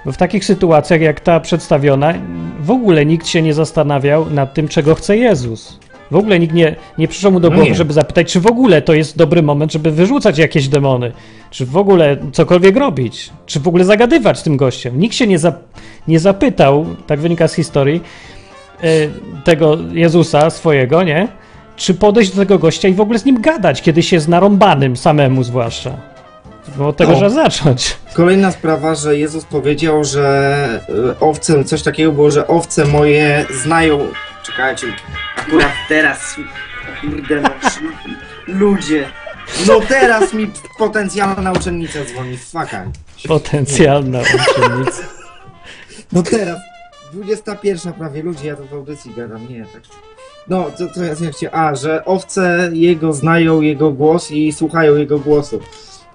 Bo 0.08 0.14
w 0.14 0.18
takich 0.18 0.46
sytuacjach 0.46 1.02
jak 1.02 1.20
ta 1.20 1.40
przedstawiona, 1.40 2.14
w 2.60 2.72
ogóle 2.72 3.06
nikt 3.06 3.28
się 3.28 3.42
nie 3.42 3.54
zastanawiał 3.54 4.30
nad 4.30 4.54
tym, 4.54 4.68
czego 4.68 4.96
chce 4.96 5.18
Jezus. 5.18 5.80
W 6.12 6.16
ogóle 6.16 6.40
nikt 6.40 6.54
nie, 6.54 6.76
nie 6.98 7.08
przyszło 7.08 7.32
mu 7.32 7.40
do 7.40 7.50
No 7.50 7.56
głowy, 7.56 7.70
nie. 7.70 7.76
żeby 7.76 7.94
zapytać, 7.94 8.34
czy 8.34 8.40
w 8.40 8.48
ogóle 8.48 8.82
to 8.82 8.94
jest 8.94 9.18
dobry 9.18 9.44
moment, 9.44 9.74
żeby 9.74 9.92
wyrzucać 9.92 10.38
jakieś 10.38 10.68
demony, 10.68 11.12
czy 11.52 11.66
w 11.66 11.78
ogóle 11.78 12.18
cokolwiek 12.32 12.78
robić, 12.78 13.30
czy 13.46 13.60
w 13.60 13.68
ogóle 13.68 13.86
zagadywać 13.86 14.40
z 14.40 14.44
tym 14.44 14.58
gościem. 14.58 15.00
Nikt 15.00 15.16
się 15.16 15.28
nie, 15.28 15.40
za, 15.40 15.54
nie 16.08 16.20
zapytał, 16.20 16.86
tak 17.08 17.20
wynika 17.20 17.48
z 17.48 17.54
historii, 17.54 18.02
e, 18.84 18.88
tego 19.44 19.78
Jezusa 19.94 20.50
swojego, 20.50 21.04
nie? 21.04 21.28
czy 21.76 21.94
podejść 21.94 22.32
do 22.32 22.38
tego 22.38 22.60
gościa 22.60 22.88
i 22.88 22.94
w 22.94 23.02
ogóle 23.02 23.20
z 23.20 23.26
nim 23.26 23.42
gadać, 23.42 23.82
kiedy 23.82 24.04
się 24.04 24.16
jest 24.16 24.28
narąbanym 24.28 24.98
samemu 24.98 25.44
zwłaszcza. 25.44 26.17
Bo 26.76 26.88
od 26.88 26.98
tego 26.98 27.12
No. 27.12 27.18
trzeba 27.18 27.30
zacząć. 27.30 27.98
Kolejna 28.14 28.52
sprawa, 28.52 28.96
że 28.96 29.18
Jezus 29.18 29.46
powiedział, 29.46 30.04
że 30.04 30.82
y, 30.90 31.20
owce, 31.20 31.64
coś 31.64 31.84
takiego 31.84 32.12
było, 32.12 32.32
że 32.32 32.48
owce 32.48 32.86
moje 32.86 33.46
znają. 33.64 34.00
Czekajcie, 34.44 34.88
akurat 35.38 35.72
teraz. 35.90 36.36
Kurde, 37.02 37.42
no, 37.42 37.50
ludzie. 38.48 39.06
No 39.68 39.80
teraz 39.82 40.34
mi 40.34 40.52
potencjalna 40.78 41.52
uczennica 41.52 42.00
dzwoni, 42.06 42.38
fuckaj. 42.38 42.88
Potencjalna 43.28 44.20
uczennica. 44.20 45.02
No 46.12 46.24
teraz, 46.24 46.58
21 47.14 47.94
prawie, 47.94 48.24
ludzie, 48.24 48.48
ja 48.48 48.56
to 48.56 48.66
w 48.66 48.74
audycji 48.74 49.14
gadam, 49.14 49.48
nie, 49.50 49.66
tak. 49.74 49.82
No, 50.48 50.66
to, 50.78 50.88
to 50.88 51.04
ja 51.04 51.14
ja 51.22 51.32
chciałem, 51.32 51.60
a, 51.60 51.76
że 51.76 52.06
owce 52.06 52.70
jego 52.74 53.14
znają 53.14 53.62
jego 53.62 53.92
głos 53.92 54.32
i 54.32 54.54
słuchają 54.54 54.96
jego 54.96 55.20
głosu. 55.20 55.60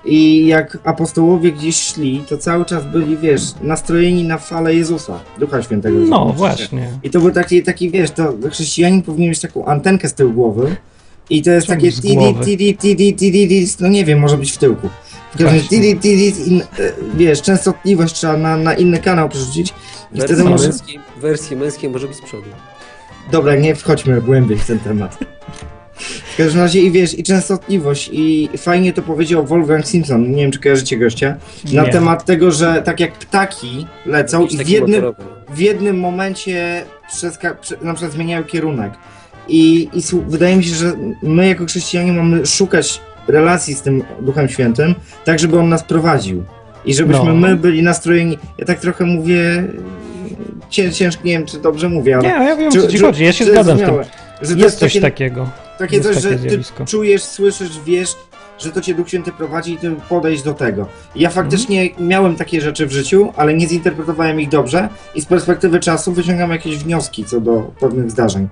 I 0.04 0.46
jak 0.46 0.78
apostołowie 0.84 1.52
gdzieś 1.52 1.76
szli, 1.76 2.24
to 2.28 2.38
cały 2.38 2.64
czas 2.64 2.84
byli, 2.84 3.16
wiesz, 3.16 3.42
nastrojeni 3.62 4.24
na 4.24 4.38
falę 4.38 4.74
Jezusa, 4.74 5.20
Ducha 5.38 5.62
Świętego. 5.62 5.98
No 5.98 6.32
właśnie. 6.36 6.88
I 7.02 7.10
to 7.10 7.20
był 7.20 7.30
taki, 7.30 7.62
taki, 7.62 7.90
wiesz, 7.90 8.10
to 8.10 8.34
chrześcijanin 8.50 9.02
powinien 9.02 9.28
mieć 9.30 9.40
taką 9.40 9.64
antenkę 9.64 10.08
z 10.08 10.14
tyłu 10.14 10.32
głowy. 10.32 10.76
I 11.30 11.42
to 11.42 11.50
jest 11.50 11.66
Czemu 11.66 11.80
takie 11.80 11.92
tidi, 11.92 12.34
tidi, 12.44 12.76
tidi, 12.76 13.14
tidi, 13.14 13.66
no 13.80 13.88
nie 13.88 14.04
wiem, 14.04 14.18
może 14.18 14.38
być 14.38 14.52
w 14.52 14.58
tyłku. 14.58 14.88
W 15.34 15.38
każdym 15.38 15.48
razie 15.48 15.68
tidi, 15.68 15.96
tidi, 15.96 16.50
in, 16.50 16.60
e, 16.60 16.64
wiesz, 17.14 17.42
częstotliwość 17.42 18.14
trzeba 18.14 18.36
na, 18.36 18.56
na 18.56 18.74
inny 18.74 18.98
kanał 18.98 19.28
przerzucić. 19.28 19.74
I 20.14 20.18
wtedy 20.20 20.34
Wersji, 20.34 20.50
może... 20.50 20.68
męskiej, 20.68 21.00
wersji 21.20 21.56
męskiej 21.56 21.90
może 21.90 22.08
być 22.08 22.16
z 22.16 22.22
przodu. 22.22 22.48
Dobra, 23.32 23.56
nie 23.56 23.74
wchodźmy 23.74 24.22
głębiej 24.22 24.58
w 24.58 24.66
ten 24.66 24.78
temat. 24.78 25.18
W 26.32 26.36
każdym 26.36 26.60
razie 26.60 26.80
i 26.80 26.90
wiesz, 26.90 27.18
i 27.18 27.22
częstotliwość, 27.22 28.10
i 28.12 28.48
fajnie 28.58 28.92
to 28.92 29.02
powiedział 29.02 29.46
Wolfgang 29.46 29.86
Simpson, 29.86 30.30
nie 30.32 30.42
wiem 30.42 30.50
czy 30.50 30.60
kojarzycie 30.60 30.96
gościa, 30.98 31.36
na 31.72 31.82
Nie. 31.82 31.88
temat 31.92 32.24
tego, 32.24 32.50
że 32.50 32.82
tak 32.84 33.00
jak 33.00 33.12
ptaki 33.12 33.86
lecą 34.06 34.40
Jakiś 34.40 34.52
i 34.54 34.56
w 34.56 34.58
taki 34.60 34.72
jednym, 34.72 35.04
motorowy. 35.04 35.22
w 35.54 35.58
jednym 35.58 36.00
momencie 36.00 36.84
przeska- 37.12 37.54
prze, 37.60 37.76
na 37.82 37.94
przykład 37.94 38.12
zmieniają 38.12 38.44
kierunek. 38.44 38.92
I, 39.48 39.88
i 39.94 40.00
słu- 40.02 40.24
wydaje 40.28 40.56
mi 40.56 40.64
się, 40.64 40.74
że 40.74 40.92
my 41.22 41.48
jako 41.48 41.66
chrześcijanie 41.66 42.12
mamy 42.12 42.46
szukać 42.46 43.00
relacji 43.28 43.74
z 43.74 43.82
tym 43.82 44.02
Duchem 44.20 44.48
Świętym, 44.48 44.94
tak 45.24 45.38
żeby 45.38 45.58
On 45.58 45.68
nas 45.68 45.82
prowadził. 45.82 46.44
I 46.84 46.94
żebyśmy 46.94 47.24
No. 47.24 47.34
my 47.34 47.56
byli 47.56 47.82
nastrojeni, 47.82 48.38
ja 48.58 48.64
tak 48.66 48.80
trochę 48.80 49.04
mówię, 49.04 49.64
cię, 50.70 50.92
ciężko, 50.92 51.22
nie 51.24 51.32
wiem 51.32 51.46
czy 51.46 51.58
dobrze 51.58 51.88
mówię, 51.88 52.16
ale... 52.16 52.22
Nie, 52.28 52.44
ja 52.44 52.56
wiem 52.56 52.68
o 52.68 52.70
Czy- 52.72 52.82
co 52.82 52.88
ci 52.88 52.98
że- 52.98 53.06
chodzi, 53.06 53.24
ja 53.24 53.32
się 53.32 53.44
zgadzam 53.44 53.64
z 53.64 53.66
tym. 53.66 53.76
zrozumiałe, 53.78 54.06
Że 54.42 54.54
Jest 54.54 54.78
coś 54.78 54.92
takie, 54.92 55.00
takiego. 55.00 55.48
takie 55.78 55.96
jest 55.96 56.08
coś, 56.08 56.16
takie 56.22 56.28
że 56.28 56.42
ty 56.42 56.48
zjawisko. 56.48 56.84
czujesz, 56.84 57.22
słyszysz, 57.22 57.80
wiesz, 57.86 58.14
że 58.58 58.70
to 58.72 58.80
cię 58.80 58.94
Duch 58.94 59.08
Święty 59.08 59.32
prowadzi 59.32 59.72
i 59.72 59.78
ty 59.78 59.96
podejść 60.08 60.42
do 60.42 60.54
tego. 60.54 60.86
Ja 61.16 61.30
faktycznie 61.30 61.82
Mhm. 61.82 62.08
miałem 62.08 62.36
takie 62.36 62.60
rzeczy 62.60 62.86
w 62.86 62.92
życiu, 62.92 63.32
ale 63.36 63.54
nie 63.54 63.68
zinterpretowałem 63.68 64.40
ich 64.40 64.48
dobrze 64.48 64.88
i 65.14 65.20
z 65.20 65.26
perspektywy 65.26 65.80
czasu 65.80 66.12
wyciągam 66.12 66.50
jakieś 66.50 66.76
wnioski 66.78 67.24
co 67.24 67.40
do 67.40 67.70
pewnych 67.80 68.10
zdarzeń. 68.10 68.48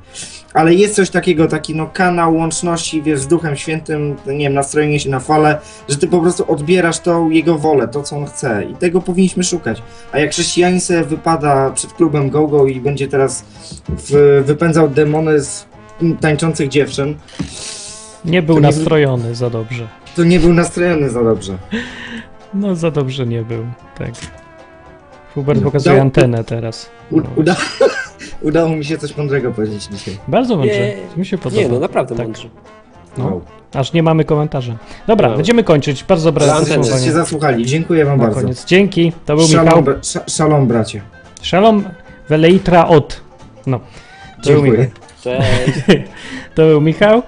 Ale 0.54 0.74
jest 0.74 0.94
coś 0.94 1.10
takiego, 1.10 1.46
taki 1.46 1.74
no 1.74 1.86
kanał 1.86 2.36
łączności, 2.36 3.02
wiesz, 3.02 3.20
z 3.20 3.26
Duchem 3.26 3.56
Świętym, 3.56 4.16
nie 4.26 4.38
wiem, 4.38 4.54
nastrojenie 4.54 5.00
się 5.00 5.10
na 5.10 5.20
falę, 5.20 5.58
że 5.88 5.96
ty 5.96 6.08
po 6.08 6.20
prostu 6.20 6.52
odbierasz 6.52 6.98
tą 7.00 7.30
Jego 7.30 7.58
wolę, 7.58 7.88
to 7.88 8.02
co 8.02 8.16
On 8.16 8.26
chce 8.26 8.64
i 8.64 8.74
tego 8.74 9.00
powinniśmy 9.00 9.44
szukać. 9.44 9.82
A 10.12 10.18
jak 10.18 10.30
chrześcijanin 10.30 10.80
wypada 11.06 11.70
przed 11.70 11.92
klubem 11.92 12.30
GoGo 12.30 12.66
i 12.66 12.80
będzie 12.80 13.08
teraz 13.08 13.44
w, 13.88 14.42
wypędzał 14.46 14.88
demony 14.88 15.40
z 15.40 15.69
tańczących 16.20 16.68
dziewczyn, 16.68 17.16
Nie 18.24 18.42
był 18.42 18.54
To 18.54 18.60
nie- 18.60 18.66
nastrojony 18.66 19.34
za 19.34 19.50
dobrze. 19.50 19.88
to 20.16 20.24
nie 20.24 20.40
był 20.40 20.52
nastrojony 20.52 21.10
za 21.10 21.24
dobrze. 21.24 21.58
No 22.54 22.74
za 22.76 22.90
dobrze 22.90 23.26
nie 23.26 23.42
był, 23.42 23.64
tak. 23.98 24.10
Hubert 25.34 25.60
No. 25.60 25.64
pokazuje 25.64 25.94
Dał- 25.96 26.02
antenę 26.02 26.44
teraz. 26.44 26.90
U, 27.10 27.16
No. 27.16 27.22
uda, 27.36 27.56
udało 28.42 28.68
mi 28.76 28.84
się 28.84 28.98
coś 28.98 29.16
mądrego 29.16 29.50
powiedzieć 29.52 29.84
dzisiaj. 29.84 30.16
Bardzo 30.28 30.56
mądrze, 30.56 30.78
Nie. 30.78 30.96
mi 31.16 31.26
się 31.26 31.38
podoba. 31.38 31.62
Nie, 31.62 31.68
no 31.68 31.78
naprawdę 31.80 32.14
Tak. 32.16 32.26
mądrze. 32.26 32.48
No. 33.18 33.24
Wow. 33.24 33.42
Aż 33.74 33.92
nie 33.92 34.02
mamy 34.02 34.24
komentarza. 34.24 34.76
Dobra, 35.06 35.28
No. 35.28 35.36
będziemy 35.36 35.64
kończyć. 35.64 36.04
Bardzo 36.04 36.28
antenę. 36.28 36.50
Żeście 36.58 36.74
podsumowanie. 36.76 37.12
zasłuchali, 37.12 37.66
dziękuję 37.66 38.04
wam 38.04 38.18
Na 38.18 38.24
bardzo. 38.24 38.40
koniec. 38.40 38.64
Dzięki, 38.64 39.12
to 39.26 39.36
był 39.36 39.46
Szalom, 39.48 39.78
Michał. 39.80 39.94
sz, 40.00 40.34
szalom 40.36 40.66
bracie. 40.66 41.00
Shalom 41.42 41.84
Veleitra 42.28 42.88
od. 42.88 43.20
No, 43.66 43.78
to 43.78 43.84
był, 44.52 44.62
Dziękuję. 44.62 44.90
Cześć. 45.22 45.78
to 46.54 46.66
był 46.66 46.80
Michał. 46.80 47.22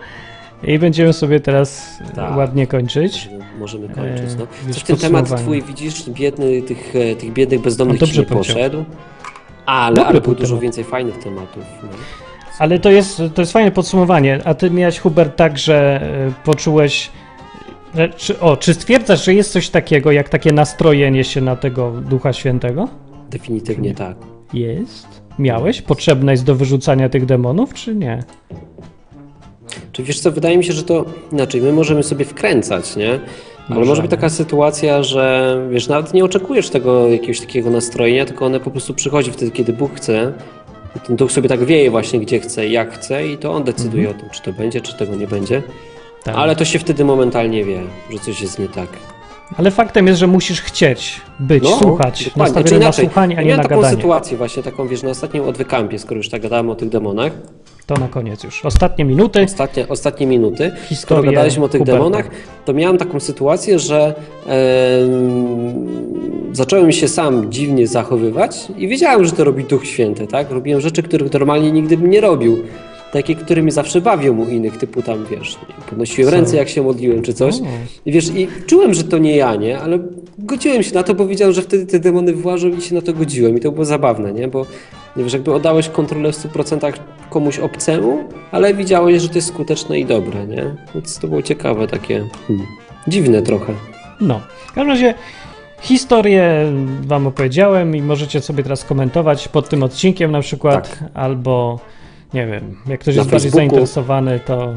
I 0.65 0.79
będziemy 0.79 1.13
sobie 1.13 1.41
teraz 1.41 1.99
Tak. 2.15 2.37
ładnie 2.37 2.67
kończyć. 2.67 3.29
Możemy 3.59 3.89
kończyć. 3.89 4.35
No. 4.39 4.47
Eee, 4.67 4.73
Coś 4.75 4.83
ten 4.83 4.97
temat 4.97 5.37
twój, 5.41 5.63
widzisz, 5.63 6.11
biedny, 6.11 6.63
tych, 6.63 6.97
e, 6.97 7.17
tych 7.17 7.33
biednych 7.33 7.61
bezdomnych 7.61 8.01
No 8.01 8.07
ci 8.07 8.13
dobrze 8.13 8.21
nie 8.21 8.27
powiedział. 8.27 8.55
poszedł. 8.57 8.85
Ale, 9.67 9.95
Dobry 9.97 10.09
ale 10.11 10.21
był 10.21 10.23
było 10.23 10.35
dużo 10.35 10.49
temat. 10.49 10.63
więcej 10.63 10.85
fajnych 10.85 11.19
tematów. 11.19 11.65
No. 11.83 11.89
Ale 12.59 12.79
to 12.79 12.91
jest, 12.91 13.23
to 13.35 13.43
jest 13.43 13.53
fajne 13.53 13.71
podsumowanie. 13.71 14.41
A 14.45 14.55
ty 14.55 14.71
miałeś, 14.71 14.99
Hubert, 14.99 15.37
tak, 15.37 15.59
że 15.59 16.01
e, 16.03 16.33
poczułeś. 16.45 17.11
Czy, 18.17 18.41
o, 18.41 18.57
czy 18.57 18.75
stwierdzasz, 18.75 19.25
że 19.25 19.35
jest 19.35 19.53
coś 19.53 19.69
takiego, 19.71 20.13
jak 20.13 20.29
takie 20.29 20.53
nastrojenie 20.53 21.25
się 21.25 21.41
na 21.41 21.57
tego 21.57 21.91
Ducha 21.91 22.33
Świętego? 22.33 22.89
Definitywnie 23.31 23.95
tak. 23.95 24.17
Jest. 24.55 25.22
Miałeś? 25.39 25.83
Potrzebne 25.83 26.33
jest 26.33 26.45
do 26.45 26.55
wyrzucania 26.55 27.09
tych 27.09 27.27
demonów, 27.27 27.75
czy 27.75 27.95
nie? 27.95 28.23
Czy 29.93 30.03
wiesz 30.03 30.21
co, 30.21 30.33
wydaje 30.33 30.59
mi 30.59 30.65
się, 30.65 30.73
że 30.73 30.83
to 30.83 31.05
inaczej, 31.33 31.61
my 31.61 31.73
możemy 31.73 32.03
sobie 32.03 32.25
wkręcać, 32.25 32.97
nie? 32.97 33.11
Ale 33.11 33.21
Możemy. 33.69 33.87
może 33.87 34.03
być 34.03 34.11
taka 34.11 34.29
sytuacja, 34.31 35.03
że 35.03 35.57
wiesz, 35.71 35.89
nawet 35.89 36.15
nie 36.15 36.25
oczekujesz 36.25 36.71
tego 36.71 37.09
jakiegoś 37.09 37.41
takiego 37.41 37.71
nastrojenia, 37.71 38.25
tylko 38.25 38.47
one 38.47 38.61
po 38.61 38.71
prostu 38.71 38.95
przychodzi 38.95 39.31
wtedy, 39.31 39.51
kiedy 39.51 39.73
Bóg 39.73 39.95
chce. 39.95 40.33
Ten 41.07 41.17
duch 41.17 41.33
sobie 41.33 41.49
tak 41.49 41.65
wieje 41.65 41.91
właśnie 41.91 42.21
gdzie 42.21 42.41
chce, 42.41 42.69
jak 42.69 42.95
chce 42.95 43.29
i 43.29 43.39
to 43.39 43.53
on 43.53 43.65
decyduje 43.65 44.11
o 44.11 44.15
tym, 44.15 44.31
czy 44.31 44.43
to 44.43 44.53
będzie, 44.53 44.81
czy 44.81 44.97
tego 44.97 45.17
nie 45.17 45.27
będzie. 45.27 45.57
Mhm. 45.57 45.73
Tak. 46.25 46.35
Ale 46.37 46.57
to 46.57 46.65
się 46.65 46.79
wtedy 46.79 47.05
momentalnie 47.05 47.65
wie, 47.65 47.83
że 48.13 48.19
coś 48.19 48.43
jest 48.43 48.59
nie 48.59 48.69
tak. 48.69 48.89
Ale 49.57 49.71
faktem 49.71 50.07
jest, 50.07 50.21
że 50.21 50.27
musisz 50.27 50.61
chcieć 50.63 51.21
być, 51.41 51.69
słuchać. 51.69 52.21
No, 52.27 52.31
dokładnie. 52.31 52.55
Nastawiony 52.55 52.85
na 52.85 52.93
słuchanie, 52.93 53.39
a 53.39 53.41
nie 53.41 53.47
miałem 53.47 53.63
na 53.63 53.69
taką 53.69 53.81
gadanie. 53.81 53.97
sytuację 53.97 54.37
właśnie, 54.37 54.63
taką 54.63 54.89
wiesz, 54.89 55.03
na 55.03 55.11
ostatnim 55.11 55.45
odwykampie, 55.45 55.99
skoro 55.99 56.17
już 56.17 56.29
tak 56.29 56.43
gadałem 56.43 56.71
o 56.71 56.75
tych 56.75 56.89
demonach. 56.89 57.33
To 57.87 57.95
na 57.95 58.09
koniec 58.09 58.45
już. 58.45 58.65
Ostatnie 58.65 59.05
minuty. 59.05 59.43
Ostatnie, 59.45 59.89
ostatnie 59.89 60.27
minuty, 60.27 60.71
Historię 60.89 60.97
skoro 60.97 61.23
gadaliśmy 61.23 61.65
o 61.65 61.69
tych 61.69 61.79
Huberta. 61.79 61.99
demonach, 61.99 62.31
to 62.65 62.73
miałem 62.75 62.99
taką 62.99 63.21
sytuację, 63.21 63.79
że 63.79 64.15
em, 64.47 65.87
zacząłem 66.53 66.93
się 66.93 67.09
sam 67.09 67.53
dziwnie 67.53 67.87
zachowywać 67.87 68.57
i 68.77 68.89
wiedziałem, 68.89 69.25
że 69.25 69.33
to 69.33 69.45
robi 69.45 69.65
Duch 69.65 69.87
Święty, 69.87 70.27
tak? 70.27 70.51
Robiłem 70.51 70.81
rzeczy, 70.81 71.03
których 71.03 71.33
normalnie 71.33 71.73
nigdy 71.73 71.97
bym 71.97 72.11
nie 72.11 72.21
robił. 72.21 72.59
Takie, 73.13 73.35
którymi 73.35 73.71
zawsze 73.71 74.01
bawią 74.01 74.39
u 74.39 74.49
innych, 74.49 74.77
typu 74.77 75.03
tam, 75.03 75.27
wiesz, 75.31 75.59
podnosiłem 75.91 76.31
Co? 76.31 76.37
ręce, 76.37 76.57
jak 76.57 76.69
się 76.69 76.83
modliłem, 76.83 77.23
czy 77.23 77.35
coś. 77.35 77.55
I 78.07 78.13
wiesz, 78.13 78.29
i 78.37 78.49
czułem, 78.67 78.95
że 78.95 79.05
to 79.05 79.19
nie 79.19 79.37
ja, 79.37 79.55
nie? 79.55 79.81
Ale 79.81 79.99
godziłem 80.39 80.83
się 80.83 80.95
na 80.95 81.03
to, 81.03 81.15
bo 81.15 81.27
wiedziałem, 81.27 81.55
że 81.55 81.63
wtedy 81.63 81.87
te 81.87 81.99
demony 81.99 82.33
włażą 82.33 82.69
i 82.69 82.81
się 82.81 82.95
na 82.95 83.03
to 83.03 83.13
godziłem. 83.13 83.57
I 83.57 83.61
to 83.61 83.73
było 83.73 83.85
zabawne, 83.85 84.33
nie? 84.33 84.49
Bo 84.49 84.67
nie 85.17 85.25
wiesz, 85.25 85.33
jakby 85.33 85.55
oddałeś 85.55 85.89
kontrolę 85.89 86.33
w 86.33 86.37
100% 86.37 86.93
komuś 87.31 87.59
obcemu, 87.59 88.25
ale 88.51 88.75
widziałeś, 88.75 89.23
że 89.23 89.29
to 89.29 89.35
jest 89.35 89.49
skuteczne 89.49 89.99
i 90.01 90.05
dobre, 90.05 90.47
nie? 90.47 90.75
Więc 90.95 91.19
to 91.19 91.29
było 91.29 91.43
ciekawe, 91.43 91.87
takie 91.89 92.25
hmm, 92.49 92.67
dziwne 93.09 93.43
trochę. 93.43 93.73
No. 94.21 94.41
W 94.67 94.73
każdym 94.73 94.89
razie 94.89 95.15
historię 95.81 96.73
wam 97.03 97.27
opowiedziałem 97.27 97.97
i 97.97 98.03
możecie 98.03 98.41
sobie 98.41 98.63
teraz 98.63 98.85
komentować 98.85 99.49
pod 99.49 99.69
tym 99.69 99.83
odcinkiem 99.83 100.31
na 100.33 100.41
przykład, 100.41 100.91
Tak. 100.91 101.11
albo 101.15 101.81
nie 102.35 102.47
wiem, 102.47 102.77
jak 102.87 103.01
ktoś 103.01 103.17
jest 103.17 103.31
bardziej 103.31 103.51
zainteresowany, 103.51 104.41
to 104.41 104.75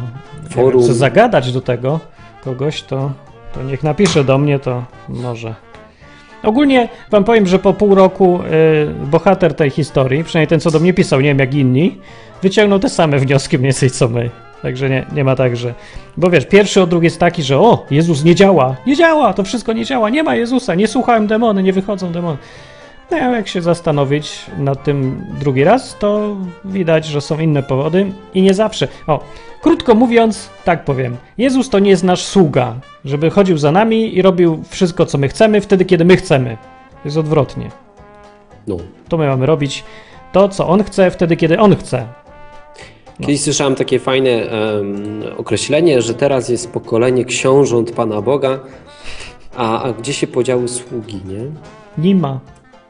Forum. 0.50 0.72
wiem, 0.72 0.82
chce 0.82 0.94
zagadać 0.94 1.52
do 1.52 1.62
tego 1.62 2.00
kogoś, 2.44 2.82
to, 2.82 3.12
to 3.54 3.64
niech 3.64 3.84
napisze 3.84 4.24
do 4.24 4.38
mnie, 4.38 4.60
to 4.60 4.84
może. 5.10 5.56
Ogólnie 6.44 6.90
wam 7.12 7.24
powiem, 7.24 7.48
że 7.48 7.60
po 7.60 7.74
pół 7.74 7.96
roku 7.96 8.40
y, 9.04 9.08
bohater 9.08 9.54
tej 9.54 9.70
historii, 9.70 10.24
przynajmniej 10.24 10.48
ten, 10.48 10.60
co 10.60 10.72
do 10.72 10.80
mnie 10.80 10.94
pisał, 10.94 11.22
nie 11.22 11.30
wiem 11.30 11.40
jak 11.40 11.54
inni, 11.54 11.98
wyciągnął 12.42 12.80
te 12.80 12.90
same 12.90 13.20
wnioski 13.20 13.58
mniej 13.58 13.72
więcej 13.72 13.90
co 13.90 14.10
my. 14.10 14.30
Także 14.62 14.90
nie, 14.90 15.06
nie 15.14 15.24
ma 15.24 15.36
tak, 15.36 15.58
że... 15.58 15.74
Bo 16.18 16.30
wiesz, 16.30 16.46
pierwszy 16.46 16.82
odruch 16.82 17.04
jest 17.04 17.20
taki, 17.20 17.44
że 17.44 17.60
o, 17.60 17.86
Jezus 17.92 18.24
nie 18.24 18.36
działa, 18.36 18.76
nie 18.88 18.96
działa, 18.96 19.34
to 19.34 19.44
wszystko 19.44 19.74
nie 19.74 19.86
działa, 19.86 20.10
nie 20.10 20.24
ma 20.24 20.36
Jezusa, 20.36 20.76
nie 20.76 20.88
słuchałem 20.88 21.28
demony, 21.28 21.64
nie 21.64 21.74
wychodzą 21.74 22.12
demony. 22.12 22.38
No 23.12 23.18
jak 23.18 23.48
się 23.48 23.62
zastanowić 23.62 24.46
nad 24.58 24.84
tym 24.84 25.26
drugi 25.40 25.64
raz, 25.64 25.98
to 26.00 26.36
widać, 26.66 27.06
że 27.06 27.22
są 27.22 27.40
inne 27.40 27.64
powody 27.64 28.12
i 28.34 28.42
nie 28.42 28.54
zawsze. 28.54 28.88
O, 29.08 29.20
krótko 29.62 29.96
mówiąc, 29.96 30.50
tak 30.64 30.86
powiem, 30.86 31.18
Jezus 31.38 31.70
to 31.70 31.80
nie 31.80 31.90
jest 31.90 32.04
nasz 32.04 32.24
sługa, 32.24 32.76
żeby 33.06 33.30
chodził 33.30 33.58
za 33.58 33.72
nami 33.72 34.18
i 34.18 34.22
robił 34.22 34.64
wszystko, 34.70 35.06
co 35.06 35.18
my 35.18 35.28
chcemy, 35.28 35.62
wtedy, 35.62 35.86
kiedy 35.86 36.06
my 36.06 36.18
chcemy. 36.18 36.58
Jest 37.06 37.18
odwrotnie. 37.18 37.70
No. 38.68 38.78
To 39.10 39.18
my 39.18 39.28
mamy 39.28 39.46
robić 39.46 39.84
to, 40.32 40.50
co 40.50 40.68
On 40.68 40.84
chce, 40.84 41.12
wtedy, 41.12 41.38
kiedy 41.38 41.60
On 41.60 41.76
chce. 41.76 42.08
Kiedyś 43.20 43.42
słyszałem 43.42 43.76
takie 43.76 44.00
fajne 44.00 44.30
em, 44.30 45.24
określenie, 45.38 46.02
że 46.02 46.14
teraz 46.14 46.50
jest 46.50 46.72
pokolenie 46.72 47.26
książąt 47.26 47.92
Pana 47.92 48.22
Boga, 48.22 48.60
a, 49.56 49.84
a 49.84 49.94
gdzie 49.94 50.14
się 50.14 50.28
podziały 50.28 50.68
sługi, 50.68 51.22
nie? 51.26 51.46
Nie 51.98 52.16
ma. 52.16 52.40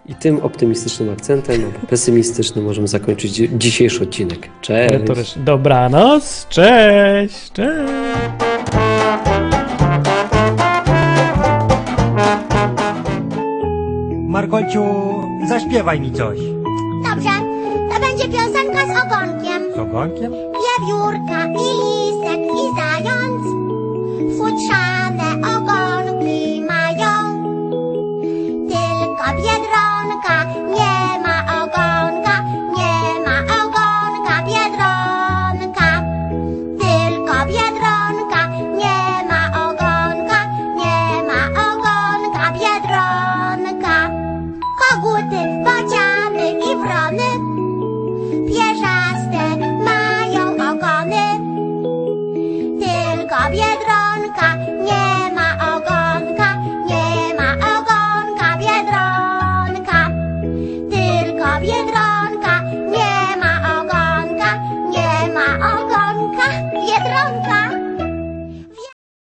I 0.10 0.16
tym 0.16 0.40
optymistycznym 0.44 1.10
akcentem, 1.14 1.72
a 1.84 1.88
pesymistycznym 1.88 2.66
możemy 2.66 2.88
zakończyć 2.88 3.32
dzi- 3.32 3.50
dzisiejszy 3.58 4.04
odcinek. 4.04 4.50
Cześć! 4.62 4.94
Retorycznie. 4.94 5.42
Dobranoc, 5.44 6.48
cześć, 6.50 7.52
cześć. 7.52 7.92
Markolciu, 14.28 14.84
zaśpiewaj 15.50 16.00
mi 16.00 16.12
coś. 16.12 16.40
Dobrze, 17.10 17.30
to 17.90 18.00
będzie 18.00 18.28
piosenka 18.38 18.80
z 18.86 19.06
ogonkiem. 19.06 19.74
Z 19.76 19.80
ogonkiem? 19.80 20.32
Wiewiórka 20.32 21.46
i 21.48 21.68
lisek 21.82 22.40
i 22.40 22.64
zając 22.78 23.42
futrzane 24.38 24.95